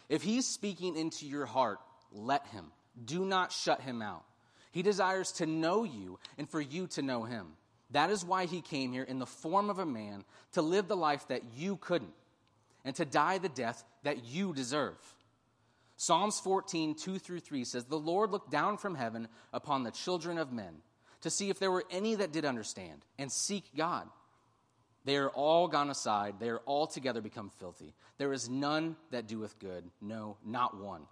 If 0.08 0.22
he's 0.22 0.46
speaking 0.46 0.96
into 0.96 1.24
your 1.24 1.46
heart, 1.46 1.78
let 2.10 2.44
him. 2.48 2.66
Do 3.02 3.24
not 3.24 3.52
shut 3.52 3.80
him 3.80 4.02
out. 4.02 4.24
He 4.72 4.82
desires 4.82 5.30
to 5.32 5.46
know 5.46 5.84
you 5.84 6.18
and 6.36 6.48
for 6.48 6.60
you 6.60 6.88
to 6.88 7.02
know 7.02 7.22
him. 7.22 7.52
That 7.92 8.10
is 8.10 8.24
why 8.24 8.46
he 8.46 8.60
came 8.60 8.92
here 8.92 9.04
in 9.04 9.20
the 9.20 9.26
form 9.26 9.70
of 9.70 9.78
a 9.78 9.86
man 9.86 10.24
to 10.52 10.62
live 10.62 10.88
the 10.88 10.96
life 10.96 11.28
that 11.28 11.42
you 11.56 11.76
couldn't 11.76 12.12
and 12.84 12.96
to 12.96 13.04
die 13.04 13.38
the 13.38 13.48
death 13.48 13.84
that 14.02 14.24
you 14.24 14.52
deserve. 14.52 14.96
Psalms 15.96 16.40
14, 16.40 16.96
2 16.96 17.18
through 17.20 17.40
3 17.40 17.64
says, 17.64 17.84
The 17.84 17.96
Lord 17.96 18.32
looked 18.32 18.50
down 18.50 18.78
from 18.78 18.96
heaven 18.96 19.28
upon 19.52 19.84
the 19.84 19.92
children 19.92 20.38
of 20.38 20.52
men 20.52 20.82
to 21.22 21.30
see 21.30 21.50
if 21.50 21.58
there 21.58 21.70
were 21.70 21.84
any 21.90 22.14
that 22.16 22.32
did 22.32 22.44
understand 22.44 23.04
and 23.18 23.32
seek 23.32 23.64
God. 23.76 24.08
They 25.04 25.16
are 25.16 25.30
all 25.30 25.66
gone 25.66 25.90
aside, 25.90 26.36
they 26.38 26.48
are 26.48 26.62
altogether 26.66 27.20
become 27.20 27.50
filthy. 27.58 27.94
There 28.18 28.32
is 28.32 28.48
none 28.48 28.96
that 29.10 29.26
doeth 29.26 29.58
good, 29.58 29.90
no, 30.00 30.36
not 30.44 30.76
one. 30.76 31.06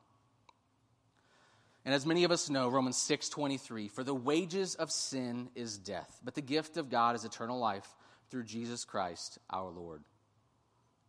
And 1.84 1.94
as 1.94 2.06
many 2.06 2.24
of 2.24 2.30
us 2.30 2.50
know, 2.50 2.68
Romans 2.68 2.98
6:23, 2.98 3.88
for 3.88 4.04
the 4.04 4.14
wages 4.14 4.74
of 4.74 4.92
sin 4.92 5.50
is 5.54 5.78
death, 5.78 6.20
but 6.22 6.34
the 6.34 6.42
gift 6.42 6.76
of 6.76 6.90
God 6.90 7.16
is 7.16 7.24
eternal 7.24 7.58
life 7.58 7.96
through 8.30 8.44
Jesus 8.44 8.84
Christ 8.84 9.38
our 9.50 9.70
Lord. 9.70 10.04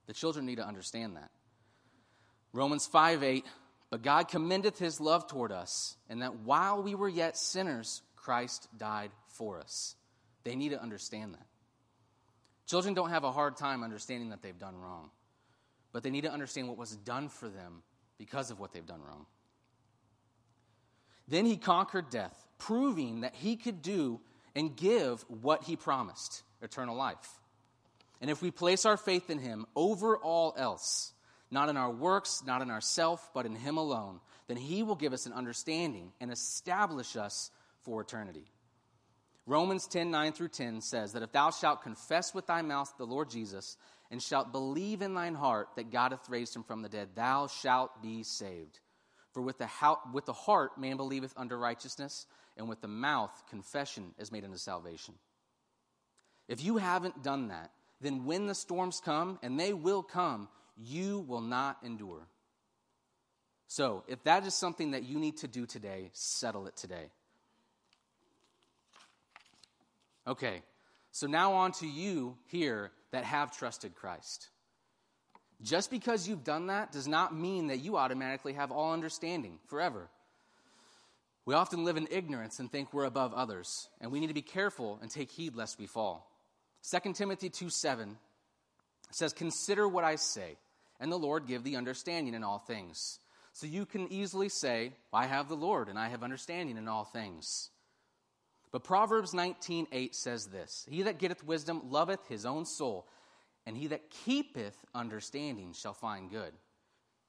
The 0.08 0.14
children 0.14 0.46
need 0.46 0.56
to 0.56 0.66
understand 0.66 1.18
that. 1.18 1.30
Romans 2.54 2.88
5 2.88 3.22
8, 3.22 3.46
but 3.90 4.02
God 4.02 4.28
commendeth 4.28 4.80
his 4.80 5.00
love 5.00 5.28
toward 5.28 5.52
us, 5.52 5.98
and 6.10 6.22
that 6.22 6.40
while 6.40 6.82
we 6.82 6.96
were 6.96 7.10
yet 7.10 7.38
sinners, 7.38 8.02
Christ 8.24 8.68
died 8.78 9.12
for 9.28 9.60
us. 9.60 9.96
They 10.44 10.56
need 10.56 10.70
to 10.70 10.82
understand 10.82 11.34
that. 11.34 11.46
Children 12.68 12.94
don't 12.94 13.10
have 13.10 13.24
a 13.24 13.32
hard 13.32 13.58
time 13.58 13.84
understanding 13.84 14.30
that 14.30 14.42
they've 14.42 14.58
done 14.58 14.78
wrong, 14.78 15.10
but 15.92 16.04
they 16.04 16.10
need 16.10 16.22
to 16.22 16.32
understand 16.32 16.68
what 16.68 16.78
was 16.78 16.96
done 16.96 17.30
for 17.30 17.50
them 17.50 17.84
because 18.18 18.52
of 18.52 18.60
what 18.60 18.72
they've 18.72 18.86
done 18.86 19.02
wrong. 19.02 19.26
Then 21.28 21.46
he 21.46 21.58
conquered 21.58 22.10
death, 22.10 22.46
proving 22.58 23.22
that 23.22 23.36
he 23.36 23.56
could 23.56 23.82
do 23.82 24.20
and 24.56 24.76
give 24.76 25.26
what 25.28 25.64
he 25.64 25.76
promised 25.76 26.44
eternal 26.62 26.96
life. 26.96 27.40
And 28.22 28.30
if 28.30 28.42
we 28.42 28.52
place 28.52 28.86
our 28.86 28.98
faith 28.98 29.30
in 29.30 29.40
him 29.40 29.66
over 29.76 30.18
all 30.18 30.54
else, 30.58 31.14
not 31.52 31.68
in 31.68 31.76
our 31.76 31.92
works, 31.92 32.42
not 32.46 32.62
in 32.62 32.72
ourself, 32.72 33.30
but 33.34 33.46
in 33.46 33.56
Him 33.56 33.78
alone, 33.78 34.22
then 34.48 34.58
He 34.58 34.84
will 34.84 34.96
give 34.96 35.14
us 35.14 35.26
an 35.26 35.34
understanding 35.34 36.14
and 36.22 36.32
establish 36.32 37.18
us 37.18 37.52
for 37.84 38.02
eternity. 38.02 38.46
Romans 39.46 39.88
10 39.88 40.12
9 40.12 40.34
through 40.34 40.50
10 40.50 40.82
says 40.82 41.14
that 41.14 41.24
if 41.24 41.32
thou 41.32 41.52
shalt 41.52 41.82
confess 41.82 42.34
with 42.34 42.48
thy 42.48 42.62
mouth 42.62 42.94
the 42.98 43.06
Lord 43.06 43.30
Jesus, 43.30 43.78
and 44.12 44.22
shalt 44.22 44.52
believe 44.52 45.02
in 45.02 45.14
thine 45.14 45.36
heart 45.36 45.70
that 45.78 45.90
God 45.90 46.12
hath 46.12 46.30
raised 46.30 46.56
him 46.56 46.64
from 46.64 46.82
the 46.82 46.90
dead, 46.90 47.10
thou 47.16 47.48
shalt 47.48 48.02
be 48.02 48.24
saved. 48.24 48.80
For 49.34 49.42
with 49.42 49.58
the, 49.58 49.70
with 50.14 50.26
the 50.26 50.34
heart 50.34 50.78
man 50.78 50.98
believeth 50.98 51.34
unto 51.38 51.56
righteousness, 51.56 52.28
and 52.58 52.68
with 52.68 52.82
the 52.82 52.90
mouth 52.90 53.32
confession 53.50 54.14
is 54.20 54.32
made 54.32 54.44
unto 54.44 54.58
salvation. 54.58 55.16
If 56.50 56.62
you 56.64 56.78
haven't 56.78 57.24
done 57.24 57.48
that, 57.48 57.72
then 58.02 58.26
when 58.26 58.48
the 58.48 58.56
storms 58.56 59.02
come, 59.04 59.40
and 59.42 59.58
they 59.58 59.74
will 59.74 60.04
come, 60.04 60.50
you 60.76 61.20
will 61.20 61.42
not 61.42 61.78
endure. 61.84 62.28
So, 63.68 64.04
if 64.08 64.22
that 64.24 64.46
is 64.46 64.54
something 64.54 64.92
that 64.92 65.04
you 65.04 65.18
need 65.18 65.38
to 65.38 65.48
do 65.48 65.66
today, 65.66 66.10
settle 66.12 66.68
it 66.68 66.76
today. 66.76 67.10
Okay, 70.28 70.62
so 71.12 71.28
now 71.28 71.54
on 71.54 71.72
to 71.74 71.88
you 71.88 72.38
here 72.48 72.92
that 73.12 73.24
have 73.24 73.56
trusted 73.56 73.96
Christ. 73.96 74.50
Just 75.62 75.92
because 75.92 76.28
you've 76.28 76.44
done 76.44 76.68
that 76.68 76.92
does 76.92 77.08
not 77.08 77.36
mean 77.36 77.68
that 77.68 77.80
you 77.80 77.98
automatically 77.98 78.54
have 78.54 78.72
all 78.72 78.94
understanding 78.94 79.60
forever. 79.68 80.10
We 81.46 81.56
often 81.56 81.84
live 81.84 81.98
in 81.98 82.08
ignorance 82.12 82.60
and 82.60 82.72
think 82.72 82.94
we're 82.94 83.06
above 83.06 83.34
others, 83.34 83.90
and 84.00 84.12
we 84.12 84.20
need 84.20 84.28
to 84.28 84.34
be 84.34 84.42
careful 84.42 85.00
and 85.02 85.10
take 85.10 85.32
heed 85.32 85.56
lest 85.56 85.80
we 85.80 85.88
fall. 85.88 86.32
2 86.90 87.14
Timothy 87.14 87.50
2 87.50 87.70
7 87.70 88.18
says, 89.12 89.34
Consider 89.34 89.88
what 89.88 90.04
I 90.04 90.16
say, 90.16 90.58
and 91.00 91.12
the 91.12 91.18
Lord 91.18 91.48
give 91.48 91.64
thee 91.64 91.76
understanding 91.76 92.34
in 92.34 92.44
all 92.44 92.60
things. 92.60 93.20
So 93.54 93.68
you 93.68 93.86
can 93.86 94.12
easily 94.12 94.50
say, 94.50 94.94
I 95.12 95.26
have 95.26 95.50
the 95.50 95.56
Lord, 95.56 95.90
and 95.90 96.00
I 96.00 96.10
have 96.10 96.24
understanding 96.24 96.78
in 96.78 96.88
all 96.88 97.04
things. 97.04 97.70
But 98.72 98.84
Proverbs 98.84 99.34
19:8 99.34 100.16
says 100.16 100.48
this 100.48 100.88
He 100.90 101.04
that 101.04 101.20
getteth 101.20 101.44
wisdom 101.44 101.90
loveth 101.90 102.28
his 102.28 102.46
own 102.46 102.66
soul, 102.66 103.08
and 103.66 103.78
he 103.78 103.88
that 103.88 104.10
keepeth 104.10 104.86
understanding 104.96 105.74
shall 105.74 105.94
find 105.94 106.30
good. 106.30 106.54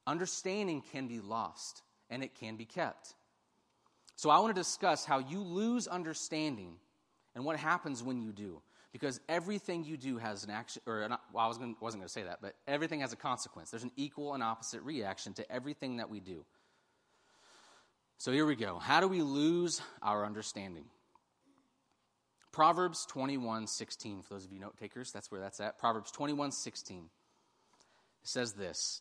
Understanding 0.07 0.83
can 0.83 1.09
be 1.09 1.21
lost, 1.21 1.83
and 2.11 2.23
it 2.23 2.35
can 2.35 2.57
be 2.57 2.65
kept. 2.65 3.15
So 4.17 4.31
I 4.31 4.39
want 4.39 4.55
to 4.55 4.61
discuss 4.61 5.05
how 5.05 5.19
you 5.19 5.41
lose 5.41 5.87
understanding 5.89 6.77
and 7.35 7.45
what 7.45 7.57
happens 7.57 8.03
when 8.03 8.21
you 8.21 8.33
do. 8.33 8.63
Because 8.93 9.21
everything 9.27 9.85
you 9.85 9.97
do 9.97 10.19
has 10.19 10.45
an 10.45 10.51
action, 10.51 10.83
or 10.87 11.09
well, 11.09 11.19
I 11.45 11.49
was 11.49 11.57
gonna, 11.57 11.75
wasn't 11.81 12.03
going 12.03 12.09
to 12.09 12.13
say 12.13 12.25
that, 12.25 12.41
but 12.43 12.55
everything 12.69 13.01
has 13.01 13.15
a 13.15 13.17
consequence. 13.17 13.71
There's 13.71 13.85
an 13.85 13.93
equal 13.97 14.35
and 14.35 14.43
opposite 14.43 14.83
reaction 14.83 15.33
to 15.35 15.51
everything 15.51 15.97
that 15.97 16.11
we 16.11 16.21
do. 16.21 16.45
So 18.19 18.33
here 18.33 18.45
we 18.45 18.55
go. 18.55 18.79
How 18.79 19.01
do 19.01 19.09
we 19.09 19.23
lose 19.23 19.81
our 20.03 20.27
understanding? 20.27 20.85
Proverbs 22.53 23.07
21:16 23.07 24.23
for 24.23 24.35
those 24.35 24.45
of 24.45 24.53
you 24.53 24.59
note 24.59 24.77
takers, 24.77 25.11
that's 25.11 25.31
where 25.31 25.41
that's 25.41 25.59
at. 25.59 25.79
Proverbs 25.79 26.13
21:16 26.13 27.11
says 28.23 28.53
this 28.53 29.01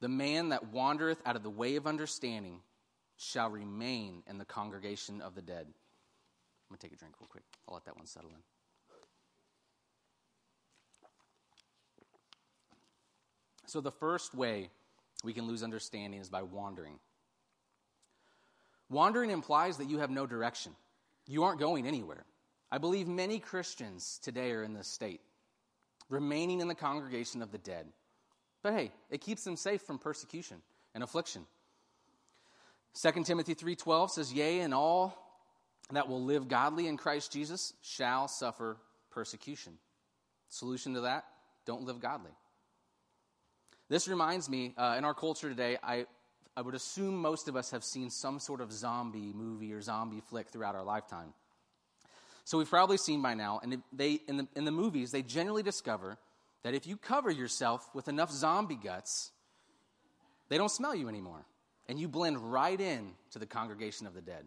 The 0.00 0.08
man 0.08 0.48
that 0.48 0.72
wandereth 0.72 1.22
out 1.24 1.36
of 1.36 1.42
the 1.42 1.50
way 1.50 1.76
of 1.76 1.86
understanding 1.86 2.62
shall 3.16 3.48
remain 3.48 4.24
in 4.26 4.38
the 4.38 4.44
congregation 4.44 5.20
of 5.20 5.34
the 5.36 5.42
dead. 5.42 5.66
I'm 5.66 6.68
going 6.68 6.78
to 6.78 6.86
take 6.86 6.92
a 6.92 6.96
drink 6.96 7.14
real 7.20 7.28
quick. 7.28 7.44
I'll 7.68 7.74
let 7.74 7.84
that 7.84 7.96
one 7.96 8.06
settle 8.06 8.30
in. 8.30 8.42
So, 13.66 13.80
the 13.80 13.92
first 13.92 14.34
way 14.34 14.70
we 15.22 15.32
can 15.32 15.46
lose 15.46 15.62
understanding 15.62 16.20
is 16.20 16.28
by 16.28 16.42
wandering. 16.42 16.98
Wandering 18.90 19.30
implies 19.30 19.78
that 19.78 19.88
you 19.88 19.98
have 19.98 20.10
no 20.10 20.26
direction. 20.26 20.74
You 21.26 21.44
aren't 21.44 21.60
going 21.60 21.86
anywhere. 21.86 22.24
I 22.70 22.78
believe 22.78 23.06
many 23.08 23.38
Christians 23.38 24.18
today 24.22 24.52
are 24.52 24.62
in 24.62 24.74
this 24.74 24.88
state, 24.88 25.20
remaining 26.08 26.60
in 26.60 26.68
the 26.68 26.74
congregation 26.74 27.42
of 27.42 27.52
the 27.52 27.58
dead. 27.58 27.86
But 28.62 28.74
hey, 28.74 28.92
it 29.10 29.20
keeps 29.20 29.44
them 29.44 29.56
safe 29.56 29.82
from 29.82 29.98
persecution 29.98 30.62
and 30.94 31.04
affliction. 31.04 31.46
2 32.94 33.24
Timothy 33.24 33.54
3:12 33.54 34.10
says, 34.10 34.32
"Yea, 34.32 34.60
and 34.60 34.72
all 34.72 35.16
that 35.90 36.08
will 36.08 36.22
live 36.22 36.48
godly 36.48 36.86
in 36.86 36.96
Christ 36.96 37.32
Jesus 37.32 37.74
shall 37.80 38.28
suffer 38.28 38.78
persecution." 39.10 39.78
Solution 40.48 40.94
to 40.94 41.02
that, 41.02 41.26
don't 41.64 41.82
live 41.82 42.00
godly. 42.00 42.32
This 43.88 44.08
reminds 44.08 44.48
me, 44.48 44.74
uh, 44.76 44.94
in 44.96 45.04
our 45.04 45.14
culture 45.14 45.48
today, 45.48 45.78
I, 45.82 46.06
I 46.56 46.62
would 46.62 46.74
assume 46.74 47.20
most 47.20 47.48
of 47.48 47.56
us 47.56 47.70
have 47.72 47.82
seen 47.82 48.10
some 48.10 48.38
sort 48.38 48.60
of 48.60 48.72
zombie 48.72 49.32
movie 49.34 49.72
or 49.72 49.80
zombie 49.80 50.20
flick 50.20 50.48
throughout 50.48 50.76
our 50.76 50.84
lifetime. 50.84 51.34
So 52.44 52.58
we've 52.58 52.70
probably 52.70 52.98
seen 52.98 53.22
by 53.22 53.34
now, 53.34 53.60
and 53.62 53.82
they, 53.92 54.20
in, 54.28 54.36
the, 54.36 54.48
in 54.54 54.64
the 54.64 54.70
movies, 54.70 55.10
they 55.10 55.22
generally 55.22 55.62
discover 55.62 56.18
that 56.62 56.74
if 56.74 56.86
you 56.86 56.96
cover 56.96 57.30
yourself 57.30 57.88
with 57.94 58.08
enough 58.08 58.30
zombie 58.30 58.78
guts, 58.82 59.30
they 60.48 60.58
don't 60.58 60.70
smell 60.70 60.94
you 60.94 61.08
anymore. 61.08 61.44
And 61.88 61.98
you 61.98 62.08
blend 62.08 62.52
right 62.52 62.80
in 62.80 63.12
to 63.32 63.38
the 63.38 63.46
congregation 63.46 64.06
of 64.06 64.14
the 64.14 64.20
dead. 64.20 64.44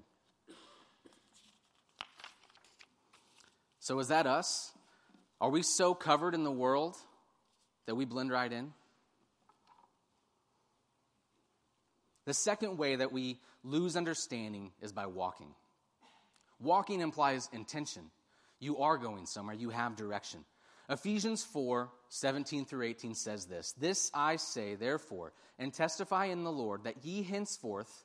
So 3.80 4.00
is 4.00 4.08
that 4.08 4.26
us? 4.26 4.72
Are 5.40 5.50
we 5.50 5.62
so 5.62 5.94
covered 5.94 6.34
in 6.34 6.44
the 6.44 6.52
world 6.52 6.98
that 7.86 7.96
we 7.96 8.06
blend 8.06 8.32
right 8.32 8.52
in? 8.52 8.74
The 12.28 12.34
second 12.34 12.78
way 12.78 12.98
that 12.98 13.14
we 13.14 13.40
lose 13.64 13.96
understanding 13.96 14.74
is 14.82 14.92
by 14.92 15.06
walking. 15.06 15.56
Walking 16.60 17.00
implies 17.00 17.50
intention. 17.54 18.04
You 18.60 18.80
are 18.80 18.98
going 18.98 19.26
somewhere, 19.26 19.56
you 19.56 19.70
have 19.70 19.96
direction. 19.96 20.44
Ephesians 20.90 21.46
4 21.46 21.90
17 22.10 22.66
through 22.66 22.86
18 22.86 23.16
says 23.16 23.46
this 23.46 23.74
This 23.80 24.12
I 24.14 24.36
say, 24.36 24.76
therefore, 24.76 25.32
and 25.58 25.74
testify 25.74 26.26
in 26.26 26.44
the 26.44 26.52
Lord, 26.52 26.84
that 26.84 27.06
ye 27.06 27.24
henceforth 27.24 28.04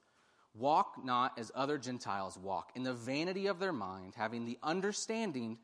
walk 0.55 1.05
not 1.05 1.37
as 1.37 1.51
other 1.57 1.77
Gentiles 1.77 2.39
walk, 2.39 2.71
in 2.77 2.85
the 2.85 2.95
vanity 2.95 3.49
of 3.49 3.59
their 3.59 3.73
mind, 3.73 4.15
having 4.17 4.45
the 4.45 4.59
understanding. 4.63 5.59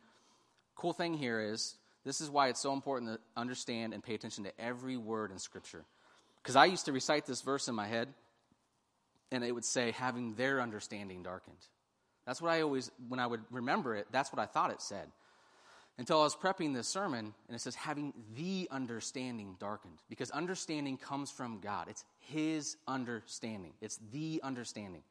Cool 0.75 0.93
thing 0.93 1.15
here 1.15 1.41
is, 1.41 1.77
this 2.05 2.21
is 2.21 2.29
why 2.29 2.49
it's 2.49 2.61
so 2.61 2.73
important 2.73 3.13
to 3.13 3.21
understand 3.41 3.95
and 3.95 4.03
pay 4.03 4.15
attention 4.15 4.43
to 4.45 4.61
every 4.61 4.97
word 4.97 5.31
in 5.31 5.39
Scripture. 5.39 5.85
Because 6.43 6.57
I 6.57 6.65
used 6.65 6.87
to 6.87 6.93
recite 6.93 7.25
this 7.25 7.43
verse 7.43 7.69
in 7.69 7.77
my 7.77 7.87
head 7.87 8.09
and 9.31 9.45
it 9.45 9.53
would 9.53 9.65
say, 9.65 9.93
having 9.93 10.35
their 10.35 10.61
understanding 10.61 11.23
darkened. 11.23 11.59
That's 12.27 12.43
what 12.43 12.51
I 12.51 12.63
always, 12.63 12.91
when 13.09 13.21
I 13.21 13.27
would 13.27 13.41
remember 13.51 13.95
it, 13.97 14.07
that's 14.11 14.33
what 14.33 14.41
I 14.41 14.47
thought 14.47 14.71
it 14.71 14.83
said. 14.83 15.09
Until 15.97 16.21
I 16.21 16.25
was 16.25 16.37
prepping 16.37 16.75
this 16.75 16.87
sermon, 16.87 17.35
and 17.49 17.55
it 17.57 17.61
says, 17.61 17.75
having 17.75 18.13
the 18.37 18.69
understanding 18.71 19.57
darkened. 19.59 19.99
Because 20.09 20.31
understanding 20.31 20.97
comes 20.97 21.31
from 21.31 21.61
God. 21.61 21.89
It's 21.89 22.05
His 22.19 22.77
understanding, 22.87 23.73
it's 23.81 23.99
the 24.13 24.41
understanding. 24.43 25.03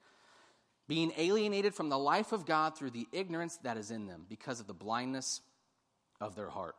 Being 0.87 1.11
alienated 1.17 1.75
from 1.75 1.89
the 1.89 1.97
life 1.97 2.31
of 2.31 2.45
God 2.45 2.77
through 2.77 2.91
the 2.91 3.07
ignorance 3.11 3.57
that 3.63 3.75
is 3.75 3.91
in 3.91 4.07
them 4.07 4.25
because 4.29 4.61
of 4.61 4.67
the 4.67 4.73
blindness 4.73 5.41
of 6.21 6.35
their 6.35 6.49
heart. 6.49 6.75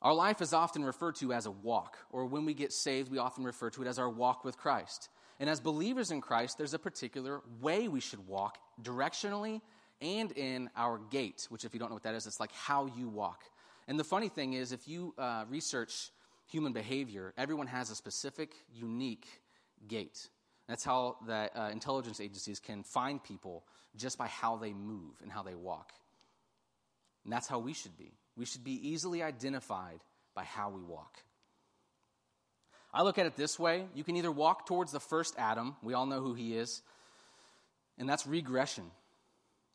Our 0.00 0.14
life 0.14 0.40
is 0.40 0.52
often 0.52 0.84
referred 0.84 1.16
to 1.16 1.32
as 1.32 1.46
a 1.46 1.50
walk, 1.50 1.98
or 2.10 2.26
when 2.26 2.44
we 2.44 2.54
get 2.54 2.72
saved, 2.72 3.10
we 3.10 3.18
often 3.18 3.42
refer 3.42 3.70
to 3.70 3.82
it 3.82 3.88
as 3.88 3.98
our 3.98 4.08
walk 4.08 4.44
with 4.44 4.56
Christ. 4.56 5.08
And 5.40 5.48
as 5.48 5.60
believers 5.60 6.10
in 6.10 6.20
Christ, 6.20 6.58
there's 6.58 6.74
a 6.74 6.78
particular 6.78 7.42
way 7.60 7.88
we 7.88 8.00
should 8.00 8.26
walk 8.26 8.58
directionally 8.82 9.60
and 10.00 10.32
in 10.32 10.70
our 10.76 10.98
gait, 11.10 11.46
which, 11.48 11.64
if 11.64 11.74
you 11.74 11.80
don't 11.80 11.88
know 11.88 11.94
what 11.94 12.04
that 12.04 12.14
is, 12.14 12.26
it's 12.26 12.40
like 12.40 12.52
how 12.52 12.86
you 12.86 13.08
walk. 13.08 13.42
And 13.86 13.98
the 13.98 14.04
funny 14.04 14.28
thing 14.28 14.52
is, 14.52 14.72
if 14.72 14.86
you 14.86 15.14
uh, 15.18 15.44
research 15.48 16.10
human 16.46 16.72
behavior, 16.72 17.32
everyone 17.36 17.66
has 17.66 17.90
a 17.90 17.94
specific, 17.94 18.52
unique 18.72 19.26
gait. 19.86 20.28
That's 20.68 20.84
how 20.84 21.16
that 21.26 21.56
uh, 21.56 21.70
intelligence 21.72 22.20
agencies 22.20 22.60
can 22.60 22.82
find 22.82 23.22
people 23.22 23.64
just 23.96 24.18
by 24.18 24.26
how 24.26 24.56
they 24.56 24.72
move 24.72 25.14
and 25.22 25.32
how 25.32 25.42
they 25.42 25.54
walk. 25.54 25.92
And 27.24 27.32
that's 27.32 27.48
how 27.48 27.58
we 27.58 27.72
should 27.72 27.96
be. 27.96 28.12
We 28.36 28.44
should 28.44 28.64
be 28.64 28.88
easily 28.88 29.22
identified 29.22 30.00
by 30.34 30.44
how 30.44 30.70
we 30.70 30.82
walk. 30.82 31.18
I 32.92 33.02
look 33.02 33.18
at 33.18 33.26
it 33.26 33.36
this 33.36 33.58
way 33.58 33.86
you 33.94 34.04
can 34.04 34.16
either 34.16 34.32
walk 34.32 34.66
towards 34.66 34.92
the 34.92 35.00
first 35.00 35.34
Adam, 35.38 35.76
we 35.82 35.94
all 35.94 36.06
know 36.06 36.20
who 36.20 36.34
he 36.34 36.56
is, 36.56 36.82
and 37.98 38.08
that's 38.08 38.26
regression, 38.26 38.90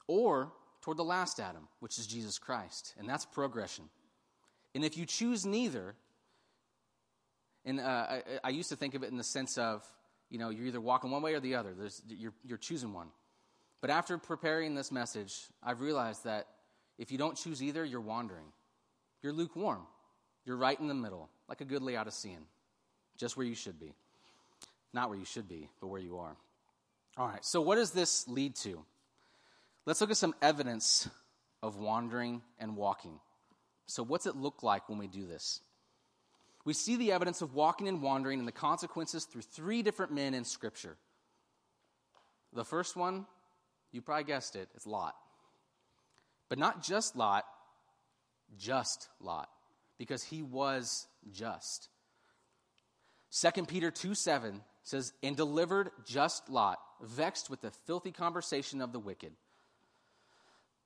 or 0.07 0.51
toward 0.81 0.97
the 0.97 1.03
last 1.03 1.39
Adam, 1.39 1.67
which 1.79 1.99
is 1.99 2.07
Jesus 2.07 2.39
Christ, 2.39 2.93
and 2.97 3.07
that's 3.07 3.25
progression. 3.25 3.85
And 4.75 4.83
if 4.83 4.97
you 4.97 5.05
choose 5.05 5.45
neither, 5.45 5.95
and 7.65 7.79
uh, 7.79 7.83
I, 7.83 8.23
I, 8.43 8.49
used 8.49 8.69
to 8.69 8.75
think 8.75 8.95
of 8.95 9.03
it 9.03 9.11
in 9.11 9.17
the 9.17 9.23
sense 9.23 9.57
of, 9.57 9.85
you 10.29 10.39
know, 10.39 10.49
you're 10.49 10.65
either 10.65 10.81
walking 10.81 11.11
one 11.11 11.21
way 11.21 11.33
or 11.33 11.39
the 11.39 11.55
other. 11.55 11.73
You're, 12.07 12.33
you're 12.43 12.57
choosing 12.57 12.91
one. 12.91 13.07
But 13.79 13.89
after 13.89 14.17
preparing 14.17 14.75
this 14.75 14.91
message, 14.91 15.33
I've 15.61 15.79
realized 15.79 16.25
that 16.25 16.47
if 16.97 17.11
you 17.11 17.17
don't 17.17 17.37
choose 17.37 17.63
either, 17.63 17.85
you're 17.85 18.01
wandering. 18.01 18.47
You're 19.21 19.31
lukewarm. 19.31 19.83
You're 20.43 20.57
right 20.57 20.77
in 20.77 20.87
the 20.87 20.93
middle, 20.93 21.29
like 21.47 21.61
a 21.61 21.65
good 21.65 21.81
Laodicean 21.81 22.47
just 23.17 23.37
where 23.37 23.45
you 23.45 23.55
should 23.55 23.79
be. 23.79 23.93
Not 24.93 25.09
where 25.09 25.17
you 25.17 25.25
should 25.25 25.47
be, 25.47 25.69
but 25.81 25.87
where 25.87 26.01
you 26.01 26.17
are. 26.17 26.35
All 27.17 27.27
right, 27.27 27.43
so 27.43 27.61
what 27.61 27.75
does 27.75 27.91
this 27.91 28.27
lead 28.27 28.55
to? 28.57 28.83
Let's 29.85 30.01
look 30.01 30.11
at 30.11 30.17
some 30.17 30.33
evidence 30.41 31.07
of 31.61 31.77
wandering 31.77 32.41
and 32.59 32.75
walking. 32.75 33.19
So, 33.85 34.03
what's 34.03 34.25
it 34.25 34.35
look 34.35 34.63
like 34.63 34.89
when 34.89 34.97
we 34.97 35.07
do 35.07 35.25
this? 35.27 35.61
We 36.65 36.73
see 36.73 36.95
the 36.95 37.11
evidence 37.11 37.41
of 37.41 37.53
walking 37.53 37.87
and 37.87 38.01
wandering 38.01 38.39
and 38.39 38.47
the 38.47 38.53
consequences 38.53 39.25
through 39.25 39.41
three 39.41 39.81
different 39.81 40.13
men 40.13 40.33
in 40.33 40.45
Scripture. 40.45 40.95
The 42.53 42.63
first 42.63 42.95
one, 42.95 43.25
you 43.91 44.01
probably 44.01 44.23
guessed 44.23 44.55
it, 44.55 44.69
it's 44.75 44.87
Lot. 44.87 45.15
But 46.49 46.59
not 46.59 46.83
just 46.83 47.15
Lot, 47.15 47.45
just 48.57 49.09
Lot, 49.19 49.49
because 49.97 50.23
he 50.23 50.41
was 50.41 51.07
just. 51.31 51.89
2 53.33 53.63
Peter 53.63 53.89
2 53.89 54.13
7 54.13 54.61
says, 54.83 55.13
And 55.23 55.35
delivered 55.35 55.89
just 56.05 56.49
Lot, 56.49 56.79
vexed 57.01 57.49
with 57.49 57.61
the 57.61 57.71
filthy 57.71 58.11
conversation 58.11 58.81
of 58.81 58.91
the 58.91 58.99
wicked. 58.99 59.33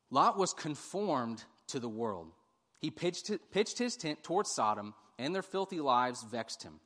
Lot 0.09 0.37
was 0.37 0.53
conformed 0.53 1.43
to 1.67 1.79
the 1.79 1.89
world. 1.89 2.31
He 2.79 2.91
pitched, 2.91 3.31
pitched 3.51 3.77
his 3.77 3.97
tent 3.97 4.23
towards 4.23 4.51
Sodom, 4.51 4.93
and 5.19 5.35
their 5.35 5.41
filthy 5.41 5.81
lives 5.81 6.23
vexed 6.23 6.63
him. 6.63 6.79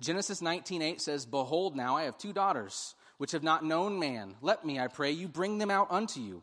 Genesis 0.00 0.40
19:8 0.40 1.00
says, 1.00 1.26
"Behold, 1.26 1.76
now 1.76 1.96
I 1.96 2.04
have 2.04 2.18
two 2.18 2.32
daughters, 2.32 2.96
which 3.18 3.30
have 3.32 3.44
not 3.44 3.64
known 3.64 4.00
man. 4.00 4.36
Let 4.40 4.64
me, 4.64 4.80
I 4.80 4.88
pray 4.88 5.12
you, 5.12 5.28
bring 5.28 5.58
them 5.58 5.70
out 5.70 5.86
unto 5.90 6.20
you, 6.20 6.42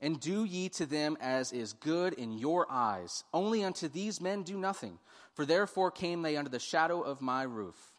and 0.00 0.20
do 0.20 0.44
ye 0.44 0.68
to 0.70 0.86
them 0.86 1.16
as 1.20 1.52
is 1.52 1.72
good 1.72 2.12
in 2.12 2.32
your 2.32 2.66
eyes. 2.70 3.24
Only 3.32 3.64
unto 3.64 3.88
these 3.88 4.20
men 4.20 4.42
do 4.42 4.56
nothing, 4.56 4.98
for 5.34 5.44
therefore 5.44 5.90
came 5.90 6.22
they 6.22 6.36
under 6.36 6.50
the 6.50 6.58
shadow 6.58 7.00
of 7.00 7.20
my 7.20 7.42
roof." 7.42 7.92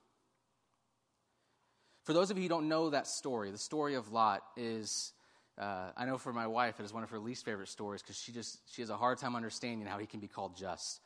For 2.03 2.13
those 2.13 2.31
of 2.31 2.37
you 2.37 2.43
who 2.43 2.49
don't 2.49 2.69
know 2.69 2.89
that 2.89 3.07
story, 3.07 3.51
the 3.51 3.57
story 3.57 3.93
of 3.95 4.11
Lot 4.11 4.41
is 4.57 5.13
uh, 5.59 5.91
I 5.97 6.05
know 6.05 6.17
for 6.17 6.31
my 6.31 6.47
wife, 6.47 6.79
it 6.79 6.83
is 6.83 6.93
one 6.93 7.03
of 7.03 7.09
her 7.09 7.19
least 7.19 7.43
favorite 7.43 7.67
stories 7.67 8.01
because 8.01 8.17
she 8.17 8.31
just 8.31 8.59
she 8.73 8.81
has 8.81 8.89
a 8.89 8.95
hard 8.95 9.17
time 9.17 9.35
understanding 9.35 9.85
how 9.85 9.97
he 9.97 10.05
can 10.05 10.21
be 10.21 10.27
called 10.27 10.55
just. 10.55 11.01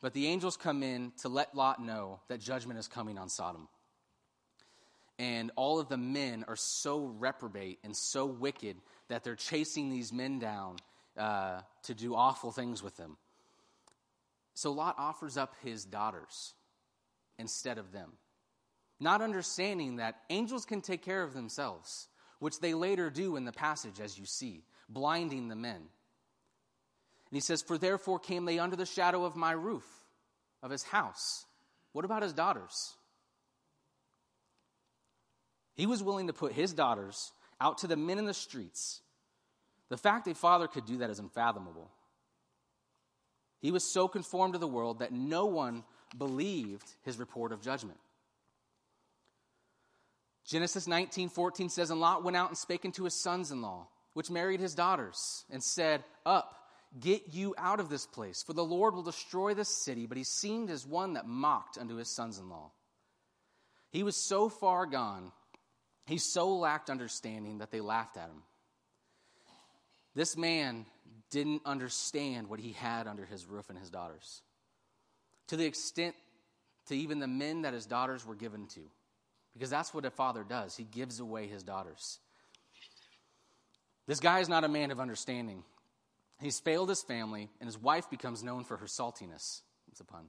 But 0.00 0.12
the 0.12 0.26
angels 0.26 0.56
come 0.56 0.82
in 0.82 1.12
to 1.22 1.28
let 1.28 1.54
Lot 1.54 1.80
know 1.80 2.18
that 2.28 2.40
judgment 2.40 2.80
is 2.80 2.88
coming 2.88 3.16
on 3.16 3.28
Sodom. 3.28 3.68
And 5.20 5.52
all 5.54 5.78
of 5.78 5.88
the 5.88 5.96
men 5.96 6.44
are 6.48 6.56
so 6.56 7.04
reprobate 7.04 7.78
and 7.84 7.96
so 7.96 8.26
wicked 8.26 8.78
that 9.12 9.24
they're 9.24 9.36
chasing 9.36 9.90
these 9.90 10.10
men 10.10 10.38
down 10.38 10.76
uh, 11.18 11.60
to 11.82 11.92
do 11.92 12.14
awful 12.14 12.50
things 12.50 12.82
with 12.82 12.96
them. 12.96 13.18
So 14.54 14.72
Lot 14.72 14.94
offers 14.96 15.36
up 15.36 15.54
his 15.62 15.84
daughters 15.84 16.54
instead 17.38 17.76
of 17.76 17.92
them, 17.92 18.12
not 18.98 19.20
understanding 19.20 19.96
that 19.96 20.16
angels 20.30 20.64
can 20.64 20.80
take 20.80 21.02
care 21.02 21.22
of 21.22 21.34
themselves 21.34 22.08
which 22.38 22.58
they 22.58 22.72
later 22.72 23.10
do 23.10 23.36
in 23.36 23.44
the 23.44 23.52
passage, 23.52 24.00
as 24.00 24.18
you 24.18 24.24
see, 24.24 24.62
blinding 24.88 25.48
the 25.48 25.56
men. 25.56 25.76
And 25.76 25.86
he 27.30 27.40
says, 27.40 27.60
For 27.60 27.76
therefore 27.76 28.18
came 28.18 28.46
they 28.46 28.58
under 28.58 28.76
the 28.76 28.86
shadow 28.86 29.26
of 29.26 29.36
my 29.36 29.52
roof, 29.52 29.84
of 30.62 30.70
his 30.70 30.82
house. 30.82 31.44
What 31.92 32.06
about 32.06 32.22
his 32.22 32.32
daughters? 32.32 32.94
He 35.74 35.84
was 35.84 36.02
willing 36.02 36.28
to 36.28 36.32
put 36.32 36.52
his 36.52 36.72
daughters 36.72 37.30
out 37.62 37.78
to 37.78 37.86
the 37.86 37.96
men 37.96 38.18
in 38.18 38.26
the 38.26 38.34
streets. 38.34 39.00
The 39.88 39.96
fact 39.96 40.26
a 40.26 40.34
father 40.34 40.66
could 40.66 40.84
do 40.84 40.98
that 40.98 41.10
is 41.10 41.20
unfathomable. 41.20 41.90
He 43.60 43.70
was 43.70 43.84
so 43.84 44.08
conformed 44.08 44.54
to 44.54 44.58
the 44.58 44.66
world 44.66 44.98
that 44.98 45.12
no 45.12 45.46
one 45.46 45.84
believed 46.18 46.90
his 47.04 47.18
report 47.18 47.52
of 47.52 47.62
judgment. 47.62 47.98
Genesis 50.44 50.88
19:14 50.88 51.70
says, 51.70 51.90
And 51.90 52.00
Lot 52.00 52.24
went 52.24 52.36
out 52.36 52.48
and 52.48 52.58
spake 52.58 52.84
unto 52.84 53.04
his 53.04 53.14
sons-in-law, 53.14 53.86
which 54.14 54.30
married 54.30 54.58
his 54.58 54.74
daughters, 54.74 55.44
and 55.48 55.62
said, 55.62 56.02
Up, 56.26 56.56
get 56.98 57.32
you 57.32 57.54
out 57.56 57.78
of 57.78 57.88
this 57.88 58.06
place, 58.06 58.42
for 58.42 58.54
the 58.54 58.64
Lord 58.64 58.94
will 58.94 59.04
destroy 59.04 59.54
this 59.54 59.68
city. 59.68 60.06
But 60.06 60.18
he 60.18 60.24
seemed 60.24 60.68
as 60.68 60.84
one 60.84 61.12
that 61.12 61.28
mocked 61.28 61.78
unto 61.78 61.94
his 61.94 62.08
sons-in-law. 62.08 62.72
He 63.90 64.02
was 64.02 64.16
so 64.16 64.48
far 64.48 64.86
gone, 64.86 65.30
he 66.06 66.18
so 66.18 66.56
lacked 66.56 66.90
understanding 66.90 67.58
that 67.58 67.70
they 67.70 67.80
laughed 67.80 68.16
at 68.16 68.28
him. 68.28 68.42
This 70.14 70.36
man 70.36 70.86
didn't 71.30 71.62
understand 71.64 72.48
what 72.48 72.60
he 72.60 72.72
had 72.72 73.06
under 73.06 73.24
his 73.24 73.46
roof 73.46 73.70
and 73.70 73.78
his 73.78 73.90
daughters, 73.90 74.42
to 75.48 75.56
the 75.56 75.64
extent 75.64 76.14
to 76.86 76.96
even 76.96 77.18
the 77.18 77.26
men 77.26 77.62
that 77.62 77.72
his 77.72 77.86
daughters 77.86 78.26
were 78.26 78.34
given 78.34 78.66
to. 78.66 78.80
Because 79.54 79.70
that's 79.70 79.92
what 79.92 80.04
a 80.04 80.10
father 80.10 80.44
does. 80.48 80.76
He 80.76 80.84
gives 80.84 81.20
away 81.20 81.46
his 81.46 81.62
daughters. 81.62 82.18
This 84.06 84.18
guy 84.18 84.40
is 84.40 84.48
not 84.48 84.64
a 84.64 84.68
man 84.68 84.90
of 84.90 84.98
understanding. 84.98 85.62
He's 86.40 86.58
failed 86.58 86.88
his 86.88 87.02
family, 87.02 87.50
and 87.60 87.68
his 87.68 87.78
wife 87.78 88.10
becomes 88.10 88.42
known 88.42 88.64
for 88.64 88.76
her 88.78 88.86
saltiness. 88.86 89.60
It's 89.90 90.00
a 90.00 90.04
pun. 90.04 90.24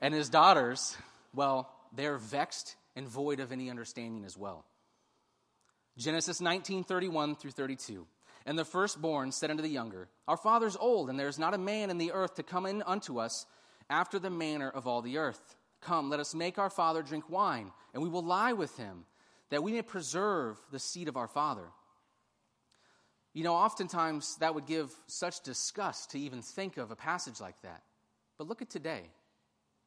And 0.00 0.14
his 0.14 0.28
daughters, 0.28 0.96
well, 1.34 1.70
they're 1.94 2.16
vexed 2.16 2.76
and 2.96 3.08
void 3.08 3.40
of 3.40 3.52
any 3.52 3.70
understanding 3.70 4.24
as 4.24 4.36
well. 4.36 4.64
Genesis 5.96 6.40
19:31 6.40 7.36
through 7.36 7.50
32. 7.50 8.06
And 8.44 8.58
the 8.58 8.64
firstborn 8.64 9.30
said 9.30 9.50
unto 9.50 9.62
the 9.62 9.68
younger, 9.68 10.08
Our 10.26 10.36
father's 10.36 10.76
old, 10.76 11.08
and 11.08 11.18
there 11.18 11.28
is 11.28 11.38
not 11.38 11.54
a 11.54 11.58
man 11.58 11.90
in 11.90 11.98
the 11.98 12.12
earth 12.12 12.34
to 12.34 12.42
come 12.42 12.66
in 12.66 12.82
unto 12.82 13.20
us 13.20 13.46
after 13.88 14.18
the 14.18 14.30
manner 14.30 14.68
of 14.68 14.86
all 14.86 15.00
the 15.00 15.18
earth. 15.18 15.56
Come, 15.80 16.10
let 16.10 16.20
us 16.20 16.34
make 16.34 16.58
our 16.58 16.70
father 16.70 17.02
drink 17.02 17.28
wine, 17.28 17.72
and 17.94 18.02
we 18.02 18.08
will 18.08 18.24
lie 18.24 18.52
with 18.52 18.76
him, 18.76 19.04
that 19.50 19.62
we 19.62 19.72
may 19.72 19.82
preserve 19.82 20.58
the 20.70 20.78
seed 20.78 21.08
of 21.08 21.16
our 21.16 21.28
father. 21.28 21.68
You 23.32 23.44
know, 23.44 23.54
oftentimes 23.54 24.36
that 24.36 24.54
would 24.54 24.66
give 24.66 24.92
such 25.06 25.40
disgust 25.42 26.10
to 26.10 26.18
even 26.18 26.42
think 26.42 26.76
of 26.76 26.90
a 26.90 26.96
passage 26.96 27.40
like 27.40 27.60
that. 27.62 27.82
But 28.38 28.48
look 28.48 28.62
at 28.62 28.70
today. 28.70 29.10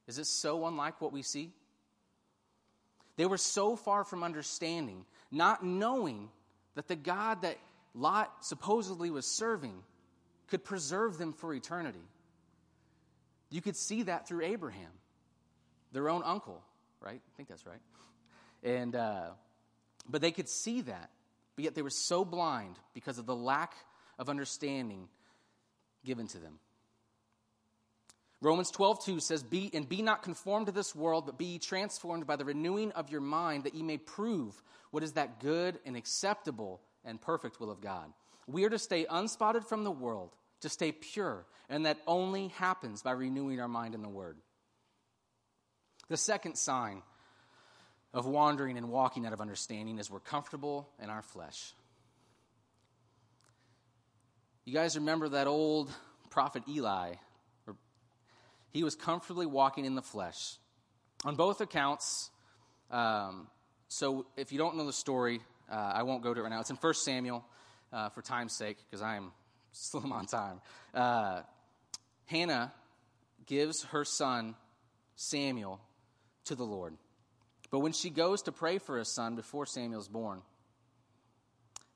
Is 0.08 0.18
it 0.18 0.28
so 0.28 0.66
unlike 0.66 1.02
what 1.02 1.14
we 1.14 1.22
see? 1.22 1.52
They 3.18 3.26
were 3.26 3.38
so 3.38 3.76
far 3.76 4.04
from 4.04 4.24
understanding, 4.24 5.06
not 5.32 5.64
knowing 5.64 6.30
that 6.76 6.88
the 6.88 6.96
God 6.96 7.42
that 7.44 7.58
Lot 7.94 8.46
supposedly 8.46 9.10
was 9.10 9.26
serving 9.26 9.76
could 10.48 10.64
preserve 10.64 11.18
them 11.18 11.34
for 11.34 11.54
eternity. 11.54 12.08
You 13.50 13.62
could 13.62 13.78
see 13.78 14.04
that 14.04 14.28
through 14.28 14.46
Abraham 14.46 14.92
their 15.92 16.10
own 16.10 16.24
uncle, 16.26 16.62
right? 17.00 17.22
I 17.26 17.38
think 17.38 17.48
that's 17.48 17.66
right. 17.66 17.80
And, 18.64 18.96
uh, 18.96 19.30
but 20.10 20.22
they 20.22 20.32
could 20.32 20.50
see 20.50 20.82
that, 20.82 21.10
but 21.56 21.64
yet 21.64 21.74
they 21.74 21.82
were 21.82 21.90
so 21.90 22.26
blind 22.26 22.76
because 22.94 23.18
of 23.18 23.26
the 23.26 23.36
lack 23.36 23.74
of 24.20 24.30
understanding 24.30 25.08
given 26.04 26.28
to 26.28 26.38
them. 26.38 26.60
Romans 28.46 28.70
12, 28.70 29.04
2 29.04 29.20
says, 29.22 29.42
be, 29.42 29.72
And 29.74 29.90
be 29.90 30.04
not 30.04 30.22
conformed 30.22 30.68
to 30.68 30.72
this 30.72 30.94
world, 30.94 31.26
but 31.26 31.36
be 31.36 31.58
transformed 31.58 32.28
by 32.28 32.36
the 32.36 32.46
renewing 32.46 32.92
of 32.92 33.10
your 33.10 33.20
mind, 33.20 33.64
that 33.64 33.74
ye 33.74 33.82
may 33.82 33.98
prove 33.98 34.62
what 34.92 35.02
is 35.02 35.14
that 35.14 35.40
good 35.40 35.80
and 35.84 35.98
acceptable 35.98 36.80
and 37.04 37.20
perfect 37.20 37.60
will 37.60 37.72
of 37.72 37.82
God. 37.82 38.14
We 38.46 38.64
are 38.66 38.70
to 38.70 38.78
stay 38.78 39.08
unspotted 39.10 39.66
from 39.66 39.84
the 39.84 39.90
world, 39.90 40.36
to 40.62 40.70
stay 40.70 40.92
pure, 40.92 41.48
and 41.70 41.88
that 41.88 41.98
only 42.06 42.50
happens 42.50 43.02
by 43.02 43.14
renewing 43.14 43.60
our 43.60 43.68
mind 43.68 43.96
in 43.96 44.04
the 44.04 44.10
Word. 44.10 44.38
The 46.10 46.18
second 46.18 46.56
sign 46.56 47.02
of 48.14 48.28
wandering 48.28 48.78
and 48.78 48.90
walking 48.90 49.26
out 49.26 49.34
of 49.34 49.42
understanding 49.42 49.98
is 49.98 50.12
we're 50.12 50.20
comfortable 50.20 50.88
in 51.02 51.10
our 51.10 51.24
flesh. 51.24 51.74
You 54.66 54.74
guys 54.74 54.96
remember 54.96 55.30
that 55.30 55.48
old 55.48 55.92
prophet 56.30 56.62
Eli? 56.70 57.16
He 58.76 58.84
was 58.84 58.94
comfortably 58.94 59.46
walking 59.46 59.86
in 59.86 59.96
the 59.96 60.02
flesh. 60.02 60.58
On 61.24 61.38
both 61.38 61.62
accounts, 61.62 62.30
um, 62.92 63.48
so 63.88 64.26
if 64.36 64.52
you 64.52 64.58
don't 64.58 64.76
know 64.76 64.86
the 64.86 64.92
story, 64.92 65.40
uh, 65.72 65.94
I 65.96 66.04
won't 66.04 66.22
go 66.22 66.34
to 66.34 66.42
it 66.42 66.44
right 66.44 66.50
now. 66.50 66.60
It's 66.60 66.72
in 66.72 66.76
1 66.76 66.94
Samuel 66.96 67.46
uh, 67.94 68.10
for 68.10 68.22
time's 68.22 68.52
sake, 68.52 68.76
because 68.80 69.02
I 69.02 69.16
am 69.16 69.32
slim 69.72 70.12
on 70.12 70.26
time. 70.26 70.60
Uh, 70.94 71.44
Hannah 72.26 72.74
gives 73.46 73.86
her 73.92 74.04
son 74.04 74.56
Samuel 75.16 75.80
to 76.44 76.56
the 76.56 76.66
Lord. 76.66 76.98
But 77.72 77.80
when 77.80 77.94
she 77.94 78.10
goes 78.10 78.42
to 78.42 78.52
pray 78.52 78.78
for 78.80 78.98
a 78.98 79.06
son 79.06 79.38
before 79.38 79.66
Samuel's 79.66 80.10
born, 80.10 80.42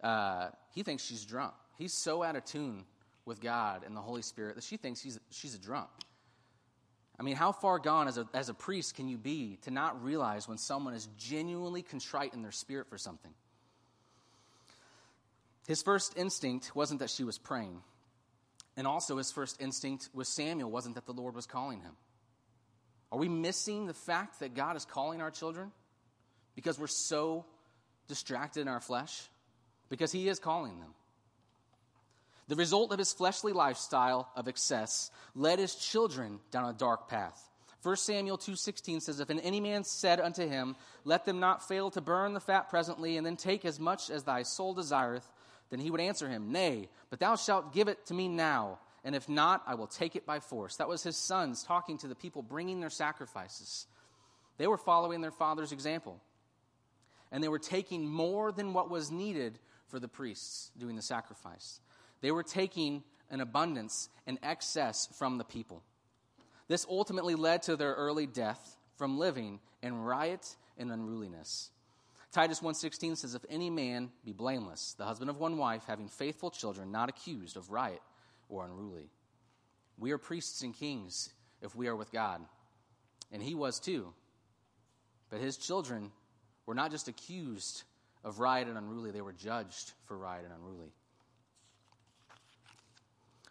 uh, 0.02 0.48
he 0.74 0.84
thinks 0.84 1.04
she's 1.04 1.26
drunk. 1.26 1.56
He's 1.78 1.92
so 1.92 2.24
out 2.24 2.38
of 2.38 2.46
tune 2.46 2.86
with 3.26 3.42
God 3.42 3.84
and 3.86 3.98
the 3.98 4.02
Holy 4.02 4.22
Spirit 4.22 4.56
that 4.56 4.64
she 4.64 4.78
thinks 4.78 5.02
he's, 5.02 5.20
she's 5.30 5.54
a 5.54 5.60
drunk. 5.60 5.90
I 7.20 7.24
mean, 7.24 7.36
how 7.36 7.52
far 7.52 7.80
gone 7.80 8.08
as 8.08 8.18
a, 8.18 8.28
as 8.34 8.48
a 8.48 8.54
priest 8.54 8.96
can 8.96 9.10
you 9.10 9.18
be 9.18 9.58
to 9.64 9.72
not 9.72 10.02
realize 10.04 10.48
when 10.48 10.58
someone 10.58 10.94
is 10.94 11.10
genuinely 11.18 11.82
contrite 11.82 12.34
in 12.34 12.42
their 12.42 12.52
spirit 12.52 12.88
for 12.90 12.98
something? 12.98 13.34
His 15.68 15.82
first 15.82 16.18
instinct 16.18 16.76
wasn't 16.76 17.02
that 17.02 17.10
she 17.10 17.26
was 17.26 17.38
praying. 17.38 17.82
And 18.78 18.88
also, 18.88 19.18
his 19.18 19.32
first 19.32 19.62
instinct 19.62 20.10
with 20.14 20.28
Samuel 20.28 20.72
wasn't 20.72 20.96
that 20.96 21.06
the 21.06 21.12
Lord 21.12 21.36
was 21.36 21.46
calling 21.46 21.82
him. 21.82 21.92
Are 23.12 23.20
we 23.20 23.28
missing 23.28 23.86
the 23.86 23.94
fact 23.94 24.40
that 24.40 24.54
God 24.54 24.78
is 24.78 24.86
calling 24.86 25.22
our 25.22 25.32
children 25.32 25.72
because 26.56 26.80
we're 26.80 26.88
so 26.88 27.46
distracted 28.08 28.62
in 28.62 28.68
our 28.68 28.80
flesh? 28.80 29.22
Because 29.90 30.12
He 30.12 30.30
is 30.30 30.40
calling 30.40 30.80
them. 30.80 30.94
The 32.50 32.58
result 32.58 32.92
of 32.92 33.00
his 33.00 33.14
fleshly 33.14 33.54
lifestyle 33.54 34.30
of 34.36 34.50
excess 34.50 35.12
led 35.36 35.60
his 35.60 35.76
children 35.76 36.42
down 36.52 36.70
a 36.70 36.78
dark 36.78 37.08
path. 37.08 37.50
1 37.82 37.96
Samuel 37.96 38.38
2:16 38.38 39.02
says 39.02 39.22
if 39.22 39.30
any 39.30 39.62
man 39.62 39.86
said 39.86 40.20
unto 40.20 40.46
him 40.46 40.76
let 41.06 41.24
them 41.24 41.40
not 41.40 41.66
fail 41.66 41.90
to 41.92 42.02
burn 42.02 42.34
the 42.34 42.42
fat 42.42 42.70
presently 42.70 43.16
and 43.16 43.26
then 43.26 43.38
take 43.38 43.64
as 43.64 43.80
much 43.80 44.10
as 44.10 44.24
thy 44.24 44.44
soul 44.44 44.74
desireth 44.74 45.32
then 45.70 45.80
he 45.80 45.90
would 45.90 46.02
answer 46.02 46.28
him 46.28 46.52
nay 46.52 46.90
but 47.10 47.22
thou 47.22 47.38
shalt 47.38 47.74
give 47.74 47.88
it 47.88 48.06
to 48.06 48.14
me 48.14 48.28
now 48.28 48.80
and 49.04 49.16
if 49.16 49.30
not, 49.30 49.64
I 49.66 49.76
will 49.76 49.88
take 49.88 50.16
it 50.16 50.26
by 50.26 50.40
force. 50.40 50.76
That 50.76 50.90
was 50.90 51.04
his 51.04 51.18
sons 51.18 51.64
talking 51.64 51.98
to 52.00 52.08
the 52.08 52.16
people 52.16 52.42
bringing 52.42 52.80
their 52.80 52.90
sacrifices. 52.90 53.88
They 54.58 54.68
were 54.68 54.78
following 54.78 55.22
their 55.22 55.32
father's 55.32 55.72
example. 55.72 56.20
And 57.32 57.44
they 57.44 57.48
were 57.48 57.60
taking 57.60 58.08
more 58.08 58.52
than 58.52 58.74
what 58.74 58.90
was 58.90 59.12
needed 59.12 59.60
for 59.88 60.00
the 60.00 60.08
priests 60.08 60.72
doing 60.78 60.96
the 60.96 61.02
sacrifice. 61.02 61.80
They 62.22 62.32
were 62.32 62.44
taking 62.44 63.04
an 63.30 63.42
abundance, 63.42 64.10
an 64.28 64.40
excess 64.44 65.08
from 65.18 65.38
the 65.38 65.44
people. 65.44 65.84
This 66.68 66.86
ultimately 66.90 67.36
led 67.36 67.64
to 67.64 67.76
their 67.76 67.94
early 67.94 68.28
death. 68.28 68.76
from 68.96 69.18
living 69.18 69.62
in 69.82 69.96
riot 69.96 70.58
and 70.78 70.92
unruliness. 70.92 71.72
Titus 72.34 72.60
1:16 72.60 73.16
says 73.16 73.34
if 73.34 73.46
any 73.48 73.70
man 73.70 74.12
be 74.26 74.34
blameless, 74.34 74.94
the 74.96 75.06
husband 75.06 75.30
of 75.30 75.38
one 75.38 75.58
wife, 75.58 75.86
having 75.86 76.10
faithful 76.10 76.52
children, 76.52 76.92
not 76.92 77.08
accused 77.08 77.56
of 77.56 77.72
riot 77.72 78.02
or 78.50 78.66
unruly. 78.66 79.10
We 79.98 80.12
are 80.12 80.18
priests 80.18 80.64
and 80.64 80.74
kings 80.76 81.34
if 81.62 81.76
we 81.76 81.88
are 81.88 81.96
with 81.96 82.12
God. 82.12 82.46
And 83.32 83.42
he 83.42 83.56
was 83.56 83.80
too. 83.80 84.14
But 85.30 85.40
his 85.40 85.56
children 85.56 86.12
were 86.66 86.76
not 86.76 86.92
just 86.92 87.08
accused 87.08 87.84
of 88.24 88.40
riot 88.40 88.68
and 88.68 88.78
unruly, 88.78 89.12
they 89.12 89.22
were 89.22 89.34
judged 89.34 89.94
for 90.06 90.18
riot 90.18 90.44
and 90.44 90.54
unruly. 90.54 90.92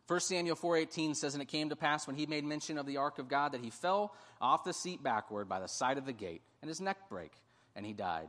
1 0.08 0.20
Samuel 0.20 0.56
4:18 0.56 1.14
says 1.14 1.34
and 1.34 1.42
it 1.42 1.48
came 1.48 1.68
to 1.68 1.76
pass 1.76 2.06
when 2.06 2.16
he 2.16 2.26
made 2.26 2.44
mention 2.44 2.78
of 2.78 2.86
the 2.86 2.96
ark 2.96 3.18
of 3.18 3.28
God 3.28 3.52
that 3.52 3.60
he 3.60 3.70
fell 3.70 4.14
off 4.40 4.64
the 4.64 4.72
seat 4.72 5.02
backward 5.02 5.48
by 5.48 5.60
the 5.60 5.68
side 5.68 5.98
of 5.98 6.06
the 6.06 6.12
gate 6.12 6.42
and 6.62 6.68
his 6.68 6.80
neck 6.80 7.08
brake 7.08 7.34
and 7.76 7.84
he 7.84 7.92
died 7.92 8.28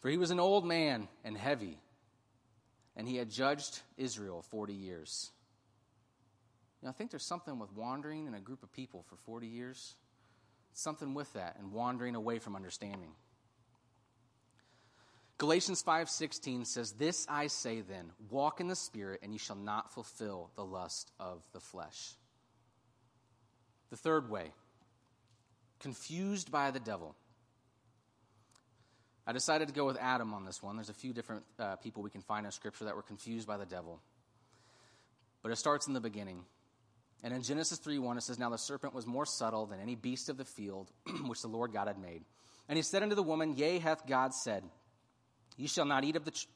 for 0.00 0.10
he 0.10 0.18
was 0.18 0.30
an 0.30 0.38
old 0.38 0.64
man 0.66 1.08
and 1.24 1.36
heavy 1.36 1.78
and 2.98 3.08
he 3.08 3.16
had 3.16 3.30
judged 3.30 3.80
Israel 3.96 4.42
40 4.42 4.74
years. 4.74 5.30
You 6.82 6.86
know, 6.86 6.90
I 6.90 6.92
think 6.92 7.10
there's 7.10 7.26
something 7.26 7.58
with 7.58 7.72
wandering 7.72 8.26
in 8.26 8.34
a 8.34 8.40
group 8.40 8.62
of 8.62 8.72
people 8.72 9.04
for 9.08 9.16
40 9.16 9.46
years. 9.46 9.94
Something 10.72 11.14
with 11.14 11.32
that 11.32 11.56
and 11.58 11.72
wandering 11.72 12.16
away 12.16 12.40
from 12.40 12.54
understanding. 12.54 13.12
Galatians 15.38 15.82
5:16 15.82 16.64
says, 16.64 16.92
"This 16.94 17.24
I 17.28 17.46
say 17.46 17.80
then, 17.80 18.12
walk 18.28 18.60
in 18.60 18.66
the 18.66 18.76
spirit 18.76 19.20
and 19.22 19.32
you 19.32 19.38
shall 19.38 19.56
not 19.56 19.92
fulfill 19.92 20.50
the 20.56 20.64
lust 20.64 21.12
of 21.20 21.48
the 21.52 21.60
flesh." 21.60 22.16
The 23.90 23.96
third 23.96 24.28
way, 24.28 24.52
confused 25.78 26.50
by 26.50 26.72
the 26.72 26.80
devil. 26.80 27.14
I 29.26 29.32
decided 29.32 29.68
to 29.68 29.74
go 29.74 29.84
with 29.84 29.96
Adam 29.98 30.34
on 30.34 30.44
this 30.44 30.62
one. 30.62 30.76
There's 30.76 30.88
a 30.88 30.94
few 30.94 31.12
different 31.12 31.44
uh, 31.58 31.76
people 31.76 32.02
we 32.02 32.10
can 32.10 32.22
find 32.22 32.44
in 32.44 32.52
Scripture 32.52 32.86
that 32.86 32.96
were 32.96 33.02
confused 33.02 33.46
by 33.46 33.58
the 33.58 33.66
devil. 33.66 34.00
But 35.42 35.52
it 35.52 35.56
starts 35.56 35.86
in 35.86 35.92
the 35.92 36.00
beginning. 36.00 36.44
And 37.22 37.34
in 37.34 37.42
Genesis 37.42 37.78
3 37.78 37.98
1, 37.98 38.18
it 38.18 38.22
says, 38.22 38.38
Now 38.38 38.50
the 38.50 38.56
serpent 38.56 38.94
was 38.94 39.06
more 39.06 39.26
subtle 39.26 39.66
than 39.66 39.80
any 39.80 39.94
beast 39.94 40.28
of 40.28 40.36
the 40.36 40.44
field 40.44 40.90
which 41.26 41.42
the 41.42 41.48
Lord 41.48 41.72
God 41.72 41.88
had 41.88 41.98
made. 41.98 42.24
And 42.68 42.76
he 42.76 42.82
said 42.82 43.02
unto 43.02 43.14
the 43.14 43.22
woman, 43.22 43.56
Yea, 43.56 43.78
hath 43.78 44.06
God 44.06 44.34
said, 44.34 44.64
you 45.58 45.68
shall 45.68 45.84
not 45.84 46.04
eat 46.04 46.16
of 46.16 46.24
the. 46.24 46.30
Tr- 46.30 46.46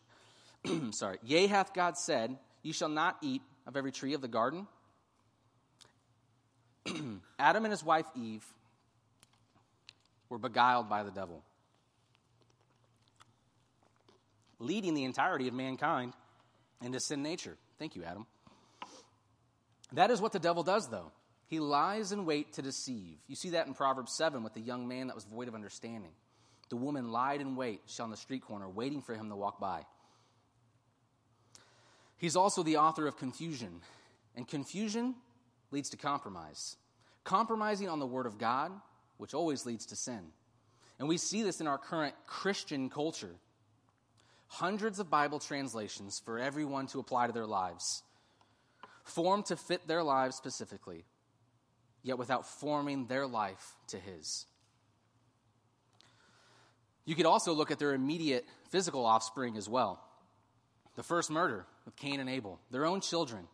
sorry. 0.93 1.19
Yea, 1.23 1.49
hath 1.49 1.75
God 1.75 1.99
said, 1.99 2.39
You 2.63 2.73
shall 2.73 2.89
not 2.89 3.19
eat 3.21 3.43
of 3.67 3.77
every 3.77 3.93
tree 3.93 4.15
of 4.15 4.23
the 4.23 4.29
garden? 4.29 4.67
Adam 7.39 7.65
and 7.65 7.73
his 7.73 7.85
wife 7.85 8.07
Eve 8.15 8.45
were 10.29 10.39
beguiled 10.39 10.89
by 10.89 11.03
the 11.03 11.11
devil, 11.11 11.43
leading 14.59 14.95
the 14.95 15.05
entirety 15.05 15.49
of 15.49 15.55
mankind 15.55 16.15
into 16.81 16.99
sin 17.01 17.23
nature. 17.23 17.57
Thank 17.79 17.97
you, 17.97 18.05
Adam. 18.05 18.27
That 19.93 20.11
is 20.11 20.21
what 20.21 20.33
the 20.33 20.39
devil 20.39 20.63
does, 20.63 20.89
though. 20.89 21.13
He 21.49 21.61
lies 21.61 22.13
in 22.13 22.25
wait 22.25 22.55
to 22.55 22.63
deceive. 22.63 23.19
You 23.27 23.37
see 23.37 23.51
that 23.51 23.67
in 23.67 23.75
Proverbs 23.75 24.17
7 24.17 24.43
with 24.43 24.55
the 24.55 24.61
young 24.61 24.89
man 24.89 25.09
that 25.09 25.15
was 25.15 25.25
void 25.25 25.49
of 25.49 25.55
understanding. 25.55 26.13
The 26.73 26.77
woman 26.77 27.13
lied 27.13 27.43
in 27.43 27.55
wait, 27.55 27.83
on 28.01 28.11
the 28.11 28.17
street 28.17 28.41
corner, 28.41 28.67
waiting 28.67 29.03
for 29.03 29.15
him 29.15 29.29
to 29.29 29.37
walk 29.37 29.61
by. 29.61 29.85
He's 32.17 32.35
also 32.35 32.63
the 32.63 32.79
author 32.79 33.07
of 33.07 33.19
confusion, 33.19 33.83
and 34.35 34.49
confusion 34.49 35.17
leads 35.71 35.91
to 35.91 35.99
compromise. 35.99 36.79
Compromising 37.25 37.91
on 37.91 37.99
the 37.99 38.07
Word 38.07 38.25
of 38.25 38.39
God, 38.39 38.73
which 39.19 39.35
always 39.35 39.67
leads 39.67 39.85
to 39.85 39.97
sin. 39.97 40.33
And 40.99 41.09
we 41.09 41.19
see 41.19 41.43
this 41.43 41.61
in 41.61 41.67
our 41.67 41.77
current 41.77 42.15
Christian 42.27 42.89
culture. 42.89 43.35
Hundreds 44.47 44.99
of 44.99 45.11
Bible 45.11 45.41
translations 45.41 46.23
for 46.25 46.39
everyone 46.39 46.87
to 46.87 47.01
apply 47.01 47.27
to 47.27 47.35
their 47.35 47.45
lives, 47.45 48.03
formed 49.05 49.45
to 49.45 49.57
fit 49.57 49.87
their 49.87 50.03
lives 50.03 50.37
specifically, 50.37 51.05
yet 52.03 52.17
without 52.17 52.47
forming 52.47 53.09
their 53.09 53.27
life 53.27 53.75
to 53.89 53.99
His. 53.99 54.47
You 57.05 57.15
could 57.15 57.27
also 57.27 57.53
look 57.53 57.71
at 57.71 57.79
their 57.79 57.95
immediate 57.95 58.47
physical 58.71 59.05
offspring 59.05 59.57
as 59.57 59.69
well. 59.69 60.01
The 60.95 61.03
first 61.03 61.31
murder 61.31 61.67
with 61.85 61.97
Cain 61.97 62.21
and 62.21 62.29
Abel, 62.29 62.61
their 62.71 62.87
own 62.87 63.01
children. 63.01 63.49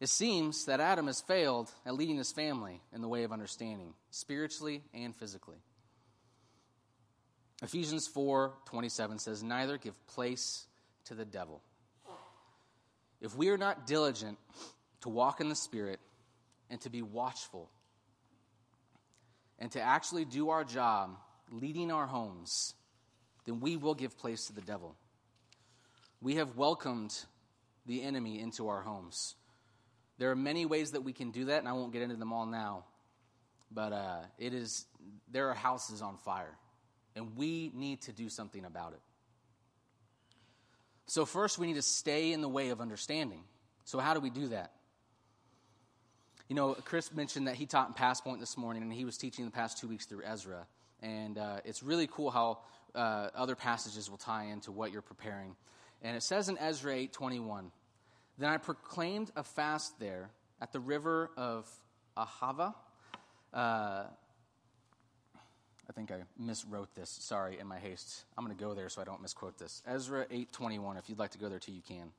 It 0.00 0.08
seems 0.08 0.66
that 0.66 0.80
Adam 0.80 1.06
has 1.06 1.20
failed 1.20 1.70
at 1.86 1.94
leading 1.94 2.16
his 2.16 2.32
family 2.32 2.80
in 2.92 3.02
the 3.02 3.08
way 3.08 3.22
of 3.22 3.32
understanding, 3.32 3.94
spiritually 4.10 4.82
and 4.92 5.14
physically. 5.14 5.58
Ephesians 7.62 8.08
4 8.08 8.52
27 8.66 9.18
says, 9.18 9.42
Neither 9.42 9.78
give 9.78 10.06
place 10.08 10.66
to 11.04 11.14
the 11.14 11.24
devil. 11.24 11.62
If 13.20 13.36
we 13.36 13.50
are 13.50 13.56
not 13.56 13.86
diligent 13.86 14.36
to 15.02 15.08
walk 15.08 15.40
in 15.40 15.48
the 15.48 15.54
Spirit 15.54 16.00
and 16.68 16.80
to 16.80 16.90
be 16.90 17.02
watchful 17.02 17.70
and 19.60 19.70
to 19.72 19.80
actually 19.80 20.24
do 20.24 20.50
our 20.50 20.64
job 20.64 21.16
leading 21.52 21.90
our 21.92 22.06
homes, 22.06 22.74
then 23.44 23.60
we 23.60 23.76
will 23.76 23.94
give 23.94 24.18
place 24.18 24.46
to 24.46 24.52
the 24.52 24.60
devil. 24.60 24.96
We 26.20 26.36
have 26.36 26.56
welcomed 26.56 27.14
the 27.86 28.02
enemy 28.02 28.40
into 28.40 28.68
our 28.68 28.80
homes. 28.80 29.34
There 30.18 30.30
are 30.30 30.36
many 30.36 30.66
ways 30.66 30.92
that 30.92 31.02
we 31.02 31.12
can 31.12 31.30
do 31.30 31.46
that, 31.46 31.58
and 31.58 31.68
I 31.68 31.72
won't 31.72 31.92
get 31.92 32.02
into 32.02 32.16
them 32.16 32.32
all 32.32 32.46
now. 32.46 32.84
But 33.70 33.92
uh, 33.92 34.18
it 34.38 34.54
is 34.54 34.86
there 35.30 35.48
are 35.48 35.54
houses 35.54 36.02
on 36.02 36.16
fire, 36.18 36.56
and 37.16 37.36
we 37.36 37.72
need 37.74 38.02
to 38.02 38.12
do 38.12 38.28
something 38.28 38.64
about 38.64 38.92
it. 38.92 39.00
So 41.06 41.24
first, 41.24 41.58
we 41.58 41.66
need 41.66 41.74
to 41.74 41.82
stay 41.82 42.32
in 42.32 42.40
the 42.40 42.48
way 42.48 42.68
of 42.68 42.80
understanding. 42.80 43.42
So 43.84 43.98
how 43.98 44.14
do 44.14 44.20
we 44.20 44.30
do 44.30 44.48
that? 44.48 44.72
You 46.48 46.56
know, 46.56 46.74
Chris 46.74 47.12
mentioned 47.12 47.48
that 47.48 47.54
he 47.54 47.66
taught 47.66 47.88
in 47.88 47.94
Passpoint 47.94 48.38
this 48.38 48.56
morning, 48.56 48.82
and 48.82 48.92
he 48.92 49.04
was 49.04 49.16
teaching 49.16 49.44
the 49.44 49.50
past 49.50 49.78
two 49.78 49.88
weeks 49.88 50.06
through 50.06 50.22
Ezra. 50.24 50.66
And 51.02 51.38
uh, 51.38 51.60
it's 51.64 51.82
really 51.82 52.06
cool 52.06 52.30
how 52.30 52.58
uh, 52.94 53.28
other 53.34 53.56
passages 53.56 54.10
will 54.10 54.18
tie 54.18 54.44
into 54.44 54.70
what 54.70 54.92
you're 54.92 55.02
preparing. 55.02 55.56
And 56.02 56.16
it 56.16 56.22
says 56.22 56.48
in 56.48 56.58
Ezra 56.58 56.94
8:21, 56.94 57.70
"Then 58.38 58.48
I 58.48 58.58
proclaimed 58.58 59.30
a 59.36 59.42
fast 59.42 59.98
there 59.98 60.30
at 60.60 60.72
the 60.72 60.80
river 60.80 61.30
of 61.36 61.68
Ahava." 62.16 62.74
Uh, 63.52 64.04
I 65.88 65.92
think 65.94 66.10
I 66.10 66.22
miswrote 66.40 66.88
this. 66.94 67.10
Sorry, 67.10 67.58
in 67.58 67.66
my 67.66 67.78
haste. 67.78 68.24
I'm 68.36 68.44
going 68.44 68.56
to 68.56 68.62
go 68.62 68.74
there 68.74 68.88
so 68.88 69.02
I 69.02 69.04
don't 69.04 69.20
misquote 69.20 69.58
this. 69.58 69.82
Ezra 69.86 70.26
8:21. 70.26 70.98
If 70.98 71.08
you'd 71.08 71.18
like 71.18 71.32
to 71.32 71.38
go 71.38 71.48
there 71.48 71.58
too, 71.58 71.72
you 71.72 71.82
can. 71.82 72.12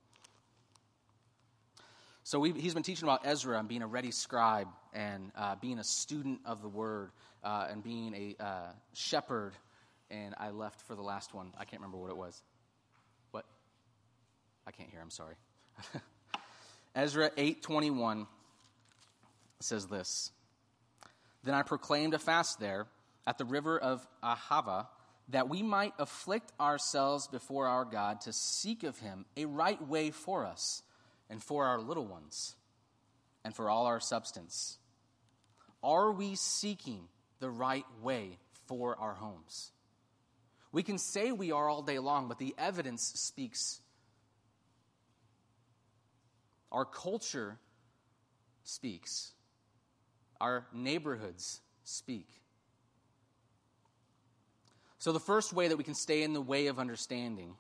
So 2.26 2.42
he's 2.44 2.74
been 2.74 2.84
teaching 2.84 3.04
about 3.04 3.26
Ezra 3.26 3.60
and 3.60 3.68
being 3.68 3.82
a 3.82 3.88
ready 3.88 4.12
scribe 4.12 4.70
and 4.94 5.32
uh, 5.36 5.56
being 5.56 5.78
a 5.78 5.84
student 5.84 6.40
of 6.46 6.62
the 6.62 6.70
word 6.70 7.12
uh, 7.44 7.68
and 7.70 7.84
being 7.84 8.14
a 8.16 8.44
uh, 8.44 8.72
shepherd. 8.94 9.52
And 10.10 10.34
I 10.38 10.52
left 10.52 10.82
for 10.84 10.96
the 10.96 11.02
last 11.02 11.34
one. 11.34 11.52
I 11.58 11.66
can't 11.66 11.82
remember 11.82 11.98
what 11.98 12.12
it 12.12 12.18
was. 12.18 12.42
What? 13.32 13.44
I 14.66 14.72
can't 14.72 14.90
hear. 14.90 15.02
I'm 15.02 15.10
sorry. 15.10 15.36
Ezra 16.96 17.30
8:21 17.32 18.28
says 19.60 19.88
this. 19.88 20.32
Then 21.44 21.56
I 21.56 21.64
proclaimed 21.64 22.14
a 22.14 22.20
fast 22.20 22.58
there 22.58 22.88
at 23.28 23.38
the 23.38 23.46
river 23.46 23.78
of 23.78 24.06
Ahava 24.24 24.88
that 25.30 25.50
we 25.50 25.62
might 25.62 25.94
afflict 26.00 26.54
ourselves 26.58 27.28
before 27.28 27.68
our 27.68 27.84
God 27.84 28.22
to 28.22 28.32
seek 28.32 28.84
of 28.84 29.00
him 29.00 29.26
a 29.36 29.46
right 29.46 29.82
way 29.86 30.12
for 30.12 30.46
us 30.46 30.84
and 31.34 31.42
for 31.42 31.66
our 31.66 31.80
little 31.80 32.06
ones 32.06 32.56
and 33.44 33.56
for 33.56 33.68
all 33.68 33.88
our 33.88 34.00
substance. 34.00 34.78
Are 35.82 36.12
we 36.12 36.36
seeking 36.36 37.08
the 37.40 37.50
right 37.50 37.88
way 38.04 38.38
for 38.68 38.96
our 39.00 39.16
homes? 39.16 39.72
We 40.72 40.84
can 40.84 41.00
say 41.00 41.32
we 41.32 41.52
are 41.52 41.68
all 41.68 41.82
day 41.82 41.98
long, 41.98 42.28
but 42.28 42.38
the 42.38 42.54
evidence 42.56 43.14
speaks. 43.16 43.82
Our 46.72 46.86
culture 46.86 47.58
speaks. 48.64 49.32
Our 50.40 50.68
neighborhoods 50.72 51.62
speak. 51.84 52.28
So, 55.00 55.12
the 55.12 55.20
first 55.20 55.52
way 55.52 55.68
that 55.68 55.78
we 55.78 55.84
can 55.84 55.96
stay 55.96 56.22
in 56.22 56.34
the 56.34 56.42
way 56.42 56.68
of 56.68 56.78
understanding 56.78 57.56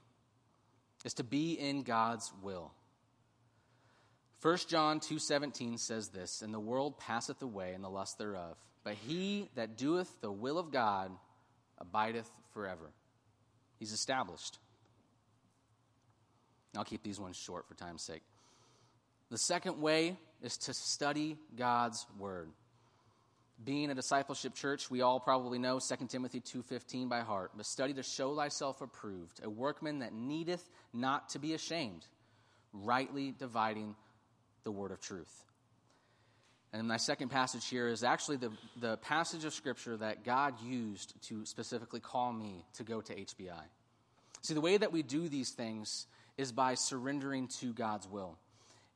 is 1.03 1.15
to 1.15 1.23
be 1.23 1.53
in 1.53 1.81
God's 1.81 2.31
will. 2.43 2.71
1 4.43 4.67
John 4.67 4.99
2:17 4.99 5.77
says 5.77 6.09
this, 6.09 6.41
"And 6.41 6.53
the 6.53 6.59
world 6.59 6.99
passeth 6.99 7.41
away 7.41 7.73
and 7.73 7.81
the 7.81 7.89
lust 7.89 8.17
thereof, 8.17 8.57
but 8.83 8.95
he 8.95 9.49
that 9.55 9.77
doeth 9.77 10.19
the 10.19 10.33
will 10.33 10.57
of 10.57 10.69
God 10.69 11.17
abideth 11.77 12.29
forever." 12.51 12.91
He's 13.79 13.93
established. 13.93 14.59
I'll 16.75 16.83
keep 16.83 17.03
these 17.03 17.21
ones 17.21 17.37
short 17.37 17.65
for 17.67 17.75
time's 17.75 18.03
sake. 18.03 18.23
The 19.29 19.37
second 19.37 19.79
way 19.79 20.19
is 20.41 20.57
to 20.57 20.73
study 20.73 21.39
God's 21.55 22.05
word. 22.17 22.53
being 23.63 23.89
a 23.89 23.95
discipleship 23.95 24.53
church, 24.55 24.89
we 24.89 25.01
all 25.01 25.19
probably 25.19 25.57
know 25.57 25.79
2 25.79 26.09
Timothy 26.09 26.41
2:15 26.41 27.07
by 27.07 27.21
heart. 27.21 27.51
But 27.55 27.65
study 27.65 27.93
to 27.93 28.03
show 28.03 28.35
thyself 28.35 28.81
approved, 28.81 29.41
a 29.41 29.49
workman 29.49 29.99
that 29.99 30.11
needeth 30.11 30.69
not 30.91 31.29
to 31.29 31.39
be 31.39 31.53
ashamed, 31.53 32.05
rightly 32.73 33.31
dividing 33.31 33.95
the 34.63 34.71
word 34.71 34.91
of 34.91 34.99
truth. 34.99 35.43
And 36.71 36.87
my 36.87 36.97
second 36.97 37.29
passage 37.29 37.67
here 37.67 37.87
is 37.87 38.03
actually 38.03 38.37
the, 38.37 38.51
the 38.81 38.97
passage 38.97 39.45
of 39.45 39.53
Scripture 39.53 39.95
that 39.97 40.23
God 40.23 40.55
used 40.63 41.13
to 41.27 41.45
specifically 41.45 41.99
call 41.99 42.33
me 42.33 42.65
to 42.73 42.83
go 42.83 42.99
to 42.99 43.13
HBI. 43.13 43.63
See, 44.41 44.55
the 44.55 44.61
way 44.61 44.77
that 44.77 44.91
we 44.91 45.03
do 45.03 45.29
these 45.29 45.51
things 45.51 46.07
is 46.35 46.51
by 46.51 46.73
surrendering 46.73 47.47
to 47.59 47.73
God's 47.73 48.07
will. 48.07 48.39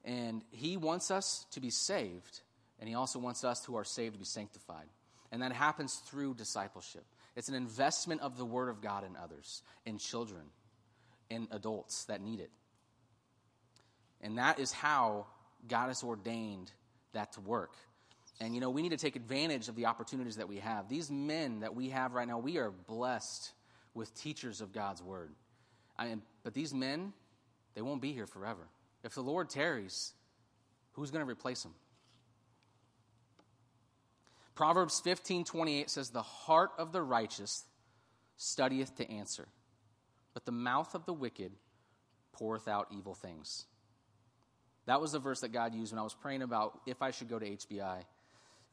And 0.04 0.42
He 0.50 0.76
wants 0.76 1.12
us 1.12 1.46
to 1.52 1.60
be 1.60 1.70
saved, 1.70 2.42
and 2.80 2.90
He 2.90 2.96
also 2.96 3.20
wants 3.20 3.44
us 3.44 3.64
who 3.64 3.76
are 3.76 3.84
saved 3.84 4.14
to 4.16 4.20
be 4.20 4.26
sanctified. 4.26 4.88
And 5.32 5.44
that 5.44 5.52
happens 5.52 5.96
through 6.08 6.34
discipleship. 6.34 7.06
It's 7.36 7.50
an 7.50 7.56
investment 7.56 8.22
of 8.22 8.38
the 8.38 8.46
Word 8.46 8.70
of 8.70 8.82
God 8.82 9.06
in 9.06 9.16
others, 9.16 9.62
in 9.86 10.00
children, 10.00 10.42
in 11.30 11.48
adults 11.52 12.06
that 12.06 12.22
need 12.22 12.40
it. 12.40 12.50
And 14.22 14.40
that 14.40 14.60
is 14.60 14.72
how 14.72 15.28
God 15.68 15.88
has 15.88 16.04
ordained 16.04 16.72
that 17.14 17.34
to 17.34 17.42
work. 17.42 17.74
And 18.40 18.54
you 18.54 18.62
know, 18.62 18.70
we 18.70 18.82
need 18.82 18.92
to 18.92 18.98
take 18.98 19.16
advantage 19.16 19.68
of 19.68 19.76
the 19.76 19.88
opportunities 19.88 20.36
that 20.36 20.48
we 20.48 20.58
have. 20.58 20.90
These 20.90 21.10
men 21.10 21.62
that 21.62 21.76
we 21.76 21.90
have 21.90 22.14
right 22.14 22.28
now, 22.28 22.38
we 22.38 22.58
are 22.58 22.72
blessed 22.72 23.52
with 23.94 24.14
teachers 24.14 24.62
of 24.62 24.72
God's 24.72 25.02
word. 25.02 25.34
I 25.98 26.06
mean, 26.06 26.22
but 26.44 26.54
these 26.54 26.74
men, 26.74 27.14
they 27.74 27.82
won't 27.82 28.02
be 28.02 28.14
here 28.14 28.28
forever. 28.28 28.68
If 29.04 29.16
the 29.16 29.22
Lord 29.22 29.50
tarries, 29.50 30.14
who's 30.94 31.10
going 31.10 31.26
to 31.26 31.30
replace 31.30 31.64
them? 31.64 31.74
Proverbs 34.54 35.00
15 35.04 35.44
28 35.44 35.90
says, 35.90 36.10
The 36.10 36.22
heart 36.22 36.72
of 36.78 36.92
the 36.92 37.02
righteous 37.02 37.66
studieth 38.38 38.96
to 38.98 39.10
answer, 39.10 39.48
but 40.34 40.46
the 40.46 40.52
mouth 40.52 40.94
of 40.94 41.06
the 41.06 41.14
wicked 41.14 41.52
poureth 42.34 42.68
out 42.68 42.88
evil 42.92 43.16
things. 43.16 43.66
That 44.88 45.00
was 45.00 45.12
the 45.12 45.20
verse 45.20 45.42
that 45.42 45.50
God 45.50 45.76
used 45.76 45.92
when 45.92 46.00
I 46.00 46.04
was 46.04 46.16
praying 46.16 46.42
about 46.42 46.80
if 46.88 47.02
I 47.02 47.12
should 47.12 47.30
go 47.30 47.38
to 47.38 47.46
HBI. 47.46 48.02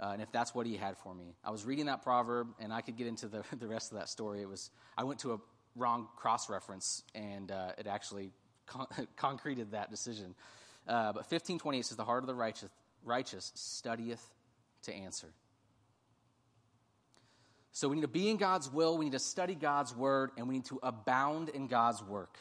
Uh, 0.00 0.10
and 0.12 0.20
if 0.20 0.32
that's 0.32 0.54
what 0.54 0.66
he 0.66 0.76
had 0.76 0.96
for 0.98 1.14
me. 1.14 1.36
I 1.44 1.52
was 1.52 1.64
reading 1.64 1.86
that 1.86 2.02
proverb, 2.02 2.48
and 2.58 2.72
I 2.72 2.80
could 2.80 2.96
get 2.96 3.06
into 3.06 3.28
the, 3.28 3.44
the 3.56 3.68
rest 3.68 3.92
of 3.92 3.98
that 3.98 4.08
story. 4.08 4.42
It 4.42 4.48
was 4.48 4.70
I 4.98 5.04
went 5.04 5.20
to 5.20 5.34
a 5.34 5.38
wrong 5.76 6.08
cross 6.16 6.48
reference, 6.50 7.04
and 7.14 7.50
uh, 7.52 7.72
it 7.78 7.86
actually 7.86 8.32
con- 8.66 8.86
concreted 9.16 9.72
that 9.72 9.90
decision. 9.90 10.34
Uh, 10.86 11.12
but 11.12 11.22
1528 11.22 11.84
says, 11.84 11.96
The 11.96 12.04
heart 12.04 12.22
of 12.22 12.26
the 12.26 12.34
righteous, 12.34 12.70
righteous 13.04 13.52
studieth 13.54 14.24
to 14.82 14.92
answer. 14.92 15.28
So 17.72 17.88
we 17.88 17.96
need 17.96 18.02
to 18.02 18.08
be 18.08 18.30
in 18.30 18.36
God's 18.36 18.70
will, 18.70 18.98
we 18.98 19.06
need 19.06 19.12
to 19.12 19.18
study 19.18 19.54
God's 19.54 19.94
word, 19.94 20.30
and 20.36 20.48
we 20.48 20.56
need 20.56 20.66
to 20.66 20.78
abound 20.82 21.48
in 21.48 21.66
God's 21.66 22.02
work. 22.02 22.36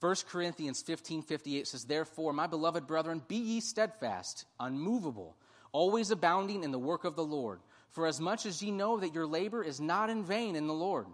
1 0.00 0.16
Corinthians 0.28 0.82
15 0.82 1.22
58 1.22 1.66
says, 1.66 1.84
Therefore, 1.84 2.32
my 2.32 2.46
beloved 2.46 2.86
brethren, 2.86 3.22
be 3.26 3.36
ye 3.36 3.60
steadfast, 3.60 4.44
unmovable 4.60 5.36
always 5.74 6.12
abounding 6.12 6.62
in 6.62 6.70
the 6.70 6.78
work 6.78 7.04
of 7.04 7.16
the 7.16 7.24
Lord. 7.24 7.58
For 7.90 8.06
as 8.06 8.20
much 8.20 8.46
as 8.46 8.62
ye 8.62 8.70
know 8.70 8.96
that 8.98 9.12
your 9.12 9.26
labor 9.26 9.62
is 9.62 9.80
not 9.80 10.08
in 10.08 10.24
vain 10.24 10.56
in 10.56 10.66
the 10.66 10.72
Lord. 10.72 11.06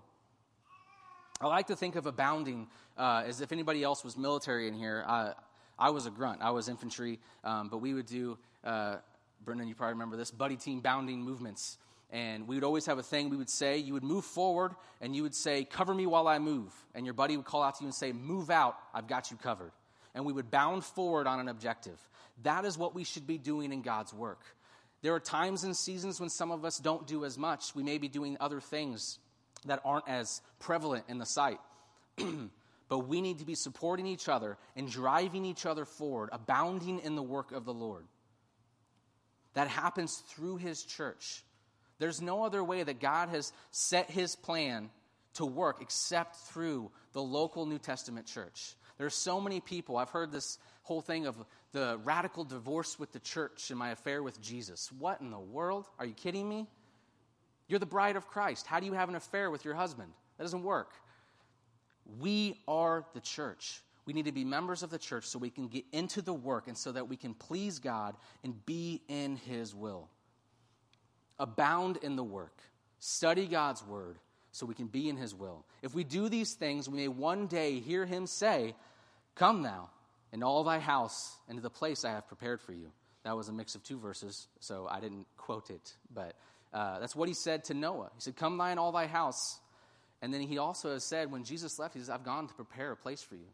I 1.40 1.46
like 1.46 1.66
to 1.68 1.76
think 1.76 1.96
of 1.96 2.06
abounding 2.06 2.68
uh, 2.96 3.24
as 3.26 3.40
if 3.40 3.52
anybody 3.52 3.82
else 3.82 4.04
was 4.04 4.16
military 4.16 4.68
in 4.68 4.74
here. 4.74 5.02
Uh, 5.06 5.32
I 5.78 5.90
was 5.90 6.04
a 6.04 6.10
grunt, 6.10 6.42
I 6.42 6.50
was 6.50 6.68
infantry, 6.68 7.18
um, 7.42 7.70
but 7.70 7.78
we 7.78 7.94
would 7.94 8.04
do, 8.04 8.38
uh, 8.62 8.96
Brendan, 9.42 9.66
you 9.66 9.74
probably 9.74 9.94
remember 9.94 10.18
this, 10.18 10.30
buddy 10.30 10.56
team 10.56 10.80
bounding 10.80 11.22
movements. 11.22 11.78
And 12.12 12.48
we 12.48 12.56
would 12.56 12.64
always 12.64 12.86
have 12.86 12.98
a 12.98 13.02
thing 13.02 13.30
we 13.30 13.36
would 13.36 13.50
say. 13.50 13.78
You 13.78 13.92
would 13.92 14.02
move 14.02 14.24
forward 14.24 14.72
and 15.00 15.14
you 15.14 15.22
would 15.22 15.34
say, 15.34 15.64
Cover 15.64 15.94
me 15.94 16.06
while 16.06 16.26
I 16.26 16.38
move. 16.38 16.72
And 16.94 17.06
your 17.06 17.14
buddy 17.14 17.36
would 17.36 17.46
call 17.46 17.62
out 17.62 17.76
to 17.76 17.84
you 17.84 17.86
and 17.86 17.94
say, 17.94 18.12
Move 18.12 18.50
out, 18.50 18.76
I've 18.92 19.06
got 19.06 19.30
you 19.30 19.36
covered. 19.36 19.72
And 20.14 20.24
we 20.24 20.32
would 20.32 20.50
bound 20.50 20.84
forward 20.84 21.26
on 21.26 21.38
an 21.38 21.48
objective. 21.48 21.98
That 22.42 22.64
is 22.64 22.76
what 22.76 22.94
we 22.94 23.04
should 23.04 23.26
be 23.26 23.38
doing 23.38 23.72
in 23.72 23.82
God's 23.82 24.12
work. 24.12 24.40
There 25.02 25.14
are 25.14 25.20
times 25.20 25.64
and 25.64 25.76
seasons 25.76 26.20
when 26.20 26.28
some 26.28 26.50
of 26.50 26.64
us 26.64 26.78
don't 26.78 27.06
do 27.06 27.24
as 27.24 27.38
much. 27.38 27.74
We 27.74 27.82
may 27.82 27.98
be 27.98 28.08
doing 28.08 28.36
other 28.40 28.60
things 28.60 29.18
that 29.66 29.80
aren't 29.84 30.08
as 30.08 30.42
prevalent 30.58 31.04
in 31.08 31.18
the 31.18 31.26
sight. 31.26 31.58
but 32.88 32.98
we 33.06 33.20
need 33.20 33.38
to 33.38 33.44
be 33.44 33.54
supporting 33.54 34.06
each 34.06 34.28
other 34.28 34.58
and 34.76 34.90
driving 34.90 35.44
each 35.44 35.64
other 35.64 35.84
forward, 35.84 36.28
abounding 36.32 36.98
in 36.98 37.14
the 37.14 37.22
work 37.22 37.52
of 37.52 37.64
the 37.64 37.72
Lord. 37.72 38.04
That 39.54 39.68
happens 39.68 40.22
through 40.28 40.56
His 40.56 40.82
church. 40.82 41.42
There's 42.00 42.20
no 42.20 42.42
other 42.42 42.64
way 42.64 42.82
that 42.82 42.98
God 42.98 43.28
has 43.28 43.52
set 43.70 44.10
His 44.10 44.34
plan 44.34 44.90
to 45.34 45.46
work 45.46 45.80
except 45.80 46.34
through 46.34 46.90
the 47.12 47.22
local 47.22 47.66
New 47.66 47.78
Testament 47.78 48.26
church. 48.26 48.74
There's 48.98 49.14
so 49.14 49.40
many 49.40 49.60
people. 49.60 49.96
I've 49.96 50.10
heard 50.10 50.32
this 50.32 50.58
whole 50.82 51.02
thing 51.02 51.26
of 51.26 51.36
the 51.72 52.00
radical 52.02 52.44
divorce 52.44 52.98
with 52.98 53.12
the 53.12 53.20
church 53.20 53.70
and 53.70 53.78
my 53.78 53.90
affair 53.90 54.22
with 54.22 54.40
Jesus. 54.40 54.90
What 54.98 55.20
in 55.20 55.30
the 55.30 55.38
world? 55.38 55.86
Are 55.98 56.06
you 56.06 56.14
kidding 56.14 56.48
me? 56.48 56.66
You're 57.68 57.78
the 57.78 57.86
bride 57.86 58.16
of 58.16 58.26
Christ. 58.26 58.66
How 58.66 58.80
do 58.80 58.86
you 58.86 58.94
have 58.94 59.08
an 59.08 59.14
affair 59.14 59.50
with 59.50 59.64
your 59.64 59.74
husband? 59.74 60.10
That 60.36 60.44
doesn't 60.44 60.64
work. 60.64 60.92
We 62.18 62.60
are 62.66 63.04
the 63.14 63.20
church. 63.20 63.82
We 64.06 64.14
need 64.14 64.24
to 64.24 64.32
be 64.32 64.44
members 64.44 64.82
of 64.82 64.90
the 64.90 64.98
church 64.98 65.26
so 65.26 65.38
we 65.38 65.50
can 65.50 65.68
get 65.68 65.84
into 65.92 66.22
the 66.22 66.34
work 66.34 66.66
and 66.66 66.76
so 66.76 66.90
that 66.92 67.08
we 67.08 67.16
can 67.16 67.34
please 67.34 67.78
God 67.78 68.16
and 68.42 68.66
be 68.66 69.02
in 69.06 69.36
His 69.36 69.74
will. 69.74 70.08
Abound 71.40 71.98
in 72.02 72.14
the 72.14 72.22
work. 72.22 72.56
Study 73.00 73.46
God's 73.46 73.84
word 73.84 74.18
so 74.52 74.66
we 74.66 74.74
can 74.74 74.86
be 74.86 75.08
in 75.08 75.16
His 75.16 75.34
will. 75.34 75.64
If 75.82 75.94
we 75.94 76.04
do 76.04 76.28
these 76.28 76.54
things, 76.54 76.88
we 76.88 76.98
may 76.98 77.08
one 77.08 77.48
day 77.48 77.80
hear 77.80 78.06
Him 78.06 78.28
say, 78.28 78.76
Come 79.34 79.62
now, 79.62 79.90
and 80.32 80.44
all 80.44 80.62
thy 80.62 80.78
house, 80.78 81.36
into 81.48 81.62
the 81.62 81.70
place 81.70 82.04
I 82.04 82.10
have 82.10 82.28
prepared 82.28 82.60
for 82.60 82.72
you. 82.72 82.92
That 83.24 83.36
was 83.36 83.48
a 83.48 83.52
mix 83.52 83.74
of 83.74 83.82
two 83.82 83.98
verses, 83.98 84.46
so 84.60 84.86
I 84.88 85.00
didn't 85.00 85.26
quote 85.36 85.70
it, 85.70 85.94
but 86.12 86.36
uh, 86.72 87.00
that's 87.00 87.16
what 87.16 87.28
he 87.28 87.34
said 87.34 87.64
to 87.64 87.74
Noah. 87.74 88.10
He 88.14 88.20
said, 88.20 88.36
Come 88.36 88.56
thine 88.58 88.78
all 88.78 88.92
thy 88.92 89.06
house. 89.06 89.60
And 90.22 90.32
then 90.32 90.42
he 90.42 90.58
also 90.58 90.92
has 90.92 91.04
said, 91.04 91.30
when 91.30 91.44
Jesus 91.44 91.78
left, 91.78 91.94
he 91.94 92.00
says, 92.00 92.10
I've 92.10 92.24
gone 92.24 92.46
to 92.48 92.54
prepare 92.54 92.92
a 92.92 92.96
place 92.96 93.22
for 93.22 93.36
you. 93.36 93.48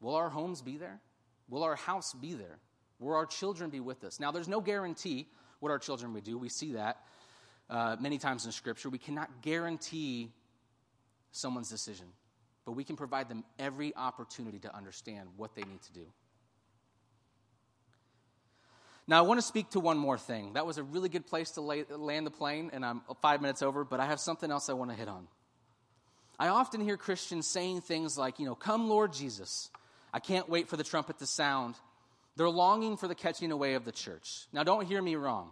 Will 0.00 0.14
our 0.14 0.30
homes 0.30 0.62
be 0.62 0.78
there? 0.78 1.00
Will 1.50 1.62
our 1.62 1.76
house 1.76 2.14
be 2.14 2.32
there? 2.32 2.58
Will 2.98 3.14
our 3.14 3.26
children 3.26 3.70
be 3.70 3.80
with 3.80 4.04
us? 4.04 4.18
Now, 4.18 4.32
there's 4.32 4.48
no 4.48 4.60
guarantee 4.60 5.28
what 5.60 5.70
our 5.70 5.78
children 5.78 6.12
would 6.14 6.24
do. 6.24 6.38
We 6.38 6.48
see 6.48 6.72
that 6.72 6.98
uh, 7.68 7.96
many 8.00 8.18
times 8.18 8.46
in 8.46 8.52
Scripture. 8.52 8.88
We 8.88 8.98
cannot 8.98 9.42
guarantee 9.42 10.30
someone's 11.32 11.68
decision 11.68 12.06
but 12.68 12.72
we 12.72 12.84
can 12.84 12.96
provide 12.96 13.30
them 13.30 13.44
every 13.58 13.96
opportunity 13.96 14.58
to 14.58 14.76
understand 14.76 15.26
what 15.38 15.54
they 15.54 15.62
need 15.62 15.80
to 15.80 15.92
do. 15.94 16.04
Now, 19.06 19.16
I 19.16 19.22
want 19.22 19.40
to 19.40 19.46
speak 19.46 19.70
to 19.70 19.80
one 19.80 19.96
more 19.96 20.18
thing. 20.18 20.52
That 20.52 20.66
was 20.66 20.76
a 20.76 20.82
really 20.82 21.08
good 21.08 21.26
place 21.26 21.52
to 21.52 21.62
lay, 21.62 21.84
land 21.84 22.26
the 22.26 22.30
plane, 22.30 22.68
and 22.74 22.84
I'm 22.84 23.00
five 23.22 23.40
minutes 23.40 23.62
over, 23.62 23.84
but 23.84 24.00
I 24.00 24.04
have 24.04 24.20
something 24.20 24.50
else 24.50 24.68
I 24.68 24.74
want 24.74 24.90
to 24.90 24.96
hit 24.98 25.08
on. 25.08 25.28
I 26.38 26.48
often 26.48 26.82
hear 26.82 26.98
Christians 26.98 27.46
saying 27.46 27.80
things 27.80 28.18
like, 28.18 28.38
you 28.38 28.44
know, 28.44 28.54
come, 28.54 28.90
Lord 28.90 29.14
Jesus. 29.14 29.70
I 30.12 30.20
can't 30.20 30.46
wait 30.46 30.68
for 30.68 30.76
the 30.76 30.84
trumpet 30.84 31.20
to 31.20 31.26
sound. 31.26 31.74
They're 32.38 32.48
longing 32.48 32.96
for 32.96 33.08
the 33.08 33.16
catching 33.16 33.50
away 33.50 33.74
of 33.74 33.84
the 33.84 33.90
church. 33.90 34.46
Now, 34.52 34.62
don't 34.62 34.86
hear 34.86 35.02
me 35.02 35.16
wrong. 35.16 35.50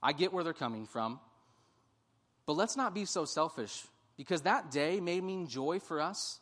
I 0.00 0.12
get 0.12 0.32
where 0.32 0.44
they're 0.44 0.52
coming 0.52 0.86
from. 0.86 1.18
But 2.46 2.52
let's 2.52 2.76
not 2.76 2.94
be 2.94 3.06
so 3.06 3.24
selfish 3.24 3.82
because 4.16 4.42
that 4.42 4.70
day 4.70 5.00
may 5.00 5.20
mean 5.20 5.48
joy 5.48 5.80
for 5.80 6.00
us, 6.00 6.38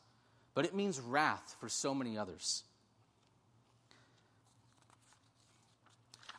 but 0.52 0.66
it 0.66 0.74
means 0.74 1.00
wrath 1.00 1.56
for 1.60 1.70
so 1.70 1.94
many 1.94 2.18
others. 2.18 2.62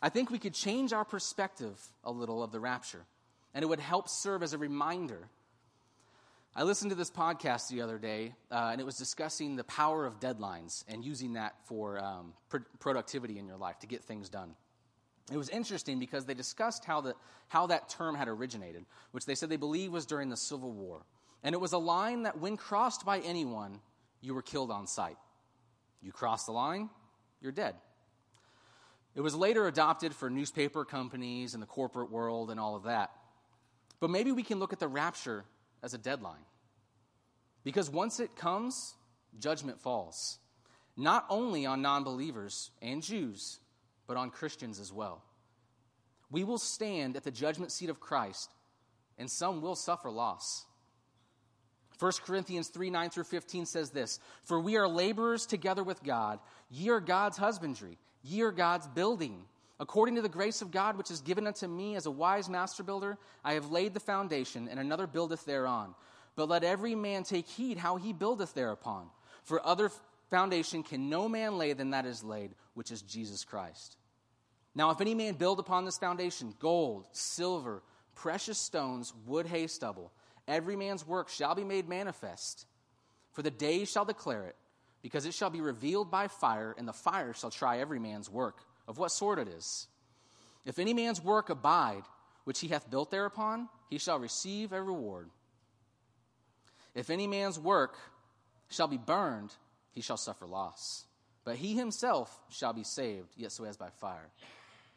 I 0.04 0.10
think 0.10 0.30
we 0.30 0.38
could 0.38 0.54
change 0.54 0.94
our 0.94 1.04
perspective 1.04 1.82
a 2.04 2.12
little 2.12 2.44
of 2.44 2.52
the 2.52 2.60
rapture, 2.60 3.06
and 3.56 3.64
it 3.64 3.66
would 3.66 3.80
help 3.80 4.08
serve 4.08 4.44
as 4.44 4.54
a 4.54 4.60
reminder. 4.60 5.30
I 6.60 6.64
listened 6.64 6.90
to 6.90 6.96
this 6.96 7.12
podcast 7.12 7.68
the 7.70 7.84
other 7.84 8.00
day, 8.00 8.34
uh, 8.50 8.70
and 8.72 8.82
it 8.82 8.84
was 8.84 8.98
discussing 8.98 9.56
the 9.56 9.64
power 9.66 10.08
of 10.08 10.20
deadlines 10.20 10.84
and 10.88 11.06
using 11.06 11.34
that 11.34 11.54
for 11.66 12.04
um, 12.04 12.34
pr- 12.50 12.66
productivity 12.80 13.38
in 13.38 13.46
your 13.46 13.58
life 13.58 13.78
to 13.82 13.88
get 13.88 14.04
things 14.04 14.28
done. 14.28 14.56
It 15.32 15.38
was 15.38 15.50
interesting 15.50 16.00
because 16.00 16.26
they 16.26 16.34
discussed 16.34 16.84
how, 16.84 17.02
the, 17.02 17.14
how 17.48 17.68
that 17.68 17.90
term 17.90 18.16
had 18.16 18.28
originated, 18.28 18.86
which 19.12 19.28
they 19.28 19.36
said 19.36 19.50
they 19.50 19.56
believe 19.56 19.92
was 19.92 20.08
during 20.08 20.30
the 20.30 20.36
Civil 20.36 20.72
War. 20.72 21.06
And 21.44 21.54
it 21.54 21.60
was 21.60 21.74
a 21.74 21.78
line 21.78 22.24
that, 22.24 22.40
when 22.40 22.58
crossed 22.58 23.06
by 23.06 23.20
anyone, 23.20 23.80
you 24.22 24.34
were 24.34 24.42
killed 24.42 24.72
on 24.72 24.88
sight. 24.88 25.18
You 26.02 26.12
cross 26.12 26.46
the 26.46 26.54
line, 26.54 26.90
you're 27.40 27.52
dead. 27.52 27.76
It 29.14 29.22
was 29.22 29.36
later 29.36 29.68
adopted 29.68 30.16
for 30.16 30.28
newspaper 30.28 30.86
companies 30.86 31.54
and 31.54 31.62
the 31.62 31.68
corporate 31.68 32.10
world 32.10 32.50
and 32.50 32.60
all 32.60 32.76
of 32.76 32.86
that. 32.86 33.12
But 34.00 34.10
maybe 34.10 34.32
we 34.32 34.42
can 34.42 34.58
look 34.58 34.74
at 34.74 34.80
the 34.80 34.88
rapture 34.88 35.46
as 35.84 35.94
a 35.94 35.98
deadline. 35.98 36.46
Because 37.64 37.90
once 37.90 38.20
it 38.20 38.36
comes, 38.36 38.96
judgment 39.40 39.80
falls. 39.80 40.40
Not 40.96 41.26
only 41.30 41.66
on 41.66 41.82
non 41.82 42.04
believers 42.04 42.72
and 42.82 43.04
Jews, 43.04 43.60
but 44.08 44.18
on 44.18 44.32
Christians 44.32 44.80
as 44.80 44.92
well. 44.92 45.22
We 46.32 46.44
will 46.44 46.58
stand 46.58 47.16
at 47.16 47.24
the 47.24 47.32
judgment 47.32 47.72
seat 47.72 47.90
of 47.90 48.00
Christ, 48.00 48.52
and 49.18 49.30
some 49.30 49.62
will 49.62 49.76
suffer 49.76 50.10
loss. 50.10 50.66
1 52.00 52.12
Corinthians 52.26 52.70
3 52.70 52.90
9 52.90 53.10
through 53.10 53.24
15 53.24 53.66
says 53.66 53.90
this 53.90 54.20
For 54.44 54.60
we 54.60 54.78
are 54.78 54.88
laborers 54.88 55.46
together 55.46 55.84
with 55.84 56.04
God. 56.04 56.40
Ye 56.70 56.90
are 56.90 57.00
God's 57.00 57.38
husbandry, 57.38 57.98
ye 58.24 58.42
are 58.42 58.52
God's 58.52 58.88
building. 58.88 59.46
According 59.80 60.16
to 60.16 60.22
the 60.22 60.30
grace 60.30 60.62
of 60.62 60.72
God 60.72 60.98
which 60.98 61.12
is 61.12 61.22
given 61.22 61.46
unto 61.46 61.68
me 61.68 61.96
as 61.96 62.08
a 62.08 62.12
wise 62.12 62.50
master 62.50 62.84
builder, 62.84 63.18
I 63.44 63.54
have 63.54 63.72
laid 63.72 63.94
the 63.94 64.00
foundation, 64.00 64.68
and 64.68 64.80
another 64.80 65.06
buildeth 65.06 65.46
thereon. 65.46 65.94
But 66.36 66.50
let 66.50 66.64
every 66.64 66.96
man 66.96 67.24
take 67.24 67.48
heed 67.48 67.78
how 67.78 67.98
he 67.98 68.14
buildeth 68.14 68.54
thereupon. 68.54 69.10
For 69.44 69.66
other 69.66 69.92
foundation 70.30 70.84
can 70.84 71.10
no 71.10 71.30
man 71.30 71.58
lay 71.58 71.74
than 71.74 71.92
that 71.92 72.06
is 72.06 72.24
laid, 72.24 72.52
which 72.74 72.92
is 72.92 73.02
Jesus 73.02 73.44
Christ. 73.44 73.98
Now, 74.74 74.92
if 74.92 75.02
any 75.02 75.16
man 75.16 75.34
build 75.34 75.60
upon 75.60 75.86
this 75.86 75.98
foundation 75.98 76.54
gold, 76.60 77.06
silver, 77.12 77.82
precious 78.16 78.58
stones, 78.58 79.14
wood, 79.26 79.46
hay, 79.46 79.68
stubble, 79.68 80.12
every 80.48 80.76
man's 80.76 81.06
work 81.06 81.30
shall 81.30 81.56
be 81.56 81.64
made 81.64 81.88
manifest. 81.88 82.66
For 83.32 83.42
the 83.42 83.52
day 83.52 83.86
shall 83.86 84.06
declare 84.06 84.46
it, 84.46 84.56
because 85.02 85.26
it 85.26 85.34
shall 85.34 85.50
be 85.50 85.62
revealed 85.62 86.10
by 86.10 86.28
fire, 86.28 86.76
and 86.78 86.88
the 86.88 86.94
fire 86.94 87.34
shall 87.34 87.52
try 87.52 87.80
every 87.80 88.00
man's 88.00 88.30
work, 88.30 88.60
of 88.88 88.98
what 88.98 89.12
sort 89.12 89.40
it 89.40 89.48
is. 89.48 89.88
If 90.66 90.80
any 90.80 90.94
man's 90.94 91.22
work 91.22 91.50
abide, 91.50 92.04
which 92.44 92.60
he 92.60 92.70
hath 92.70 92.90
built 92.90 93.12
thereupon, 93.12 93.70
he 93.90 93.98
shall 93.98 94.20
receive 94.20 94.72
a 94.72 94.82
reward. 94.82 95.30
If 96.96 97.10
any 97.10 97.28
man's 97.28 97.60
work 97.60 97.98
shall 98.70 98.88
be 98.88 98.98
burned, 98.98 99.54
he 99.92 100.02
shall 100.02 100.18
suffer 100.18 100.46
loss. 100.46 101.06
But 101.44 101.56
he 101.56 101.76
himself 101.76 102.38
shall 102.50 102.74
be 102.74 102.84
saved, 102.84 103.30
yet 103.38 103.52
so 103.52 103.64
as 103.64 103.78
by 103.78 103.90
fire. 104.02 104.30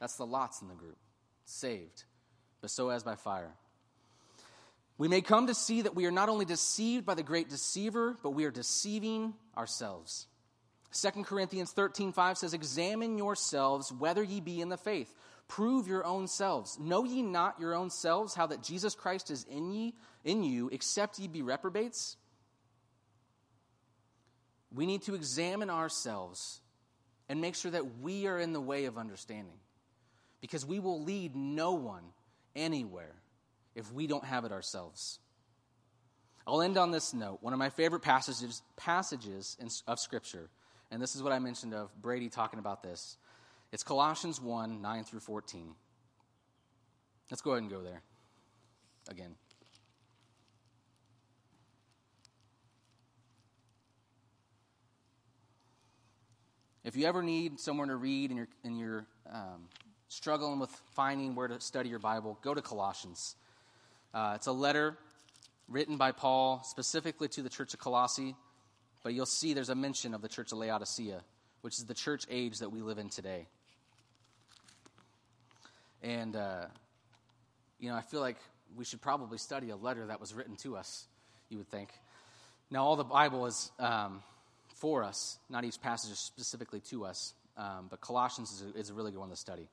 That's 0.01 0.17
the 0.17 0.27
lots 0.27 0.63
in 0.63 0.69
the 0.69 0.75
group. 0.75 0.97
Saved, 1.45 2.05
but 2.61 2.71
so 2.71 2.89
as 2.91 3.03
by 3.03 3.17
fire. 3.17 3.53
We 4.99 5.09
may 5.09 5.21
come 5.21 5.47
to 5.47 5.55
see 5.55 5.83
that 5.83 5.95
we 5.95 6.07
are 6.07 6.11
not 6.11 6.29
only 6.29 6.45
deceived 6.45 7.07
by 7.07 7.15
the 7.15 7.23
great 7.23 7.49
deceiver, 7.49 8.17
but 8.23 8.31
we 8.31 8.45
are 8.45 8.51
deceiving 8.51 9.35
ourselves. 9.57 10.27
2 10.93 11.25
Corinthians 11.25 11.73
13 11.73 12.13
5 12.13 12.39
says, 12.39 12.55
Examine 12.55 13.17
yourselves 13.17 13.93
whether 13.93 14.23
ye 14.23 14.41
be 14.41 14.61
in 14.61 14.69
the 14.69 14.77
faith. 14.77 15.15
Prove 15.47 15.89
your 15.89 16.05
own 16.05 16.29
selves. 16.29 16.79
Know 16.79 17.05
ye 17.05 17.23
not 17.23 17.59
your 17.59 17.75
own 17.75 17.91
selves 17.91 18.35
how 18.35 18.47
that 18.47 18.63
Jesus 18.63 18.95
Christ 18.95 19.31
is 19.31 19.45
in 19.45 19.73
ye, 19.73 19.95
in 20.25 20.45
you, 20.45 20.69
except 20.73 21.19
ye 21.19 21.29
be 21.29 21.43
reprobates? 21.43 22.17
We 24.73 24.87
need 24.87 25.03
to 25.03 25.15
examine 25.15 25.71
ourselves 25.71 26.61
and 27.29 27.41
make 27.41 27.57
sure 27.57 27.71
that 27.73 28.01
we 28.01 28.27
are 28.27 28.39
in 28.39 28.53
the 28.53 28.61
way 28.61 28.85
of 28.85 28.99
understanding. 28.99 29.59
Because 30.41 30.65
we 30.65 30.79
will 30.79 31.03
lead 31.03 31.35
no 31.35 31.73
one 31.73 32.05
anywhere 32.55 33.15
if 33.75 33.93
we 33.93 34.07
don't 34.07 34.25
have 34.25 34.45
it 34.45 34.53
ourselves. 34.53 35.19
I'll 36.47 36.63
end 36.63 36.79
on 36.79 36.91
this 36.91 37.13
note. 37.13 37.39
One 37.41 37.53
of 37.53 37.59
my 37.59 37.71
favorite 37.71 38.03
passages, 38.03 38.63
passages 38.77 39.57
in, 39.61 39.69
of 39.87 40.01
Scripture, 40.01 40.49
and 40.91 41.01
this 41.01 41.15
is 41.15 41.23
what 41.23 41.33
I 41.33 41.39
mentioned 41.39 41.75
of 41.75 41.91
Brady 42.01 42.29
talking 42.29 42.59
about 42.59 42.83
this. 42.83 43.17
It's 43.73 43.83
Colossians 43.83 44.41
1 44.41 44.83
9 44.83 45.05
through 45.05 45.21
14. 45.21 45.75
Let's 47.31 47.41
go 47.43 47.53
ahead 47.53 47.63
and 47.63 47.71
go 47.71 47.83
there 47.83 48.03
again. 49.09 49.37
If 56.83 56.97
you 56.97 57.07
ever 57.07 57.23
need 57.23 57.61
somewhere 57.61 57.87
to 57.87 57.97
read 57.97 58.31
and 58.31 58.39
you're, 58.39 58.49
and 58.65 58.79
you're 58.79 59.07
um, 59.31 59.69
struggling 60.09 60.59
with 60.59 60.71
finding 60.93 61.35
where 61.35 61.47
to 61.47 61.61
study 61.61 61.89
your 61.89 61.99
Bible, 61.99 62.39
go 62.43 62.55
to 62.55 62.63
Colossians. 62.63 63.37
Uh, 64.13 64.33
it's 64.35 64.47
a 64.47 64.53
letter 64.53 64.97
written 65.69 65.97
by 65.99 66.11
Paul 66.11 66.63
specifically 66.65 67.29
to 67.29 67.43
the 67.43 67.49
church 67.49 67.75
of 67.75 67.81
Colossae, 67.81 68.35
but 69.03 69.15
you'll 69.15 69.27
see 69.27 69.55
there's 69.55 69.71
a 69.71 69.75
mention 69.75 70.15
of 70.15 70.23
the 70.23 70.29
church 70.29 70.53
of 70.53 70.59
Laodicea, 70.59 71.23
which 71.63 71.79
is 71.79 71.85
the 71.85 71.95
church 71.95 72.25
age 72.31 72.59
that 72.59 72.71
we 72.71 72.81
live 72.83 72.99
in 72.99 73.09
today. 73.09 73.47
And, 76.03 76.37
uh, 76.37 76.67
you 77.79 77.91
know, 77.91 77.97
I 77.97 78.03
feel 78.03 78.21
like 78.21 78.37
we 78.77 78.85
should 78.85 79.01
probably 79.01 79.39
study 79.39 79.71
a 79.71 79.77
letter 79.77 80.07
that 80.07 80.21
was 80.21 80.35
written 80.35 80.57
to 80.57 80.77
us, 80.77 81.07
you 81.49 81.59
would 81.59 81.69
think. 81.69 81.91
Now, 82.71 82.85
all 82.85 82.97
the 82.97 83.05
Bible 83.05 83.47
is 83.47 83.71
um, 83.79 84.23
for 84.77 85.03
us, 85.03 85.39
not 85.49 85.65
each 85.65 85.81
passage 85.81 86.13
is 86.13 86.19
specifically 86.19 86.81
to 86.91 87.05
us, 87.05 87.35
um, 87.57 87.89
but 87.91 88.01
Colossians 88.01 88.53
is 88.53 88.63
a, 88.63 88.79
is 88.79 88.91
a 88.91 88.95
really 88.95 89.11
good 89.11 89.21
one 89.21 89.31
to 89.31 89.37
study. 89.37 89.69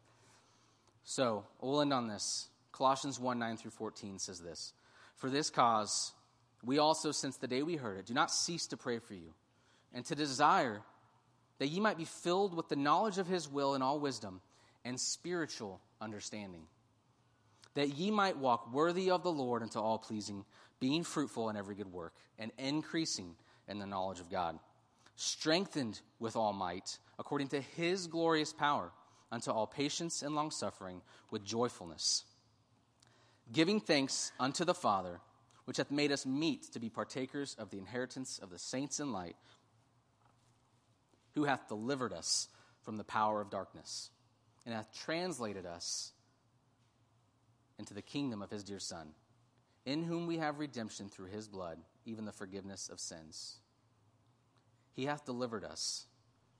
So 1.03 1.45
we'll 1.61 1.81
end 1.81 1.93
on 1.93 2.07
this. 2.07 2.49
Colossians 2.71 3.19
1 3.19 3.39
9 3.39 3.57
through 3.57 3.71
14 3.71 4.19
says 4.19 4.39
this 4.39 4.73
For 5.15 5.29
this 5.29 5.49
cause, 5.49 6.11
we 6.63 6.79
also, 6.79 7.11
since 7.11 7.37
the 7.37 7.47
day 7.47 7.63
we 7.63 7.75
heard 7.75 7.97
it, 7.97 8.05
do 8.05 8.13
not 8.13 8.31
cease 8.31 8.67
to 8.67 8.77
pray 8.77 8.99
for 8.99 9.13
you, 9.13 9.33
and 9.93 10.03
to 10.05 10.15
desire 10.15 10.81
that 11.59 11.67
ye 11.67 11.79
might 11.79 11.97
be 11.97 12.05
filled 12.05 12.55
with 12.55 12.69
the 12.69 12.75
knowledge 12.75 13.17
of 13.17 13.27
his 13.27 13.49
will 13.49 13.75
in 13.75 13.81
all 13.81 13.99
wisdom 13.99 14.41
and 14.85 14.99
spiritual 14.99 15.81
understanding, 16.01 16.63
that 17.73 17.95
ye 17.97 18.11
might 18.11 18.37
walk 18.37 18.73
worthy 18.73 19.09
of 19.09 19.23
the 19.23 19.31
Lord 19.31 19.61
unto 19.61 19.79
all 19.79 19.97
pleasing, 19.97 20.45
being 20.79 21.03
fruitful 21.03 21.49
in 21.49 21.57
every 21.57 21.75
good 21.75 21.91
work, 21.91 22.13
and 22.37 22.51
increasing 22.57 23.35
in 23.67 23.79
the 23.79 23.85
knowledge 23.85 24.19
of 24.19 24.29
God 24.29 24.59
strengthened 25.17 25.99
with 26.19 26.35
all 26.35 26.53
might, 26.53 26.99
according 27.19 27.49
to 27.49 27.59
his 27.59 28.07
glorious 28.07 28.53
power, 28.53 28.91
unto 29.31 29.51
all 29.51 29.67
patience 29.67 30.21
and 30.21 30.35
longsuffering 30.35 31.01
with 31.31 31.43
joyfulness, 31.43 32.23
giving 33.51 33.81
thanks 33.81 34.31
unto 34.39 34.63
the 34.63 34.73
Father, 34.73 35.19
which 35.67 35.77
hath 35.77 35.91
made 35.91 36.11
us 36.11 36.25
meet 36.25 36.71
to 36.71 36.79
be 36.79 36.89
partakers 36.89 37.55
of 37.59 37.69
the 37.69 37.77
inheritance 37.77 38.39
of 38.41 38.49
the 38.49 38.57
saints 38.57 38.99
in 38.99 39.11
light, 39.11 39.35
who 41.35 41.43
hath 41.43 41.67
delivered 41.67 42.13
us 42.13 42.47
from 42.81 42.97
the 42.97 43.03
power 43.03 43.41
of 43.41 43.49
darkness, 43.49 44.09
and 44.65 44.73
hath 44.73 44.91
translated 44.93 45.65
us 45.65 46.11
into 47.77 47.93
the 47.93 48.01
kingdom 48.01 48.41
of 48.41 48.49
his 48.49 48.63
dear 48.63 48.79
Son, 48.79 49.09
in 49.85 50.03
whom 50.03 50.25
we 50.25 50.37
have 50.37 50.59
redemption 50.59 51.09
through 51.09 51.27
his 51.27 51.47
blood, 51.47 51.77
even 52.05 52.25
the 52.25 52.31
forgiveness 52.31 52.89
of 52.89 52.99
sins 52.99 53.59
he 54.97 55.05
hath 55.05 55.23
delivered 55.23 55.63
us. 55.63 56.07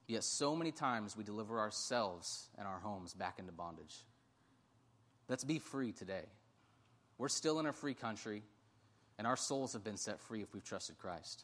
Yet 0.08 0.24
so 0.24 0.56
many 0.56 0.72
times 0.72 1.18
we 1.18 1.26
deliver 1.26 1.60
ourselves 1.60 2.48
and 2.58 2.66
our 2.66 2.80
homes 2.80 3.14
back 3.14 3.40
into 3.40 3.52
bondage. 3.52 4.06
Let's 5.28 5.44
be 5.44 5.60
free 5.60 5.92
today. 5.92 6.24
We're 7.18 7.28
still 7.30 7.60
in 7.60 7.66
a 7.66 7.74
free 7.74 7.96
country, 7.96 8.44
and 9.18 9.26
our 9.26 9.38
souls 9.38 9.74
have 9.74 9.84
been 9.84 9.98
set 9.98 10.20
free 10.20 10.42
if 10.42 10.54
we've 10.54 10.64
trusted 10.64 10.98
Christ. 10.98 11.44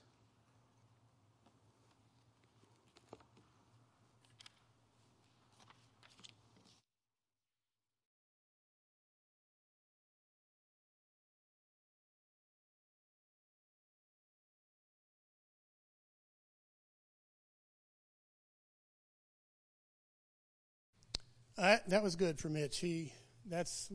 That 21.56 22.04
was 22.04 22.16
good 22.16 22.40
for 22.40 22.50
Mitch. 22.50 22.80
He, 22.80 23.14
that's 23.46 23.90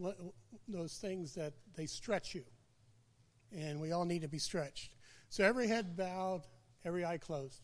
those 0.66 0.96
things 0.96 1.34
that 1.34 1.52
they 1.74 1.86
stretch 1.86 2.34
you, 2.34 2.44
and 3.56 3.80
we 3.80 3.92
all 3.92 4.04
need 4.04 4.22
to 4.22 4.28
be 4.28 4.38
stretched. 4.38 4.92
So 5.28 5.44
every 5.44 5.68
head 5.68 5.96
bowed, 5.96 6.42
every 6.84 7.04
eye 7.04 7.18
closed. 7.18 7.60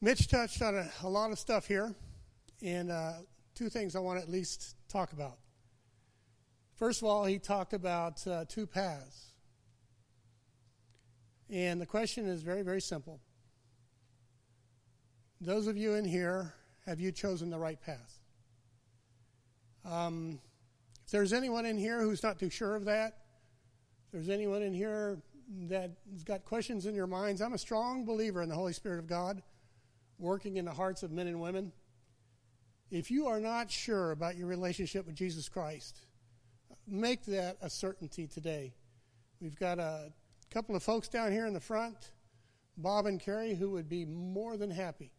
Mitch 0.00 0.28
touched 0.28 0.62
on 0.62 0.76
a, 0.76 0.90
a 1.02 1.08
lot 1.08 1.32
of 1.32 1.38
stuff 1.38 1.66
here, 1.66 1.94
and 2.62 2.90
uh, 2.90 3.12
two 3.54 3.68
things 3.68 3.96
I 3.96 4.00
want 4.00 4.18
to 4.20 4.22
at 4.22 4.30
least 4.30 4.76
talk 4.88 5.12
about. 5.12 5.38
First 6.76 7.02
of 7.02 7.08
all, 7.08 7.24
he 7.24 7.40
talked 7.40 7.72
about 7.72 8.24
uh, 8.26 8.44
two 8.48 8.66
paths. 8.66 9.32
And 11.50 11.80
the 11.80 11.86
question 11.86 12.28
is 12.28 12.42
very, 12.42 12.62
very 12.62 12.80
simple. 12.80 13.20
Those 15.40 15.66
of 15.66 15.76
you 15.76 15.94
in 15.94 16.04
here, 16.04 16.54
have 16.86 17.00
you 17.00 17.10
chosen 17.10 17.50
the 17.50 17.58
right 17.58 17.80
path? 17.80 18.20
Um, 19.84 20.40
if 21.04 21.10
there's 21.10 21.32
anyone 21.32 21.64
in 21.64 21.78
here 21.78 22.00
who's 22.00 22.22
not 22.22 22.38
too 22.38 22.50
sure 22.50 22.76
of 22.76 22.84
that, 22.84 23.18
there's 24.12 24.28
anyone 24.28 24.62
in 24.62 24.72
here 24.72 25.18
that's 25.68 26.24
got 26.24 26.44
questions 26.44 26.86
in 26.86 26.94
your 26.94 27.06
minds, 27.06 27.40
I'm 27.40 27.52
a 27.52 27.58
strong 27.58 28.04
believer 28.04 28.42
in 28.42 28.48
the 28.48 28.54
Holy 28.54 28.72
Spirit 28.72 28.98
of 28.98 29.06
God 29.06 29.42
working 30.18 30.56
in 30.56 30.64
the 30.64 30.72
hearts 30.72 31.02
of 31.02 31.10
men 31.10 31.26
and 31.26 31.40
women. 31.40 31.72
If 32.90 33.10
you 33.10 33.26
are 33.26 33.40
not 33.40 33.70
sure 33.70 34.12
about 34.12 34.36
your 34.36 34.46
relationship 34.46 35.06
with 35.06 35.14
Jesus 35.14 35.48
Christ, 35.48 36.00
make 36.86 37.24
that 37.26 37.56
a 37.60 37.70
certainty 37.70 38.26
today. 38.26 38.74
We've 39.40 39.58
got 39.58 39.78
a 39.78 40.12
couple 40.50 40.74
of 40.74 40.82
folks 40.82 41.08
down 41.08 41.32
here 41.32 41.46
in 41.46 41.52
the 41.52 41.60
front, 41.60 42.12
Bob 42.76 43.06
and 43.06 43.20
Carrie, 43.20 43.54
who 43.54 43.70
would 43.70 43.88
be 43.88 44.04
more 44.04 44.56
than 44.56 44.70
happy 44.70 45.12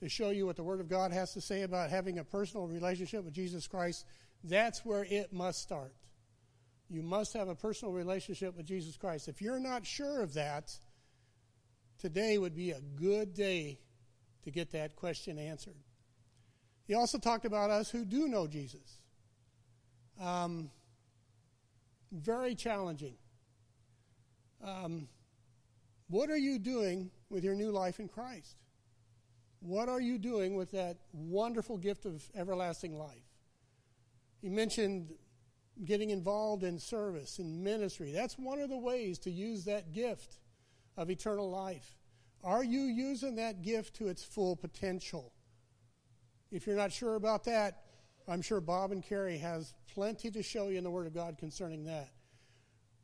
to 0.00 0.08
show 0.08 0.30
you 0.30 0.46
what 0.46 0.56
the 0.56 0.64
Word 0.64 0.80
of 0.80 0.88
God 0.88 1.12
has 1.12 1.32
to 1.34 1.40
say 1.40 1.62
about 1.62 1.90
having 1.90 2.18
a 2.18 2.24
personal 2.24 2.66
relationship 2.66 3.24
with 3.24 3.34
Jesus 3.34 3.68
Christ 3.68 4.04
That's 4.44 4.84
where 4.84 5.04
it 5.04 5.32
must 5.32 5.62
start. 5.62 5.94
You 6.92 7.02
must 7.02 7.32
have 7.32 7.48
a 7.48 7.54
personal 7.54 7.94
relationship 7.94 8.54
with 8.54 8.66
Jesus 8.66 8.98
Christ. 8.98 9.26
If 9.26 9.40
you're 9.40 9.58
not 9.58 9.86
sure 9.86 10.20
of 10.20 10.34
that, 10.34 10.76
today 11.98 12.36
would 12.36 12.54
be 12.54 12.72
a 12.72 12.80
good 12.80 13.32
day 13.32 13.78
to 14.44 14.50
get 14.50 14.72
that 14.72 14.94
question 14.94 15.38
answered. 15.38 15.76
He 16.86 16.92
also 16.92 17.16
talked 17.16 17.46
about 17.46 17.70
us 17.70 17.88
who 17.88 18.04
do 18.04 18.28
know 18.28 18.46
Jesus. 18.46 18.98
Um, 20.20 20.70
very 22.12 22.54
challenging. 22.54 23.14
Um, 24.62 25.08
what 26.10 26.28
are 26.28 26.36
you 26.36 26.58
doing 26.58 27.10
with 27.30 27.42
your 27.42 27.54
new 27.54 27.70
life 27.70 28.00
in 28.00 28.08
Christ? 28.08 28.56
What 29.60 29.88
are 29.88 30.00
you 30.00 30.18
doing 30.18 30.56
with 30.56 30.72
that 30.72 30.98
wonderful 31.14 31.78
gift 31.78 32.04
of 32.04 32.22
everlasting 32.34 32.98
life? 32.98 33.24
He 34.42 34.50
mentioned 34.50 35.14
getting 35.84 36.10
involved 36.10 36.62
in 36.64 36.78
service, 36.78 37.38
in 37.38 37.62
ministry. 37.62 38.12
That's 38.12 38.38
one 38.38 38.60
of 38.60 38.68
the 38.68 38.78
ways 38.78 39.18
to 39.20 39.30
use 39.30 39.64
that 39.64 39.92
gift 39.92 40.38
of 40.96 41.10
eternal 41.10 41.50
life. 41.50 41.98
Are 42.44 42.64
you 42.64 42.80
using 42.80 43.36
that 43.36 43.62
gift 43.62 43.96
to 43.96 44.08
its 44.08 44.24
full 44.24 44.56
potential? 44.56 45.32
If 46.50 46.66
you're 46.66 46.76
not 46.76 46.92
sure 46.92 47.14
about 47.14 47.44
that, 47.44 47.84
I'm 48.28 48.42
sure 48.42 48.60
Bob 48.60 48.92
and 48.92 49.02
Carrie 49.02 49.38
has 49.38 49.74
plenty 49.92 50.30
to 50.30 50.42
show 50.42 50.68
you 50.68 50.78
in 50.78 50.84
the 50.84 50.90
Word 50.90 51.06
of 51.06 51.14
God 51.14 51.38
concerning 51.38 51.84
that. 51.84 52.10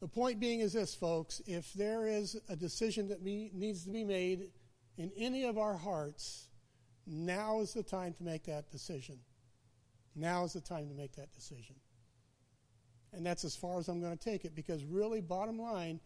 The 0.00 0.08
point 0.08 0.38
being 0.38 0.60
is 0.60 0.72
this, 0.72 0.94
folks 0.94 1.40
if 1.46 1.72
there 1.72 2.06
is 2.06 2.40
a 2.48 2.56
decision 2.56 3.08
that 3.08 3.24
be, 3.24 3.50
needs 3.52 3.84
to 3.84 3.90
be 3.90 4.04
made 4.04 4.50
in 4.96 5.10
any 5.16 5.44
of 5.44 5.58
our 5.58 5.76
hearts, 5.76 6.48
now 7.06 7.60
is 7.60 7.72
the 7.72 7.82
time 7.82 8.12
to 8.14 8.22
make 8.22 8.44
that 8.44 8.70
decision. 8.70 9.18
Now 10.14 10.44
is 10.44 10.52
the 10.52 10.60
time 10.60 10.88
to 10.88 10.94
make 10.94 11.16
that 11.16 11.32
decision. 11.32 11.76
And 13.12 13.24
that's 13.24 13.44
as 13.44 13.56
far 13.56 13.78
as 13.78 13.88
I'm 13.88 14.00
going 14.00 14.16
to 14.16 14.22
take 14.22 14.44
it 14.44 14.54
because, 14.54 14.84
really, 14.84 15.20
bottom 15.20 15.58
line, 15.58 16.00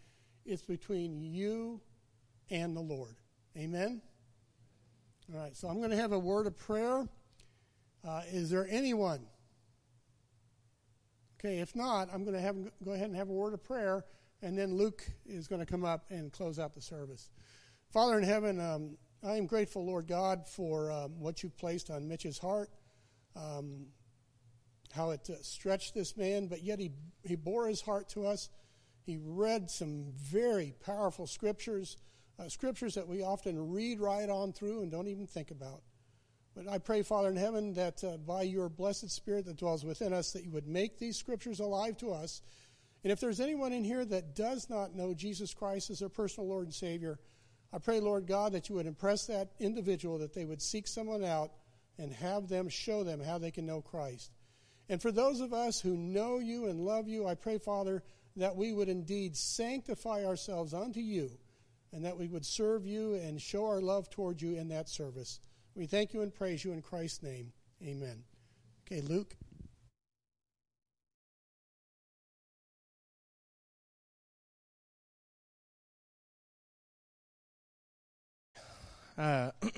it's 0.44 0.62
between 0.62 1.20
you 1.20 1.80
and 2.50 2.76
the 2.76 2.80
Lord. 2.80 3.16
Amen? 3.56 4.00
All 5.32 5.40
right, 5.40 5.56
so 5.56 5.68
I'm 5.68 5.78
going 5.78 5.90
to 5.90 5.96
have 5.96 6.12
a 6.12 6.18
word 6.18 6.46
of 6.46 6.56
prayer. 6.56 7.08
Uh, 8.06 8.22
is 8.30 8.50
there 8.50 8.66
anyone? 8.68 9.20
Okay, 11.38 11.58
if 11.58 11.74
not, 11.74 12.08
I'm 12.12 12.24
going 12.24 12.36
to 12.36 12.40
have 12.40 12.56
go 12.84 12.92
ahead 12.92 13.08
and 13.08 13.16
have 13.16 13.28
a 13.28 13.32
word 13.32 13.54
of 13.54 13.64
prayer, 13.64 14.04
and 14.42 14.56
then 14.56 14.76
Luke 14.76 15.04
is 15.26 15.48
going 15.48 15.60
to 15.60 15.66
come 15.66 15.84
up 15.84 16.04
and 16.10 16.32
close 16.32 16.58
out 16.58 16.74
the 16.74 16.80
service. 16.80 17.30
Father 17.90 18.18
in 18.18 18.24
heaven, 18.24 18.60
um, 18.60 18.96
I 19.24 19.36
am 19.36 19.46
grateful, 19.46 19.84
Lord 19.84 20.06
God, 20.06 20.46
for 20.46 20.90
um, 20.90 21.18
what 21.18 21.42
you've 21.42 21.56
placed 21.56 21.90
on 21.90 22.08
Mitch's 22.08 22.38
heart, 22.38 22.70
um, 23.36 23.86
how 24.94 25.10
it 25.10 25.28
uh, 25.30 25.34
stretched 25.42 25.94
this 25.94 26.16
man, 26.16 26.46
but 26.46 26.62
yet 26.62 26.78
he, 26.78 26.92
he 27.24 27.34
bore 27.34 27.66
his 27.66 27.80
heart 27.80 28.08
to 28.10 28.26
us. 28.26 28.48
He 29.04 29.18
read 29.20 29.70
some 29.70 30.12
very 30.16 30.74
powerful 30.84 31.26
scriptures, 31.26 31.96
uh, 32.38 32.48
scriptures 32.48 32.94
that 32.94 33.08
we 33.08 33.22
often 33.22 33.70
read 33.70 34.00
right 34.00 34.28
on 34.28 34.52
through 34.52 34.82
and 34.82 34.90
don't 34.90 35.08
even 35.08 35.26
think 35.26 35.50
about. 35.50 35.82
But 36.54 36.68
I 36.68 36.78
pray, 36.78 37.02
Father 37.02 37.30
in 37.30 37.36
heaven, 37.36 37.72
that 37.74 38.04
uh, 38.04 38.18
by 38.18 38.42
your 38.42 38.68
blessed 38.68 39.10
Spirit 39.10 39.46
that 39.46 39.56
dwells 39.56 39.84
within 39.84 40.12
us, 40.12 40.32
that 40.32 40.44
you 40.44 40.50
would 40.50 40.68
make 40.68 40.98
these 40.98 41.16
scriptures 41.16 41.60
alive 41.60 41.96
to 41.98 42.12
us. 42.12 42.42
And 43.02 43.10
if 43.10 43.18
there's 43.18 43.40
anyone 43.40 43.72
in 43.72 43.84
here 43.84 44.04
that 44.04 44.36
does 44.36 44.68
not 44.68 44.94
know 44.94 45.14
Jesus 45.14 45.54
Christ 45.54 45.90
as 45.90 46.00
their 46.00 46.08
personal 46.10 46.48
Lord 46.48 46.66
and 46.66 46.74
Savior, 46.74 47.18
I 47.72 47.78
pray, 47.78 48.00
Lord 48.00 48.26
God, 48.26 48.52
that 48.52 48.68
you 48.68 48.74
would 48.74 48.86
impress 48.86 49.26
that 49.26 49.52
individual, 49.58 50.18
that 50.18 50.34
they 50.34 50.44
would 50.44 50.60
seek 50.60 50.86
someone 50.86 51.24
out 51.24 51.52
and 51.98 52.12
have 52.12 52.48
them 52.48 52.68
show 52.68 53.02
them 53.02 53.20
how 53.20 53.38
they 53.38 53.50
can 53.50 53.64
know 53.64 53.80
Christ. 53.80 54.30
And 54.92 55.00
for 55.00 55.10
those 55.10 55.40
of 55.40 55.54
us 55.54 55.80
who 55.80 55.96
know 55.96 56.38
you 56.38 56.66
and 56.66 56.84
love 56.84 57.08
you, 57.08 57.26
I 57.26 57.34
pray, 57.34 57.56
Father, 57.56 58.02
that 58.36 58.54
we 58.54 58.74
would 58.74 58.90
indeed 58.90 59.34
sanctify 59.34 60.26
ourselves 60.26 60.74
unto 60.74 61.00
you 61.00 61.30
and 61.94 62.04
that 62.04 62.18
we 62.18 62.28
would 62.28 62.44
serve 62.44 62.84
you 62.84 63.14
and 63.14 63.40
show 63.40 63.64
our 63.64 63.80
love 63.80 64.10
toward 64.10 64.42
you 64.42 64.58
in 64.58 64.68
that 64.68 64.90
service. 64.90 65.40
We 65.74 65.86
thank 65.86 66.12
you 66.12 66.20
and 66.20 66.34
praise 66.34 66.62
you 66.62 66.72
in 66.72 66.82
Christ's 66.82 67.22
name. 67.22 67.54
Amen. 67.82 68.22
Okay, 68.86 69.00
Luke. 69.00 69.34
Uh, 79.16 79.52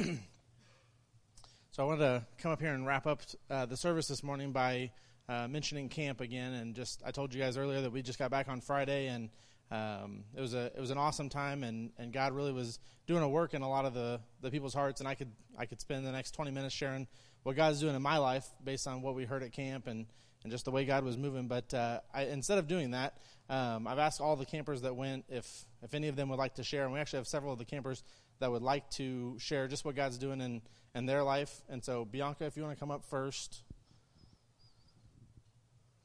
so 1.70 1.84
I 1.84 1.84
wanted 1.84 1.98
to 2.00 2.26
come 2.38 2.50
up 2.50 2.60
here 2.60 2.74
and 2.74 2.84
wrap 2.84 3.06
up 3.06 3.22
uh, 3.48 3.66
the 3.66 3.76
service 3.76 4.08
this 4.08 4.24
morning 4.24 4.50
by 4.50 4.90
uh, 5.28 5.48
mentioning 5.48 5.88
camp 5.88 6.20
again, 6.20 6.52
and 6.54 6.74
just 6.74 7.02
I 7.04 7.10
told 7.10 7.34
you 7.34 7.40
guys 7.40 7.56
earlier 7.56 7.80
that 7.82 7.92
we 7.92 8.02
just 8.02 8.18
got 8.18 8.30
back 8.30 8.48
on 8.48 8.60
Friday, 8.60 9.06
and 9.06 9.30
um, 9.70 10.24
it 10.36 10.40
was 10.40 10.54
a 10.54 10.66
it 10.66 10.80
was 10.80 10.90
an 10.90 10.98
awesome 10.98 11.28
time, 11.28 11.64
and, 11.64 11.90
and 11.98 12.12
God 12.12 12.32
really 12.32 12.52
was 12.52 12.78
doing 13.06 13.22
a 13.22 13.28
work 13.28 13.54
in 13.54 13.62
a 13.62 13.68
lot 13.68 13.84
of 13.84 13.94
the, 13.94 14.20
the 14.40 14.50
people's 14.50 14.74
hearts, 14.74 15.00
and 15.00 15.08
I 15.08 15.14
could 15.14 15.32
I 15.58 15.66
could 15.66 15.80
spend 15.80 16.06
the 16.06 16.12
next 16.12 16.32
20 16.32 16.50
minutes 16.50 16.74
sharing 16.74 17.08
what 17.42 17.56
God's 17.56 17.80
doing 17.80 17.96
in 17.96 18.02
my 18.02 18.18
life 18.18 18.46
based 18.62 18.86
on 18.86 19.02
what 19.02 19.14
we 19.14 19.24
heard 19.24 19.42
at 19.42 19.52
camp 19.52 19.86
and, 19.86 20.06
and 20.42 20.52
just 20.52 20.64
the 20.64 20.70
way 20.70 20.84
God 20.84 21.04
was 21.04 21.18
moving. 21.18 21.48
But 21.48 21.74
uh, 21.74 22.00
I, 22.12 22.24
instead 22.24 22.58
of 22.58 22.68
doing 22.68 22.92
that, 22.92 23.18
um, 23.50 23.86
I've 23.86 23.98
asked 23.98 24.20
all 24.20 24.36
the 24.36 24.46
campers 24.46 24.82
that 24.82 24.94
went 24.94 25.24
if 25.28 25.64
if 25.82 25.94
any 25.94 26.08
of 26.08 26.16
them 26.16 26.28
would 26.28 26.38
like 26.38 26.54
to 26.54 26.64
share, 26.64 26.84
and 26.84 26.92
we 26.92 27.00
actually 27.00 27.18
have 27.18 27.28
several 27.28 27.52
of 27.52 27.58
the 27.58 27.64
campers 27.64 28.04
that 28.40 28.52
would 28.52 28.62
like 28.62 28.88
to 28.90 29.36
share 29.38 29.66
just 29.68 29.84
what 29.84 29.96
God's 29.96 30.18
doing 30.18 30.40
in 30.40 30.62
in 30.94 31.06
their 31.06 31.22
life. 31.22 31.62
And 31.68 31.82
so 31.82 32.04
Bianca, 32.04 32.44
if 32.44 32.56
you 32.56 32.62
want 32.62 32.76
to 32.76 32.80
come 32.80 32.90
up 32.90 33.04
first. 33.04 33.63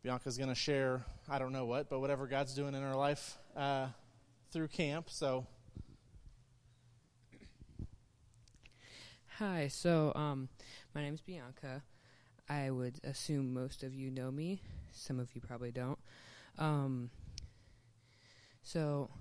Bianca's 0.09 0.39
going 0.39 0.49
to 0.49 0.55
share, 0.55 1.05
I 1.29 1.37
don't 1.37 1.53
know 1.53 1.65
what, 1.65 1.87
but 1.87 1.99
whatever 1.99 2.25
God's 2.25 2.55
doing 2.55 2.73
in 2.73 2.81
her 2.81 2.95
life 2.95 3.37
uh, 3.55 3.89
through 4.51 4.69
camp. 4.69 5.07
So. 5.11 5.45
Hi, 9.37 9.67
so 9.67 10.11
um, 10.15 10.49
my 10.95 11.03
name 11.03 11.13
is 11.13 11.21
Bianca. 11.21 11.83
I 12.49 12.71
would 12.71 12.99
assume 13.03 13.53
most 13.53 13.83
of 13.83 13.93
you 13.93 14.09
know 14.09 14.31
me. 14.31 14.63
Some 14.91 15.19
of 15.19 15.35
you 15.35 15.41
probably 15.41 15.69
don't. 15.69 15.99
Um, 16.57 17.11
so, 18.63 19.11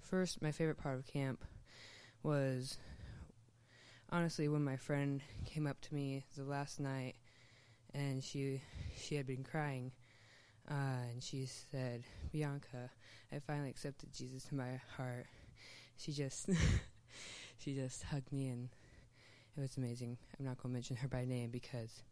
first, 0.00 0.40
my 0.40 0.50
favorite 0.50 0.78
part 0.78 0.96
of 0.96 1.06
camp 1.06 1.44
was 2.22 2.78
honestly 4.10 4.48
when 4.48 4.64
my 4.64 4.76
friend 4.76 5.20
came 5.44 5.66
up 5.66 5.82
to 5.82 5.94
me 5.94 6.24
the 6.38 6.44
last 6.44 6.80
night 6.80 7.16
and 7.92 8.24
she 8.24 8.62
she 8.96 9.16
had 9.16 9.26
been 9.26 9.44
crying 9.44 9.92
uh, 10.70 11.10
and 11.10 11.22
she 11.22 11.46
said, 11.46 12.04
Bianca, 12.32 12.90
I 13.32 13.38
finally 13.40 13.70
accepted 13.70 14.12
Jesus 14.12 14.46
in 14.50 14.58
my 14.58 14.80
heart. 14.96 15.26
She 15.96 16.12
just, 16.12 16.48
she 17.58 17.74
just 17.74 18.04
hugged 18.04 18.32
me, 18.32 18.48
and 18.48 18.68
it 19.56 19.60
was 19.60 19.76
amazing. 19.76 20.18
I'm 20.38 20.44
not 20.44 20.58
going 20.58 20.72
to 20.72 20.74
mention 20.74 20.96
her 20.96 21.08
by 21.08 21.24
name 21.24 21.50
because 21.50 22.02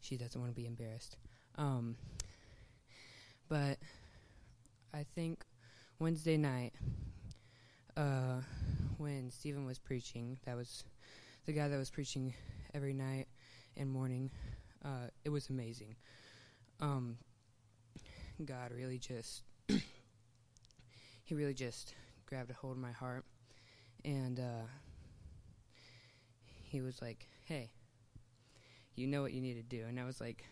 she 0.00 0.16
doesn't 0.16 0.40
want 0.40 0.52
to 0.52 0.60
be 0.60 0.66
embarrassed. 0.66 1.16
Um, 1.56 1.96
but 3.48 3.78
I 4.92 5.04
think 5.14 5.44
Wednesday 5.98 6.36
night, 6.36 6.72
uh, 7.96 8.40
when 8.98 9.30
Stephen 9.30 9.64
was 9.64 9.78
preaching, 9.78 10.38
that 10.44 10.56
was 10.56 10.84
the 11.46 11.52
guy 11.52 11.68
that 11.68 11.76
was 11.76 11.90
preaching 11.90 12.34
every 12.74 12.92
night 12.92 13.26
and 13.76 13.90
morning. 13.90 14.30
Uh, 14.84 15.08
it 15.24 15.30
was 15.30 15.48
amazing. 15.48 15.94
Um, 16.80 17.18
God 18.42 18.72
really 18.74 18.98
just 18.98 19.42
he 19.68 21.34
really 21.34 21.54
just 21.54 21.94
grabbed 22.26 22.50
a 22.50 22.54
hold 22.54 22.76
of 22.76 22.82
my 22.82 22.92
heart 22.92 23.24
and 24.04 24.40
uh, 24.40 24.66
he 26.62 26.80
was 26.80 27.00
like, 27.00 27.28
"Hey, 27.44 27.70
you 28.96 29.06
know 29.06 29.22
what 29.22 29.32
you 29.32 29.40
need 29.40 29.54
to 29.54 29.62
do." 29.62 29.84
And 29.86 29.98
I 29.98 30.04
was 30.04 30.20
like, 30.20 30.44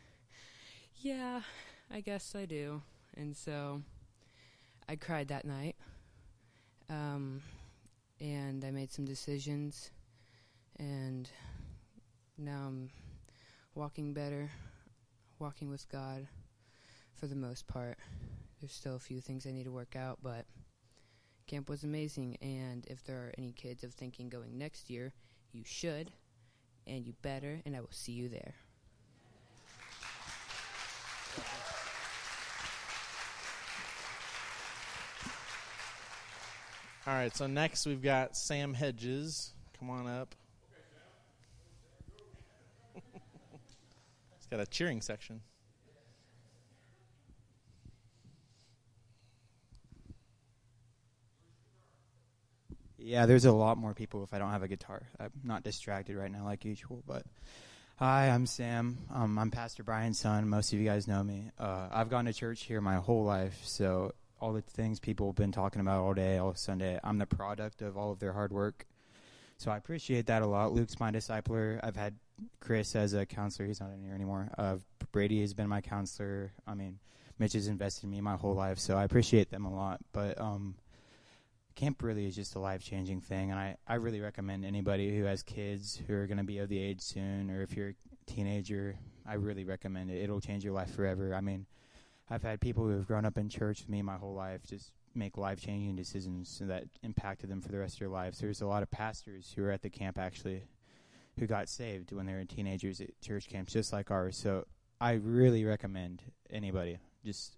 "Yeah, 0.96 1.42
I 1.90 2.00
guess 2.00 2.34
I 2.34 2.46
do." 2.46 2.82
And 3.16 3.36
so 3.36 3.82
I 4.88 4.96
cried 4.96 5.28
that 5.28 5.44
night. 5.44 5.76
Um, 6.88 7.42
and 8.20 8.64
I 8.64 8.70
made 8.70 8.92
some 8.92 9.04
decisions 9.04 9.90
and 10.78 11.28
now 12.38 12.64
I'm 12.66 12.90
walking 13.74 14.14
better, 14.14 14.50
walking 15.38 15.70
with 15.70 15.88
God 15.88 16.28
for 17.22 17.28
the 17.28 17.36
most 17.36 17.68
part. 17.68 17.98
There's 18.60 18.72
still 18.72 18.96
a 18.96 18.98
few 18.98 19.20
things 19.20 19.46
I 19.46 19.52
need 19.52 19.66
to 19.66 19.70
work 19.70 19.94
out, 19.94 20.18
but 20.24 20.44
camp 21.46 21.68
was 21.68 21.84
amazing. 21.84 22.36
And 22.42 22.84
if 22.88 23.04
there 23.04 23.16
are 23.18 23.32
any 23.38 23.52
kids 23.52 23.84
of 23.84 23.94
thinking 23.94 24.28
going 24.28 24.58
next 24.58 24.90
year, 24.90 25.12
you 25.52 25.62
should, 25.64 26.10
and 26.84 27.06
you 27.06 27.12
better, 27.22 27.60
and 27.64 27.76
I 27.76 27.80
will 27.80 27.92
see 27.92 28.10
you 28.10 28.28
there. 28.28 28.54
All 37.06 37.14
right, 37.14 37.36
so 37.36 37.46
next 37.46 37.86
we've 37.86 38.02
got 38.02 38.36
Sam 38.36 38.74
Hedges. 38.74 39.52
Come 39.78 39.90
on 39.90 40.08
up. 40.08 40.34
He's 42.96 44.46
got 44.50 44.58
a 44.58 44.66
cheering 44.66 45.00
section. 45.00 45.42
Yeah, 53.04 53.26
there's 53.26 53.44
a 53.44 53.52
lot 53.52 53.78
more 53.78 53.94
people 53.94 54.22
if 54.22 54.32
I 54.32 54.38
don't 54.38 54.50
have 54.50 54.62
a 54.62 54.68
guitar. 54.68 55.02
I'm 55.18 55.32
not 55.42 55.64
distracted 55.64 56.16
right 56.16 56.30
now 56.30 56.44
like 56.44 56.64
usual, 56.64 57.02
but 57.06 57.24
hi, 57.96 58.28
I'm 58.28 58.46
Sam. 58.46 58.98
Um, 59.12 59.38
I'm 59.40 59.50
Pastor 59.50 59.82
Brian's 59.82 60.20
son. 60.20 60.48
Most 60.48 60.72
of 60.72 60.78
you 60.78 60.84
guys 60.84 61.08
know 61.08 61.22
me. 61.24 61.50
Uh, 61.58 61.88
I've 61.90 62.08
gone 62.08 62.26
to 62.26 62.32
church 62.32 62.62
here 62.62 62.80
my 62.80 62.96
whole 62.96 63.24
life, 63.24 63.60
so 63.64 64.12
all 64.40 64.52
the 64.52 64.60
things 64.62 65.00
people 65.00 65.28
have 65.28 65.36
been 65.36 65.50
talking 65.50 65.80
about 65.80 66.00
all 66.00 66.14
day, 66.14 66.38
all 66.38 66.54
Sunday, 66.54 66.98
I'm 67.02 67.18
the 67.18 67.26
product 67.26 67.82
of 67.82 67.96
all 67.96 68.12
of 68.12 68.20
their 68.20 68.32
hard 68.32 68.52
work. 68.52 68.86
So 69.58 69.72
I 69.72 69.76
appreciate 69.78 70.26
that 70.26 70.42
a 70.42 70.46
lot. 70.46 70.72
Luke's 70.72 71.00
my 71.00 71.10
discipler. 71.10 71.80
I've 71.82 71.96
had 71.96 72.14
Chris 72.60 72.94
as 72.94 73.14
a 73.14 73.26
counselor. 73.26 73.66
He's 73.66 73.80
not 73.80 73.90
in 73.92 74.02
here 74.02 74.14
anymore. 74.14 74.48
Uh, 74.56 74.76
Brady 75.10 75.40
has 75.40 75.54
been 75.54 75.68
my 75.68 75.80
counselor. 75.80 76.52
I 76.68 76.74
mean, 76.74 77.00
Mitch 77.38 77.54
has 77.54 77.66
invested 77.66 78.04
in 78.04 78.10
me 78.10 78.20
my 78.20 78.36
whole 78.36 78.54
life, 78.54 78.78
so 78.78 78.96
I 78.96 79.02
appreciate 79.04 79.50
them 79.50 79.64
a 79.64 79.74
lot. 79.74 80.00
But 80.12 80.40
um, 80.40 80.76
camp 81.72 82.02
really 82.02 82.26
is 82.26 82.36
just 82.36 82.54
a 82.54 82.58
life 82.58 82.82
changing 82.82 83.20
thing, 83.20 83.50
and 83.50 83.58
I, 83.58 83.76
I 83.86 83.94
really 83.94 84.20
recommend 84.20 84.64
anybody 84.64 85.16
who 85.16 85.24
has 85.24 85.42
kids 85.42 86.00
who 86.06 86.14
are 86.14 86.26
going 86.26 86.38
to 86.38 86.44
be 86.44 86.58
of 86.58 86.68
the 86.68 86.78
age 86.78 87.00
soon, 87.00 87.50
or 87.50 87.62
if 87.62 87.76
you're 87.76 87.90
a 87.90 87.94
teenager, 88.26 88.96
I 89.26 89.34
really 89.34 89.64
recommend 89.64 90.10
it. 90.10 90.22
It'll 90.22 90.40
change 90.40 90.64
your 90.64 90.72
life 90.72 90.94
forever. 90.94 91.34
I 91.34 91.40
mean, 91.40 91.66
I've 92.30 92.42
had 92.42 92.60
people 92.60 92.84
who 92.84 92.90
have 92.90 93.06
grown 93.06 93.24
up 93.24 93.38
in 93.38 93.48
church 93.48 93.80
with 93.80 93.88
me 93.88 94.02
my 94.02 94.16
whole 94.16 94.34
life 94.34 94.62
just 94.66 94.92
make 95.14 95.36
life 95.36 95.60
changing 95.60 95.96
decisions 95.96 96.60
that 96.64 96.84
impacted 97.02 97.50
them 97.50 97.60
for 97.60 97.70
the 97.70 97.78
rest 97.78 97.94
of 97.94 98.00
their 98.00 98.08
lives. 98.08 98.38
There's 98.38 98.62
a 98.62 98.66
lot 98.66 98.82
of 98.82 98.90
pastors 98.90 99.52
who 99.54 99.64
are 99.64 99.70
at 99.70 99.82
the 99.82 99.90
camp 99.90 100.18
actually 100.18 100.62
who 101.38 101.46
got 101.46 101.68
saved 101.68 102.12
when 102.12 102.26
they 102.26 102.32
were 102.32 102.44
teenagers 102.44 103.00
at 103.00 103.20
church 103.20 103.48
camps, 103.48 103.72
just 103.72 103.92
like 103.92 104.10
ours. 104.10 104.36
So 104.36 104.66
I 105.00 105.12
really 105.12 105.64
recommend 105.64 106.22
anybody 106.50 106.98
just 107.24 107.56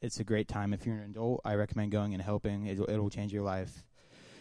it's 0.00 0.20
a 0.20 0.24
great 0.24 0.48
time. 0.48 0.72
If 0.72 0.86
you're 0.86 0.96
an 0.96 1.10
adult, 1.10 1.40
I 1.44 1.54
recommend 1.54 1.92
going 1.92 2.14
and 2.14 2.22
helping. 2.22 2.66
It'll, 2.66 2.88
it'll 2.90 3.10
change 3.10 3.32
your 3.32 3.42
life. 3.42 3.84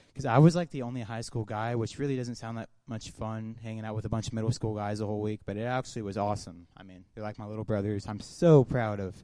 Because 0.07 0.25
I 0.25 0.37
was 0.39 0.55
like 0.55 0.71
the 0.71 0.81
only 0.81 1.01
high 1.01 1.21
school 1.21 1.45
guy, 1.45 1.75
which 1.75 1.99
really 1.99 2.17
doesn't 2.17 2.35
sound 2.35 2.57
that 2.57 2.69
much 2.87 3.11
fun, 3.11 3.55
hanging 3.61 3.85
out 3.85 3.95
with 3.95 4.05
a 4.05 4.09
bunch 4.09 4.27
of 4.27 4.33
middle 4.33 4.51
school 4.51 4.75
guys 4.75 4.99
the 4.99 5.05
whole 5.05 5.21
week. 5.21 5.41
But 5.45 5.57
it 5.57 5.63
actually 5.63 6.01
was 6.01 6.17
awesome. 6.17 6.67
I 6.75 6.83
mean, 6.83 7.05
they're 7.13 7.23
like 7.23 7.39
my 7.39 7.45
little 7.45 7.63
brothers. 7.63 8.07
I'm 8.07 8.19
so 8.19 8.63
proud 8.63 8.99
of 8.99 9.23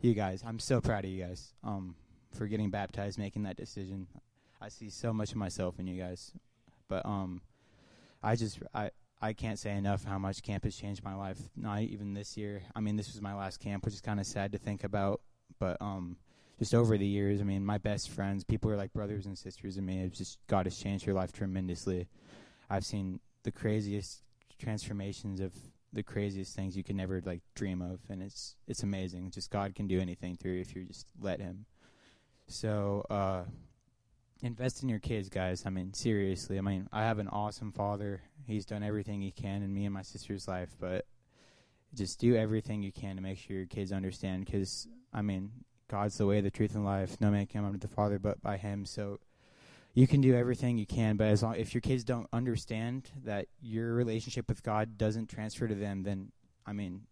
you 0.00 0.14
guys. 0.14 0.42
I'm 0.46 0.58
so 0.58 0.80
proud 0.80 1.04
of 1.04 1.10
you 1.10 1.22
guys 1.24 1.52
um, 1.62 1.94
for 2.32 2.46
getting 2.46 2.70
baptized, 2.70 3.18
making 3.18 3.42
that 3.44 3.56
decision. 3.56 4.06
I 4.60 4.68
see 4.68 4.90
so 4.90 5.12
much 5.12 5.32
of 5.32 5.36
myself 5.36 5.78
in 5.78 5.86
you 5.86 6.00
guys. 6.00 6.32
But 6.88 7.04
um, 7.04 7.40
I 8.22 8.36
just 8.36 8.58
I 8.74 8.90
I 9.20 9.32
can't 9.32 9.58
say 9.58 9.76
enough 9.76 10.04
how 10.04 10.18
much 10.18 10.42
camp 10.42 10.64
has 10.64 10.76
changed 10.76 11.02
my 11.02 11.14
life. 11.14 11.38
Not 11.56 11.82
even 11.82 12.14
this 12.14 12.36
year. 12.36 12.62
I 12.74 12.80
mean, 12.80 12.96
this 12.96 13.12
was 13.12 13.20
my 13.20 13.34
last 13.34 13.60
camp, 13.60 13.84
which 13.84 13.94
is 13.94 14.00
kind 14.00 14.20
of 14.20 14.26
sad 14.26 14.52
to 14.52 14.58
think 14.58 14.84
about. 14.84 15.20
But 15.58 15.76
um, 15.80 16.16
just 16.58 16.74
over 16.74 16.96
the 16.96 17.06
years, 17.06 17.40
I 17.40 17.44
mean, 17.44 17.64
my 17.64 17.78
best 17.78 18.10
friends, 18.10 18.44
people 18.44 18.70
who 18.70 18.74
are 18.74 18.78
like 18.78 18.92
brothers 18.92 19.26
and 19.26 19.36
sisters 19.36 19.76
to 19.76 19.82
me. 19.82 20.02
It's 20.02 20.18
just 20.18 20.38
God 20.46 20.66
has 20.66 20.76
changed 20.78 21.06
your 21.06 21.14
life 21.14 21.32
tremendously. 21.32 22.08
I've 22.70 22.84
seen 22.84 23.20
the 23.42 23.52
craziest 23.52 24.22
transformations 24.58 25.40
of 25.40 25.52
the 25.92 26.02
craziest 26.02 26.54
things 26.54 26.76
you 26.76 26.82
could 26.82 26.96
never 26.96 27.22
like 27.24 27.40
dream 27.54 27.80
of, 27.82 28.00
and 28.08 28.22
it's 28.22 28.56
it's 28.66 28.82
amazing. 28.82 29.30
Just 29.30 29.50
God 29.50 29.74
can 29.74 29.86
do 29.86 30.00
anything 30.00 30.36
through 30.36 30.52
you 30.52 30.60
if 30.60 30.74
you 30.74 30.84
just 30.84 31.06
let 31.20 31.40
Him. 31.40 31.66
So 32.48 33.04
uh, 33.10 33.42
invest 34.42 34.82
in 34.82 34.88
your 34.88 34.98
kids, 34.98 35.28
guys. 35.28 35.64
I 35.66 35.70
mean, 35.70 35.92
seriously. 35.92 36.58
I 36.58 36.60
mean, 36.60 36.88
I 36.92 37.02
have 37.02 37.18
an 37.18 37.28
awesome 37.28 37.72
father. 37.72 38.20
He's 38.46 38.64
done 38.64 38.82
everything 38.82 39.20
he 39.20 39.30
can 39.30 39.62
in 39.62 39.72
me 39.72 39.84
and 39.84 39.94
my 39.94 40.02
sister's 40.02 40.46
life, 40.46 40.74
but 40.80 41.06
just 41.94 42.20
do 42.20 42.36
everything 42.36 42.82
you 42.82 42.92
can 42.92 43.16
to 43.16 43.22
make 43.22 43.38
sure 43.38 43.56
your 43.56 43.66
kids 43.66 43.92
understand 43.92 44.44
because 44.44 44.86
I 45.16 45.22
mean, 45.22 45.50
God's 45.88 46.18
the 46.18 46.26
way, 46.26 46.42
the 46.42 46.50
truth, 46.50 46.74
and 46.74 46.84
life. 46.84 47.20
No 47.20 47.30
man 47.30 47.46
can 47.46 47.62
come 47.62 47.72
to 47.72 47.78
the 47.78 47.92
Father 47.92 48.18
but 48.18 48.42
by 48.42 48.58
Him. 48.58 48.84
So 48.84 49.18
you 49.94 50.06
can 50.06 50.20
do 50.20 50.34
everything 50.34 50.76
you 50.76 50.84
can, 50.84 51.16
but 51.16 51.28
as 51.28 51.42
long 51.42 51.56
if 51.56 51.72
your 51.72 51.80
kids 51.80 52.04
don't 52.04 52.28
understand 52.30 53.10
that 53.24 53.46
your 53.62 53.94
relationship 53.94 54.46
with 54.46 54.62
God 54.62 54.98
doesn't 54.98 55.30
transfer 55.30 55.66
to 55.66 55.74
them, 55.74 56.02
then 56.02 56.32
I 56.66 56.74
mean, 56.74 57.02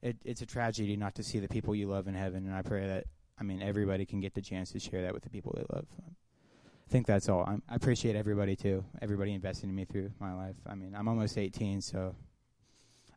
it, 0.00 0.16
it's 0.24 0.40
a 0.40 0.46
tragedy 0.46 0.96
not 0.96 1.14
to 1.16 1.22
see 1.22 1.40
the 1.40 1.48
people 1.48 1.74
you 1.74 1.88
love 1.88 2.08
in 2.08 2.14
heaven. 2.14 2.46
And 2.46 2.54
I 2.54 2.62
pray 2.62 2.86
that 2.86 3.04
I 3.38 3.42
mean 3.42 3.60
everybody 3.60 4.06
can 4.06 4.20
get 4.20 4.32
the 4.32 4.40
chance 4.40 4.72
to 4.72 4.80
share 4.80 5.02
that 5.02 5.12
with 5.12 5.24
the 5.24 5.30
people 5.30 5.52
they 5.54 5.76
love. 5.76 5.86
I 6.00 6.90
think 6.90 7.06
that's 7.06 7.28
all. 7.28 7.44
I'm, 7.46 7.62
I 7.68 7.74
appreciate 7.74 8.16
everybody 8.16 8.56
too. 8.56 8.82
Everybody 9.02 9.34
investing 9.34 9.68
in 9.68 9.76
me 9.76 9.84
through 9.84 10.10
my 10.18 10.32
life. 10.32 10.56
I 10.66 10.74
mean, 10.74 10.94
I'm 10.96 11.06
almost 11.06 11.36
18, 11.36 11.82
so 11.82 12.14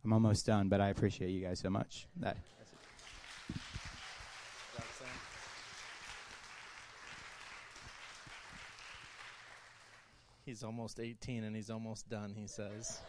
I'm 0.03 0.11
almost 0.11 0.45
done. 0.45 0.67
But 0.67 0.81
I 0.81 0.89
appreciate 0.89 1.29
you 1.29 1.41
guys 1.41 1.59
so 1.59 1.69
much. 1.69 2.07
That. 2.17 2.37
He's 10.53 10.61
almost 10.61 10.99
18 10.99 11.45
and 11.45 11.55
he's 11.55 11.71
almost 11.71 12.07
done, 12.09 12.35
he 12.37 12.45
says. 12.45 12.99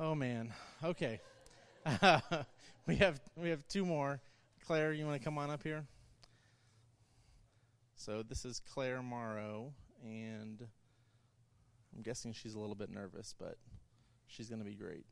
Oh 0.00 0.14
man. 0.14 0.54
Okay. 0.82 1.20
we 2.86 2.96
have 2.96 3.20
we 3.36 3.50
have 3.50 3.68
two 3.68 3.84
more. 3.84 4.22
Claire, 4.66 4.94
you 4.94 5.04
want 5.04 5.20
to 5.20 5.22
come 5.22 5.36
on 5.36 5.50
up 5.50 5.62
here? 5.62 5.84
So 7.96 8.22
this 8.22 8.46
is 8.46 8.58
Claire 8.72 9.02
Morrow 9.02 9.74
and 10.02 10.66
I'm 11.94 12.00
guessing 12.02 12.32
she's 12.32 12.54
a 12.54 12.58
little 12.58 12.74
bit 12.74 12.88
nervous, 12.88 13.34
but 13.38 13.58
she's 14.28 14.48
going 14.48 14.60
to 14.60 14.64
be 14.64 14.76
great. 14.76 15.04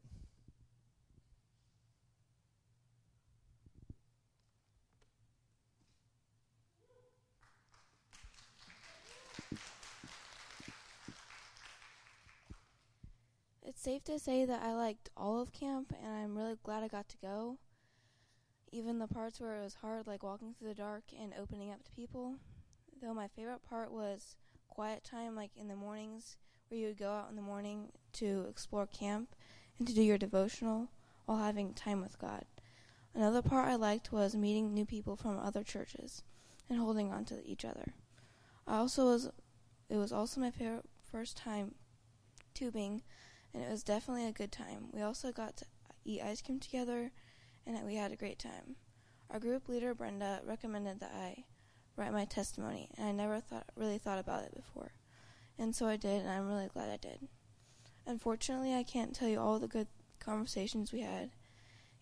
It's 13.65 13.81
safe 13.81 14.05
to 14.05 14.19
say 14.19 14.45
that 14.45 14.62
I 14.62 14.75
liked 14.75 15.09
all 15.17 15.41
of 15.41 15.53
camp, 15.53 15.95
and 16.03 16.12
I'm 16.12 16.37
really 16.37 16.57
glad 16.62 16.83
I 16.83 16.89
got 16.89 17.09
to 17.09 17.17
go. 17.17 17.57
Even 18.71 18.99
the 18.99 19.09
parts 19.09 19.41
where 19.41 19.57
it 19.57 19.62
was 19.62 19.77
hard, 19.81 20.07
like 20.07 20.23
walking 20.23 20.53
through 20.53 20.69
the 20.69 20.75
dark 20.75 21.05
and 21.19 21.33
opening 21.41 21.71
up 21.71 21.83
to 21.85 21.93
people. 21.93 22.37
Though 23.01 23.15
my 23.15 23.29
favorite 23.29 23.62
part 23.67 23.91
was 23.91 24.37
quiet 24.69 25.03
time, 25.03 25.35
like 25.35 25.51
in 25.57 25.69
the 25.69 25.77
mornings, 25.77 26.37
where 26.69 26.79
you 26.79 26.89
would 26.89 26.99
go 26.99 27.11
out 27.11 27.31
in 27.31 27.37
the 27.37 27.43
morning 27.43 27.91
to 28.15 28.47
explore 28.51 28.87
camp 28.87 29.35
and 29.79 29.89
to 29.89 29.95
do 29.95 30.03
your 30.03 30.19
devotional 30.19 30.89
while 31.25 31.39
having 31.39 31.73
time 31.73 32.03
with 32.03 32.19
God. 32.19 32.45
Another 33.15 33.41
part 33.41 33.69
I 33.69 33.77
liked 33.77 34.12
was 34.12 34.35
meeting 34.35 34.75
new 34.75 34.85
people 34.85 35.17
from 35.17 35.39
other 35.39 35.62
churches 35.62 36.23
and 36.69 36.79
holding 36.79 37.12
on 37.12 37.25
to 37.27 37.47
each 37.47 37.65
other. 37.65 37.95
I 38.67 38.77
also 38.77 39.07
was 39.07 39.31
it 39.89 39.97
was 39.97 40.12
also 40.12 40.41
my 40.41 40.51
favorite 40.51 40.85
first 41.11 41.37
time 41.37 41.75
tubing 42.55 43.03
and 43.55 43.63
it 43.63 43.71
was 43.71 43.83
definitely 43.83 44.27
a 44.27 44.33
good 44.33 44.53
time. 44.53 44.89
We 44.93 45.01
also 45.03 45.33
got 45.33 45.57
to 45.59 45.65
eat 46.05 46.21
ice 46.23 46.43
cream 46.43 46.61
together, 46.61 47.13
and 47.67 47.87
we 47.87 47.95
had 47.95 48.13
a 48.13 48.17
great 48.17 48.39
time. 48.39 48.77
Our 49.31 49.39
group 49.39 49.69
leader 49.69 49.95
Brenda 49.95 50.41
recommended 50.45 51.01
that 51.01 51.13
I 51.15 51.45
write 51.97 52.13
my 52.13 52.25
testimony, 52.25 52.91
and 52.99 53.07
I 53.07 53.13
never 53.13 53.41
thought 53.41 53.67
really 53.77 53.99
thought 53.99 54.19
about 54.19 54.45
it 54.45 54.55
before, 54.55 54.93
and 55.59 55.75
so 55.75 55.87
I 55.87 55.97
did, 55.97 56.23
and 56.23 56.31
I'm 56.31 56.49
really 56.49 56.69
glad 56.73 56.91
I 56.91 56.97
did. 56.97 57.29
Unfortunately, 58.07 58.75
I 58.75 58.83
can't 58.83 59.15
tell 59.15 59.29
you 59.29 59.41
all 59.41 59.59
the 59.59 59.69
good 59.69 59.87
conversations 60.21 60.93
we 60.93 61.01
had 61.01 61.31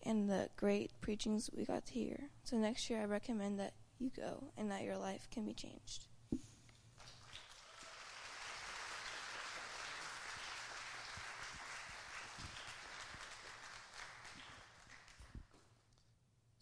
and 0.05 0.29
the 0.29 0.49
great 0.57 0.91
preachings 0.99 1.49
we 1.55 1.63
got 1.63 1.85
to 1.85 1.93
hear. 1.93 2.29
So 2.43 2.57
next 2.57 2.89
year, 2.89 3.01
I 3.01 3.05
recommend 3.05 3.59
that 3.59 3.73
you 3.99 4.11
go 4.15 4.51
and 4.57 4.69
that 4.69 4.83
your 4.83 4.97
life 4.97 5.27
can 5.31 5.45
be 5.45 5.53
changed. 5.53 6.07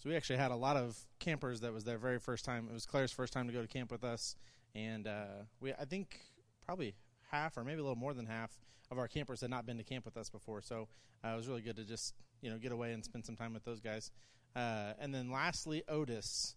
So 0.01 0.09
we 0.09 0.15
actually 0.15 0.37
had 0.37 0.49
a 0.49 0.55
lot 0.55 0.77
of 0.77 0.97
campers 1.19 1.59
that 1.59 1.71
was 1.71 1.83
their 1.83 1.99
very 1.99 2.17
first 2.17 2.43
time. 2.43 2.67
It 2.67 2.73
was 2.73 2.87
Claire's 2.87 3.11
first 3.11 3.33
time 3.33 3.45
to 3.45 3.53
go 3.53 3.61
to 3.61 3.67
camp 3.67 3.91
with 3.91 4.03
us, 4.03 4.35
and 4.73 5.05
uh, 5.05 5.43
we 5.59 5.73
I 5.73 5.85
think 5.85 6.17
probably 6.65 6.95
half 7.29 7.55
or 7.55 7.63
maybe 7.63 7.81
a 7.81 7.83
little 7.83 7.95
more 7.95 8.15
than 8.15 8.25
half 8.25 8.49
of 8.89 8.97
our 8.97 9.07
campers 9.07 9.41
had 9.41 9.51
not 9.51 9.67
been 9.67 9.77
to 9.77 9.83
camp 9.83 10.03
with 10.05 10.17
us 10.17 10.27
before. 10.27 10.63
So 10.63 10.87
uh, 11.23 11.29
it 11.29 11.35
was 11.35 11.47
really 11.47 11.61
good 11.61 11.75
to 11.75 11.83
just 11.83 12.15
you 12.41 12.49
know 12.49 12.57
get 12.57 12.71
away 12.71 12.93
and 12.93 13.05
spend 13.05 13.27
some 13.27 13.35
time 13.35 13.53
with 13.53 13.63
those 13.63 13.79
guys. 13.79 14.09
Uh, 14.55 14.93
and 14.99 15.13
then 15.13 15.29
lastly, 15.29 15.83
Otis, 15.87 16.55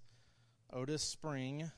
Otis 0.73 1.03
Spring. 1.03 1.71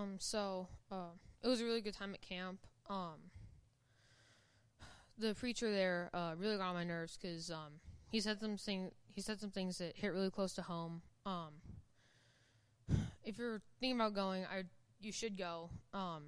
Um, 0.00 0.16
so 0.18 0.68
uh, 0.90 1.12
it 1.42 1.48
was 1.48 1.60
a 1.60 1.64
really 1.64 1.80
good 1.80 1.94
time 1.94 2.14
at 2.14 2.20
camp. 2.20 2.60
Um, 2.88 3.30
the 5.18 5.34
preacher 5.34 5.70
there 5.70 6.10
uh, 6.14 6.34
really 6.38 6.56
got 6.56 6.68
on 6.68 6.74
my 6.74 6.84
nerves 6.84 7.18
because 7.20 7.50
um, 7.50 7.80
he 8.10 8.20
said 8.20 8.40
some 8.40 8.56
thing, 8.56 8.90
he 9.14 9.20
said 9.20 9.40
some 9.40 9.50
things 9.50 9.78
that 9.78 9.96
hit 9.96 10.12
really 10.12 10.30
close 10.30 10.54
to 10.54 10.62
home. 10.62 11.02
Um, 11.26 11.52
if 13.24 13.38
you're 13.38 13.60
thinking 13.78 13.96
about 13.96 14.14
going, 14.14 14.44
I 14.44 14.64
you 15.00 15.12
should 15.12 15.36
go. 15.36 15.70
Um, 15.92 16.24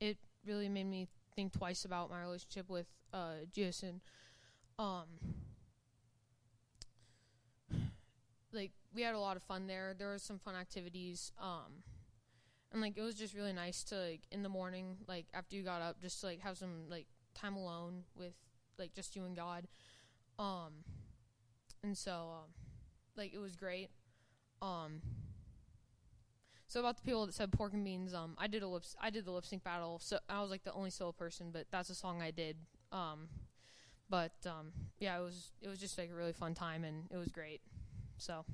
it 0.00 0.16
really 0.46 0.68
made 0.68 0.86
me 0.86 1.08
think 1.34 1.52
twice 1.52 1.84
about 1.84 2.10
my 2.10 2.20
relationship 2.20 2.68
with 2.68 2.86
uh, 3.12 3.34
and 3.56 4.00
um, 4.78 5.06
like 8.52 8.72
we 8.94 9.02
had 9.02 9.14
a 9.14 9.18
lot 9.18 9.36
of 9.36 9.42
fun 9.42 9.66
there. 9.66 9.94
There 9.96 10.08
were 10.08 10.18
some 10.18 10.38
fun 10.38 10.54
activities. 10.54 11.32
Um, 11.40 11.82
and 12.72 12.82
like 12.82 12.96
it 12.96 13.02
was 13.02 13.14
just 13.14 13.34
really 13.34 13.52
nice 13.52 13.82
to 13.84 13.96
like 13.96 14.22
in 14.30 14.42
the 14.42 14.48
morning, 14.48 14.96
like 15.06 15.26
after 15.32 15.56
you 15.56 15.62
got 15.62 15.82
up, 15.82 16.00
just 16.00 16.20
to 16.20 16.26
like 16.26 16.40
have 16.40 16.58
some 16.58 16.88
like 16.88 17.06
time 17.34 17.56
alone 17.56 18.04
with 18.16 18.34
like 18.78 18.94
just 18.94 19.16
you 19.16 19.24
and 19.24 19.36
God. 19.36 19.66
Um, 20.38 20.84
and 21.82 21.96
so 21.96 22.12
um, 22.12 22.50
like 23.16 23.32
it 23.32 23.38
was 23.38 23.56
great. 23.56 23.90
Um, 24.60 25.00
so 26.66 26.80
about 26.80 26.96
the 26.96 27.02
people 27.02 27.24
that 27.24 27.34
said 27.34 27.50
pork 27.50 27.72
and 27.72 27.84
beans, 27.84 28.12
um, 28.12 28.34
I 28.36 28.46
did 28.46 28.62
a 28.62 28.68
lip, 28.68 28.84
I 29.00 29.08
did 29.08 29.24
the 29.24 29.30
lip 29.30 29.46
sync 29.46 29.64
battle. 29.64 29.98
So 30.02 30.18
I 30.28 30.42
was 30.42 30.50
like 30.50 30.64
the 30.64 30.72
only 30.72 30.90
solo 30.90 31.12
person, 31.12 31.50
but 31.50 31.66
that's 31.70 31.88
a 31.88 31.94
song 31.94 32.20
I 32.20 32.30
did. 32.30 32.56
Um, 32.92 33.28
but 34.10 34.32
um, 34.46 34.72
yeah, 34.98 35.18
it 35.18 35.22
was 35.22 35.52
it 35.62 35.68
was 35.68 35.78
just 35.78 35.96
like 35.96 36.10
a 36.10 36.14
really 36.14 36.32
fun 36.32 36.54
time, 36.54 36.84
and 36.84 37.04
it 37.10 37.16
was 37.16 37.28
great. 37.28 37.62
So. 38.18 38.44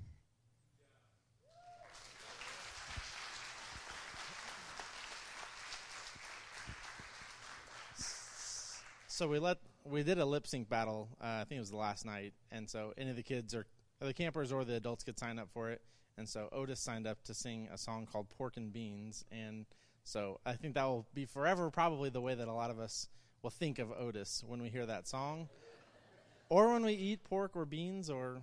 So 9.15 9.29
we 9.29 9.39
let 9.39 9.59
we 9.85 10.03
did 10.03 10.19
a 10.19 10.25
lip 10.25 10.45
sync 10.45 10.69
battle. 10.69 11.09
Uh, 11.23 11.39
I 11.41 11.45
think 11.45 11.59
it 11.59 11.61
was 11.61 11.71
the 11.71 11.77
last 11.77 12.05
night, 12.05 12.33
and 12.51 12.69
so 12.69 12.93
any 12.99 13.11
of 13.11 13.17
the 13.17 13.23
kids 13.23 13.55
or, 13.55 13.65
the 14.01 14.13
campers 14.13 14.51
or 14.51 14.65
the 14.65 14.75
adults 14.75 15.05
could 15.05 15.17
sign 15.21 15.39
up 15.39 15.49
for 15.55 15.71
it. 15.71 15.83
And 16.19 16.29
so 16.29 16.49
Otis 16.51 16.81
signed 16.81 17.07
up 17.07 17.23
to 17.23 17.33
sing 17.33 17.69
a 17.73 17.79
song 17.79 18.09
called 18.11 18.29
"Pork 18.29 18.57
and 18.57 18.73
Beans," 18.73 19.25
and 19.31 19.67
so 20.03 20.41
I 20.45 20.55
think 20.55 20.75
that 20.75 20.83
will 20.83 21.07
be 21.15 21.27
forever 21.27 21.71
probably 21.71 22.11
the 22.11 22.21
way 22.21 22.35
that 22.35 22.49
a 22.49 22.53
lot 22.53 22.73
of 22.73 22.81
us 22.81 23.09
will 23.45 23.51
think 23.51 23.79
of 23.79 23.93
Otis 23.93 24.43
when 24.45 24.61
we 24.61 24.69
hear 24.69 24.85
that 24.85 25.07
song, 25.07 25.49
or 26.49 26.73
when 26.73 26.85
we 26.85 26.95
eat 26.95 27.23
pork 27.23 27.53
or 27.55 27.65
beans, 27.65 28.11
or 28.11 28.43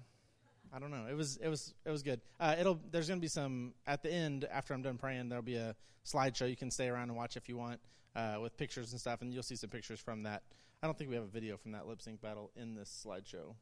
I 0.74 0.80
don't 0.80 0.92
know. 0.92 1.06
It 1.10 1.18
was 1.18 1.36
it 1.44 1.50
was 1.50 1.74
it 1.84 1.92
was 1.92 2.02
good. 2.02 2.22
Uh, 2.40 2.56
it'll 2.58 2.80
there's 2.92 3.10
going 3.10 3.20
to 3.20 3.22
be 3.22 3.28
some 3.28 3.74
at 3.88 4.04
the 4.04 4.10
end 4.10 4.48
after 4.50 4.74
I'm 4.74 4.84
done 4.84 4.98
praying. 4.98 5.28
There'll 5.28 5.44
be 5.44 5.58
a 5.58 5.76
slideshow 6.06 6.50
you 6.50 6.56
can 6.56 6.72
stay 6.72 6.88
around 6.88 7.10
and 7.10 7.18
watch 7.18 7.36
if 7.36 7.50
you 7.50 7.58
want 7.58 7.82
uh, 8.16 8.38
with 8.42 8.58
pictures 8.58 8.92
and 8.92 9.00
stuff, 9.00 9.22
and 9.22 9.34
you'll 9.34 9.44
see 9.44 9.56
some 9.56 9.70
pictures 9.70 10.00
from 10.00 10.24
that. 10.24 10.44
I 10.84 10.88
don't 10.88 10.98
think 10.98 11.10
we 11.10 11.16
have 11.16 11.26
a 11.26 11.28
video 11.28 11.58
from 11.58 11.72
that 11.74 11.88
lip 11.88 12.02
sync 12.02 12.22
battle 12.22 12.52
in 12.56 12.76
this 12.76 13.06
slideshow. 13.06 13.56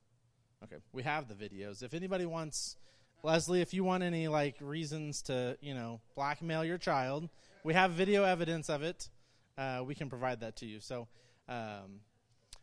Okay, 0.63 0.77
we 0.93 1.03
have 1.03 1.27
the 1.27 1.33
videos. 1.33 1.83
If 1.83 1.93
anybody 1.93 2.25
wants, 2.25 2.77
Leslie, 3.23 3.61
if 3.61 3.73
you 3.73 3.83
want 3.83 4.03
any 4.03 4.27
like 4.27 4.55
reasons 4.61 5.21
to 5.23 5.57
you 5.61 5.73
know 5.73 6.01
blackmail 6.15 6.63
your 6.65 6.77
child, 6.77 7.29
we 7.63 7.73
have 7.73 7.91
video 7.91 8.23
evidence 8.23 8.69
of 8.69 8.83
it. 8.83 9.09
Uh, 9.57 9.83
we 9.85 9.95
can 9.95 10.09
provide 10.09 10.41
that 10.41 10.55
to 10.57 10.65
you. 10.65 10.79
So. 10.79 11.07
Um, 11.47 12.01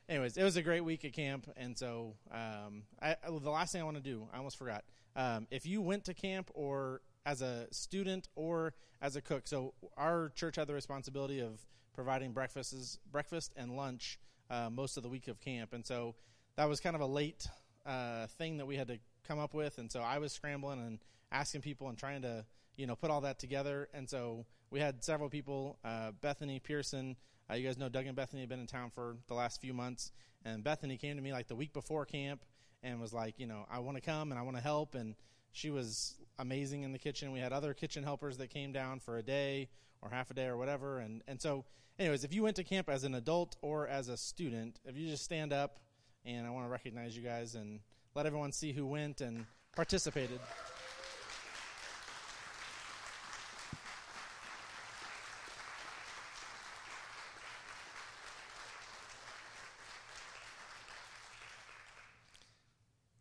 anyways, 0.08 0.36
it 0.36 0.44
was 0.44 0.56
a 0.56 0.62
great 0.62 0.82
week 0.82 1.04
at 1.04 1.12
camp, 1.12 1.48
and 1.56 1.76
so 1.76 2.14
um, 2.30 2.84
I, 3.02 3.16
the 3.24 3.50
last 3.50 3.72
thing 3.72 3.80
I 3.80 3.84
want 3.84 3.96
to 3.96 4.02
do, 4.02 4.28
I 4.32 4.36
almost 4.36 4.56
forgot. 4.56 4.84
Um, 5.16 5.46
if 5.50 5.66
you 5.66 5.80
went 5.80 6.04
to 6.04 6.14
camp 6.14 6.50
or 6.54 7.00
as 7.26 7.42
a 7.42 7.66
student 7.72 8.28
or 8.36 8.72
as 9.02 9.16
a 9.16 9.20
cook, 9.20 9.46
so 9.46 9.74
our 9.98 10.30
church 10.34 10.56
had 10.56 10.68
the 10.68 10.72
responsibility 10.72 11.40
of 11.40 11.60
providing 11.92 12.32
breakfasts, 12.32 12.98
breakfast 13.10 13.52
and 13.56 13.76
lunch 13.76 14.18
uh, 14.48 14.70
most 14.70 14.96
of 14.96 15.02
the 15.02 15.08
week 15.08 15.28
of 15.28 15.40
camp, 15.40 15.74
and 15.74 15.84
so 15.84 16.14
that 16.56 16.68
was 16.68 16.80
kind 16.80 16.94
of 16.94 17.02
a 17.02 17.06
late 17.06 17.48
uh, 17.84 18.26
thing 18.38 18.56
that 18.56 18.66
we 18.66 18.76
had 18.76 18.86
to 18.88 18.98
come 19.26 19.40
up 19.40 19.52
with, 19.52 19.76
and 19.78 19.90
so 19.90 20.00
I 20.00 20.18
was 20.18 20.32
scrambling 20.32 20.78
and 20.78 20.98
asking 21.32 21.62
people 21.62 21.88
and 21.88 21.98
trying 21.98 22.22
to 22.22 22.44
you 22.76 22.86
know 22.86 22.94
put 22.94 23.10
all 23.10 23.22
that 23.22 23.40
together, 23.40 23.88
and 23.92 24.08
so 24.08 24.46
we 24.70 24.80
had 24.80 25.02
several 25.02 25.28
people, 25.28 25.78
uh, 25.84 26.12
Bethany 26.20 26.60
Pearson. 26.60 27.16
Uh, 27.50 27.54
you 27.54 27.66
guys 27.66 27.76
know 27.76 27.88
Doug 27.88 28.06
and 28.06 28.16
Bethany 28.16 28.42
have 28.42 28.48
been 28.48 28.60
in 28.60 28.66
town 28.66 28.90
for 28.90 29.16
the 29.26 29.34
last 29.34 29.60
few 29.60 29.74
months, 29.74 30.12
and 30.44 30.62
Bethany 30.62 30.96
came 30.96 31.16
to 31.16 31.22
me 31.22 31.32
like 31.32 31.48
the 31.48 31.56
week 31.56 31.72
before 31.72 32.04
camp 32.04 32.44
and 32.82 33.00
was 33.00 33.12
like, 33.12 33.38
you 33.38 33.46
know, 33.46 33.66
I 33.70 33.80
want 33.80 33.96
to 33.96 34.00
come 34.00 34.30
and 34.30 34.38
I 34.38 34.42
want 34.42 34.56
to 34.56 34.62
help, 34.62 34.94
and 34.94 35.16
she 35.56 35.70
was 35.70 36.16
amazing 36.38 36.82
in 36.82 36.92
the 36.92 36.98
kitchen. 36.98 37.32
We 37.32 37.40
had 37.40 37.52
other 37.52 37.72
kitchen 37.72 38.02
helpers 38.02 38.36
that 38.38 38.50
came 38.50 38.72
down 38.72 39.00
for 39.00 39.16
a 39.16 39.22
day 39.22 39.68
or 40.02 40.10
half 40.10 40.30
a 40.30 40.34
day 40.34 40.46
or 40.46 40.56
whatever, 40.56 40.98
and 40.98 41.22
and 41.26 41.40
so, 41.40 41.64
anyways, 41.98 42.24
if 42.24 42.34
you 42.34 42.42
went 42.42 42.56
to 42.56 42.64
camp 42.64 42.90
as 42.90 43.04
an 43.04 43.14
adult 43.14 43.56
or 43.62 43.88
as 43.88 44.08
a 44.08 44.16
student, 44.18 44.78
if 44.84 44.96
you 44.98 45.08
just 45.08 45.24
stand 45.24 45.54
up, 45.54 45.78
and 46.26 46.46
I 46.46 46.50
want 46.50 46.66
to 46.66 46.70
recognize 46.70 47.16
you 47.16 47.22
guys 47.22 47.54
and 47.54 47.80
let 48.14 48.26
everyone 48.26 48.52
see 48.52 48.72
who 48.72 48.86
went 48.86 49.22
and 49.22 49.46
participated. 49.74 50.40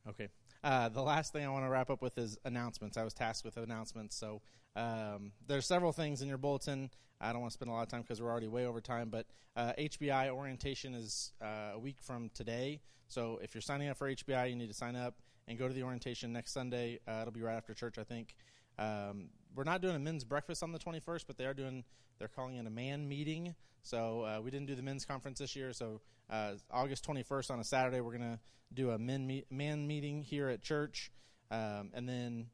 Okay. 0.07 0.29
Uh, 0.65 0.89
the 0.89 1.01
last 1.01 1.31
thing 1.31 1.45
I 1.45 1.49
want 1.49 1.63
to 1.63 1.69
wrap 1.69 1.91
up 1.91 2.01
with 2.01 2.17
is 2.17 2.39
announcements. 2.43 2.97
I 2.97 3.03
was 3.03 3.13
tasked 3.13 3.45
with 3.45 3.55
announcements. 3.57 4.15
So 4.15 4.41
um, 4.75 5.31
there's 5.45 5.67
several 5.67 5.91
things 5.91 6.23
in 6.23 6.27
your 6.27 6.39
bulletin. 6.39 6.89
I 7.21 7.31
don't 7.31 7.41
want 7.41 7.51
to 7.51 7.53
spend 7.53 7.69
a 7.69 7.73
lot 7.73 7.83
of 7.83 7.89
time 7.89 8.01
because 8.01 8.19
we're 8.19 8.31
already 8.31 8.47
way 8.47 8.65
over 8.65 8.81
time. 8.81 9.09
But 9.09 9.27
uh, 9.55 9.73
HBI 9.77 10.31
orientation 10.31 10.95
is 10.95 11.33
uh, 11.39 11.73
a 11.75 11.79
week 11.79 11.97
from 12.01 12.31
today. 12.33 12.81
So 13.07 13.39
if 13.43 13.53
you're 13.53 13.61
signing 13.61 13.89
up 13.89 13.97
for 13.97 14.11
HBI, 14.11 14.49
you 14.49 14.55
need 14.55 14.67
to 14.67 14.73
sign 14.73 14.95
up 14.95 15.21
and 15.47 15.55
go 15.55 15.67
to 15.67 15.73
the 15.73 15.83
orientation 15.83 16.33
next 16.33 16.51
Sunday. 16.51 16.99
Uh, 17.07 17.19
it'll 17.21 17.31
be 17.31 17.43
right 17.43 17.55
after 17.55 17.75
church, 17.75 17.99
I 17.99 18.03
think. 18.03 18.35
Um, 18.79 19.29
we're 19.55 19.63
not 19.63 19.81
doing 19.81 19.95
a 19.95 19.99
men's 19.99 20.23
breakfast 20.23 20.61
on 20.63 20.71
the 20.71 20.79
21st, 20.79 21.25
but 21.27 21.37
they 21.37 21.45
are 21.45 21.53
doing. 21.53 21.83
They're 22.19 22.27
calling 22.27 22.55
it 22.55 22.65
a 22.65 22.69
man 22.69 23.07
meeting. 23.07 23.55
So 23.81 24.21
uh, 24.21 24.41
we 24.41 24.51
didn't 24.51 24.67
do 24.67 24.75
the 24.75 24.81
men's 24.81 25.05
conference 25.05 25.39
this 25.39 25.55
year. 25.55 25.71
So 25.73 26.01
uh, 26.29 26.53
August 26.71 27.05
21st 27.07 27.51
on 27.51 27.59
a 27.59 27.63
Saturday, 27.63 28.01
we're 28.01 28.13
gonna 28.13 28.39
do 28.73 28.91
a 28.91 28.97
men 28.97 29.43
man 29.49 29.87
meeting 29.87 30.23
here 30.23 30.49
at 30.49 30.61
church, 30.61 31.11
um, 31.51 31.91
and 31.93 32.07
then 32.07 32.47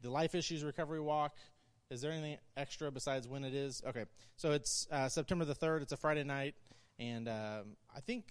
the 0.00 0.10
Life 0.10 0.34
Issues 0.34 0.64
Recovery 0.64 1.00
Walk. 1.00 1.36
Is 1.90 2.02
there 2.02 2.12
anything 2.12 2.36
extra 2.56 2.90
besides 2.90 3.26
when 3.26 3.44
it 3.44 3.54
is? 3.54 3.82
Okay, 3.86 4.04
so 4.36 4.52
it's 4.52 4.86
uh, 4.90 5.08
September 5.08 5.44
the 5.44 5.54
third. 5.54 5.82
It's 5.82 5.92
a 5.92 5.96
Friday 5.96 6.24
night, 6.24 6.54
and 6.98 7.28
um, 7.28 7.76
I 7.94 8.00
think 8.00 8.24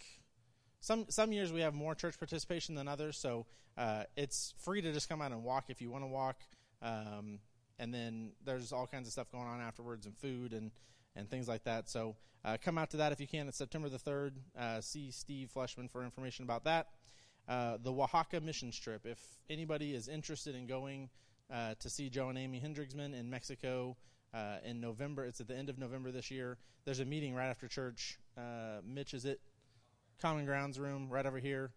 some 0.80 1.06
some 1.10 1.32
years 1.32 1.52
we 1.52 1.62
have 1.62 1.74
more 1.74 1.96
church 1.96 2.20
participation 2.20 2.76
than 2.76 2.88
others. 2.88 3.18
So 3.18 3.46
uh, 3.78 4.04
it's 4.16 4.54
free 4.60 4.82
to 4.82 4.92
just 4.92 5.10
come 5.10 5.22
out 5.22 5.32
and 5.32 5.44
walk 5.44 5.66
if 5.70 5.82
you 5.82 5.90
want 5.90 6.04
to 6.04 6.08
walk. 6.08 6.42
Um, 6.82 7.40
and 7.80 7.94
then 7.94 8.32
there's 8.46 8.72
all 8.72 8.88
kinds 8.88 9.08
of 9.08 9.14
stuff 9.14 9.32
going 9.32 9.48
on 9.48 9.62
afterwards 9.62 10.06
and 10.06 10.18
food 10.18 10.54
and 10.54 10.72
and 11.16 11.30
things 11.30 11.48
like 11.48 11.64
that. 11.64 11.90
So 11.90 12.16
uh, 12.46 12.58
come 12.64 12.78
out 12.78 12.92
to 12.92 12.98
that 12.98 13.12
if 13.12 13.20
you 13.20 13.28
can. 13.28 13.48
It's 13.48 13.58
September 13.58 13.90
the 13.90 13.98
3rd. 13.98 14.34
Uh, 14.58 14.82
see 14.82 15.12
Steve 15.12 15.50
Fleshman 15.54 15.90
for 15.90 16.04
information 16.04 16.44
about 16.44 16.64
that. 16.66 16.88
Uh, 17.48 17.78
the 17.82 17.92
Oaxaca 17.92 18.40
missions 18.40 18.78
trip. 18.78 19.06
If 19.06 19.20
anybody 19.50 19.94
is 19.94 20.08
interested 20.08 20.56
in 20.56 20.68
going 20.68 21.10
uh, 21.52 21.74
to 21.80 21.90
see 21.90 22.10
Joe 22.10 22.30
and 22.30 22.38
Amy 22.38 22.62
Hendrigsman 22.62 23.18
in 23.18 23.30
Mexico 23.30 23.98
uh, 24.34 24.58
in 24.64 24.80
November, 24.80 25.26
it's 25.26 25.40
at 25.42 25.48
the 25.48 25.56
end 25.56 25.70
of 25.70 25.78
November 25.78 26.12
this 26.12 26.30
year. 26.30 26.58
There's 26.86 27.00
a 27.00 27.06
meeting 27.06 27.34
right 27.34 27.48
after 27.48 27.68
church. 27.68 28.20
Uh, 28.38 28.82
Mitch 28.86 29.14
is 29.14 29.26
it 29.26 29.40
Common 30.22 30.46
Grounds 30.46 30.80
room 30.80 31.10
right 31.10 31.26
over 31.26 31.40
here. 31.40 31.72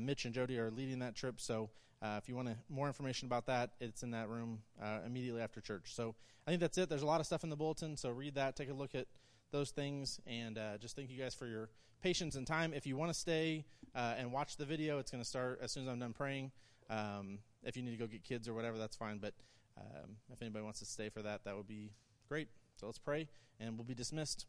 Mitch 0.00 0.26
and 0.26 0.32
Jody 0.32 0.58
are 0.60 0.70
leading 0.70 1.00
that 1.00 1.16
trip. 1.16 1.40
So 1.40 1.70
if 2.02 2.28
you 2.28 2.34
want 2.34 2.48
more 2.68 2.86
information 2.86 3.26
about 3.26 3.46
that, 3.46 3.70
it's 3.80 4.02
in 4.02 4.10
that 4.10 4.28
room 4.28 4.60
immediately 5.06 5.40
after 5.40 5.60
church. 5.60 5.94
So 5.94 6.14
I 6.46 6.50
think 6.50 6.60
that's 6.60 6.78
it. 6.78 6.88
There's 6.88 7.02
a 7.02 7.06
lot 7.06 7.20
of 7.20 7.26
stuff 7.26 7.44
in 7.44 7.50
the 7.50 7.56
bulletin. 7.56 7.96
So 7.96 8.10
read 8.10 8.34
that. 8.34 8.56
Take 8.56 8.70
a 8.70 8.74
look 8.74 8.94
at 8.94 9.06
those 9.52 9.70
things. 9.70 10.20
And 10.26 10.58
uh, 10.58 10.78
just 10.78 10.96
thank 10.96 11.10
you 11.10 11.18
guys 11.18 11.34
for 11.34 11.46
your 11.46 11.68
patience 12.02 12.34
and 12.34 12.46
time. 12.46 12.72
If 12.74 12.86
you 12.86 12.96
want 12.96 13.12
to 13.12 13.18
stay 13.18 13.64
uh, 13.94 14.14
and 14.18 14.32
watch 14.32 14.56
the 14.56 14.64
video, 14.64 14.98
it's 14.98 15.10
going 15.10 15.22
to 15.22 15.28
start 15.28 15.60
as 15.62 15.70
soon 15.70 15.84
as 15.84 15.88
I'm 15.88 16.00
done 16.00 16.12
praying. 16.12 16.50
Um, 16.90 17.38
if 17.62 17.76
you 17.76 17.82
need 17.82 17.92
to 17.92 17.96
go 17.96 18.06
get 18.06 18.24
kids 18.24 18.48
or 18.48 18.54
whatever, 18.54 18.78
that's 18.78 18.96
fine. 18.96 19.18
But 19.18 19.34
um, 19.78 20.16
if 20.32 20.42
anybody 20.42 20.64
wants 20.64 20.80
to 20.80 20.84
stay 20.84 21.08
for 21.08 21.22
that, 21.22 21.44
that 21.44 21.56
would 21.56 21.68
be 21.68 21.92
great. 22.28 22.48
So 22.76 22.86
let's 22.86 22.98
pray, 22.98 23.28
and 23.60 23.76
we'll 23.76 23.84
be 23.84 23.94
dismissed. 23.94 24.46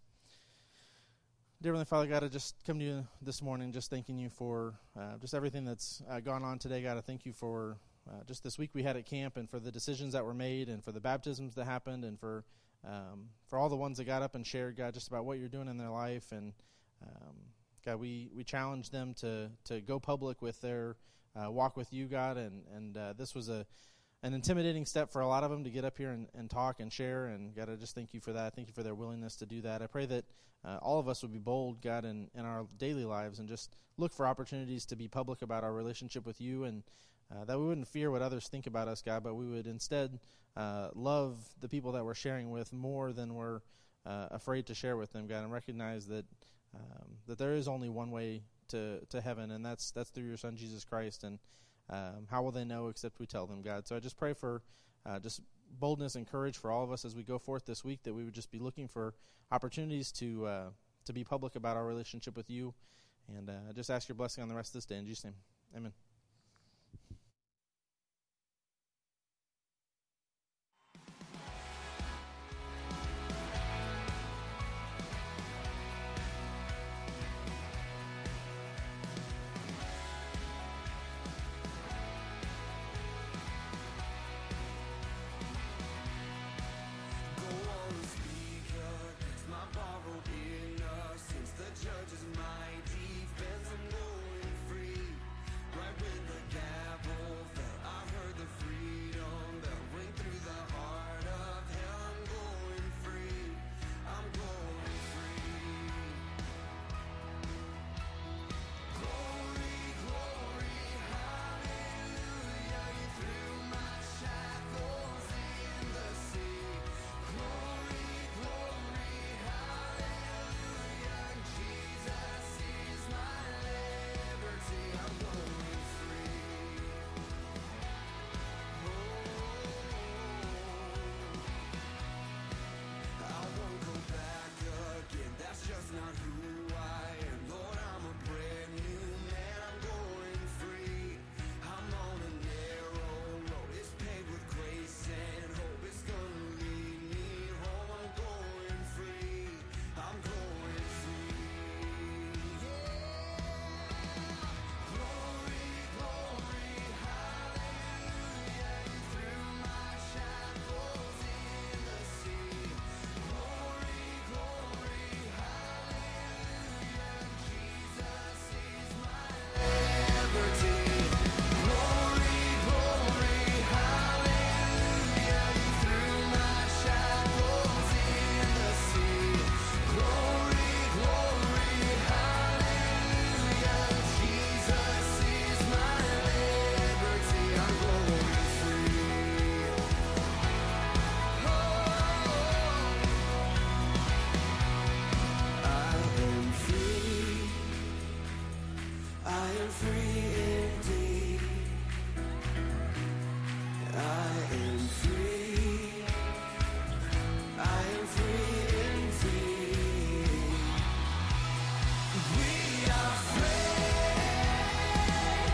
Dear 1.64 1.72
Heavenly 1.72 1.86
Father, 1.86 2.08
God, 2.08 2.26
I 2.26 2.28
just 2.28 2.56
come 2.68 2.78
to 2.80 2.84
you 2.84 3.08
this 3.22 3.42
morning 3.42 3.72
just 3.72 3.90
thanking 3.90 4.18
you 4.18 4.28
for 4.28 4.74
uh, 5.00 5.16
just 5.22 5.34
everything 5.34 5.64
that's 5.64 6.04
uh, 6.10 6.20
gone 6.20 6.44
on 6.44 6.60
today. 6.60 6.84
God, 6.84 6.98
I 6.98 7.00
thank 7.00 7.26
you 7.26 7.32
for 7.32 7.78
uh, 8.06 8.22
just 8.28 8.44
this 8.44 8.60
week 8.60 8.72
we 8.74 8.84
had 8.84 8.98
at 8.98 9.06
camp 9.06 9.38
and 9.38 9.50
for 9.50 9.62
the 9.62 9.72
decisions 9.72 10.12
that 10.12 10.26
were 10.26 10.34
made 10.34 10.68
and 10.68 10.84
for 10.84 10.92
the 10.92 11.00
baptisms 11.00 11.56
that 11.56 11.64
happened 11.64 12.04
and 12.04 12.20
for 12.20 12.44
um, 12.86 13.30
for 13.48 13.58
all 13.58 13.70
the 13.70 13.78
ones 13.78 13.98
that 14.00 14.04
got 14.04 14.22
up 14.22 14.36
and 14.36 14.46
shared, 14.46 14.76
God, 14.76 14.94
just 14.94 15.08
about 15.08 15.24
what 15.24 15.40
you're 15.40 15.48
doing 15.48 15.70
in 15.70 15.78
their 15.78 15.90
life. 15.90 16.34
And 16.34 16.52
um, 17.02 17.36
God, 17.86 17.98
we, 17.98 18.30
we 18.36 18.44
challenge 18.44 18.90
them 18.90 19.14
to, 19.22 19.50
to 19.64 19.80
go 19.80 20.02
public 20.02 20.42
with 20.42 20.60
their 20.60 20.98
uh, 21.34 21.50
walk 21.50 21.78
with 21.78 21.94
you, 21.94 22.08
God. 22.08 22.36
And, 22.36 22.64
and 22.76 22.98
uh, 22.98 23.14
this 23.18 23.34
was 23.34 23.48
a 23.48 23.66
an 24.24 24.34
intimidating 24.34 24.86
step 24.86 25.12
for 25.12 25.22
a 25.22 25.28
lot 25.28 25.44
of 25.44 25.52
them 25.52 25.66
to 25.66 25.70
get 25.70 25.84
up 25.84 25.98
here 25.98 26.12
and, 26.12 26.28
and 26.34 26.50
talk 26.50 26.80
and 26.80 26.92
share. 26.92 27.26
And 27.26 27.54
God, 27.54 27.70
I 27.70 27.76
just 27.76 27.94
thank 27.94 28.14
you 28.14 28.22
for 28.22 28.32
that. 28.32 28.56
Thank 28.56 28.70
you 28.70 28.74
for 28.74 28.82
their 28.82 28.96
willingness 28.96 29.36
to 29.38 29.46
do 29.46 29.62
that. 29.62 29.82
I 29.82 29.88
pray 29.88 30.06
that 30.06 30.24
uh, 30.66 30.80
all 30.82 30.98
of 30.98 31.10
us 31.10 31.22
would 31.22 31.34
be 31.34 31.40
bold, 31.40 31.82
God, 31.82 32.06
in, 32.06 32.30
in 32.34 32.46
our 32.46 32.66
daily 32.78 33.04
lives 33.04 33.40
and 33.40 33.50
just 33.50 33.76
look 33.98 34.14
for 34.14 34.26
opportunities 34.26 34.86
to 34.86 34.96
be 34.96 35.10
public 35.10 35.42
about 35.42 35.66
our 35.66 35.74
relationship 35.74 36.26
with 36.26 36.40
you 36.40 36.64
and 36.64 36.84
uh, 37.30 37.44
that 37.46 37.60
we 37.60 37.66
wouldn't 37.66 37.88
fear 37.88 38.12
what 38.12 38.22
others 38.22 38.48
think 38.48 38.66
about 38.66 38.88
us, 38.88 39.02
God, 39.02 39.24
but 39.24 39.36
we 39.36 39.46
would 39.46 39.68
instead 39.68 40.20
uh, 40.56 40.90
love 40.96 41.38
the 41.60 41.68
people 41.68 41.92
that 41.92 42.06
we're 42.06 42.14
sharing 42.14 42.50
with 42.50 42.72
more 42.72 43.12
than 43.12 43.36
we're 43.36 43.60
uh, 44.06 44.28
afraid 44.32 44.68
to 44.68 44.74
share 44.76 44.96
with 44.96 45.12
them, 45.12 45.28
God, 45.28 45.44
and 45.44 45.52
recognize 45.52 46.08
that 46.08 46.26
um, 46.76 47.18
that 47.28 47.38
there 47.38 47.54
is 47.54 47.68
only 47.68 47.90
one 47.90 48.10
way 48.10 48.42
to 48.70 49.00
to 49.10 49.22
heaven, 49.22 49.52
and 49.52 49.66
that's 49.66 49.92
that's 49.92 50.10
through 50.10 50.26
your 50.26 50.38
Son 50.38 50.56
Jesus 50.56 50.84
Christ. 50.84 51.24
And 51.24 51.40
um, 51.90 52.28
how 52.30 52.42
will 52.44 52.52
they 52.52 52.66
know 52.66 52.88
except 52.88 53.20
we 53.20 53.26
tell 53.26 53.46
them, 53.46 53.62
God? 53.62 53.88
So 53.88 53.96
I 53.96 54.00
just 54.00 54.18
pray 54.18 54.34
for 54.34 54.62
uh, 55.06 55.20
just 55.20 55.42
boldness 55.80 56.16
and 56.16 56.28
courage 56.28 56.58
for 56.58 56.72
all 56.72 56.84
of 56.84 56.92
us 56.92 57.06
as 57.06 57.16
we 57.16 57.24
go 57.24 57.38
forth 57.38 57.66
this 57.66 57.84
week. 57.84 58.04
That 58.04 58.14
we 58.14 58.24
would 58.24 58.34
just 58.34 58.52
be 58.52 58.60
looking 58.60 58.88
for 58.88 59.14
opportunities 59.52 60.12
to 60.14 60.46
uh, 60.46 60.66
to 61.06 61.14
be 61.14 61.24
public 61.24 61.56
about 61.56 61.78
our 61.78 61.86
relationship 61.86 62.38
with 62.38 62.50
you, 62.50 62.74
and 63.28 63.50
uh, 63.50 63.74
just 63.76 63.90
ask 63.90 64.08
your 64.08 64.16
blessing 64.16 64.42
on 64.42 64.50
the 64.50 64.56
rest 64.56 64.70
of 64.70 64.74
this 64.74 64.86
day 64.86 64.98
in 64.98 65.06
Jesus' 65.06 65.26
name. 65.26 65.36
Amen. 65.76 65.94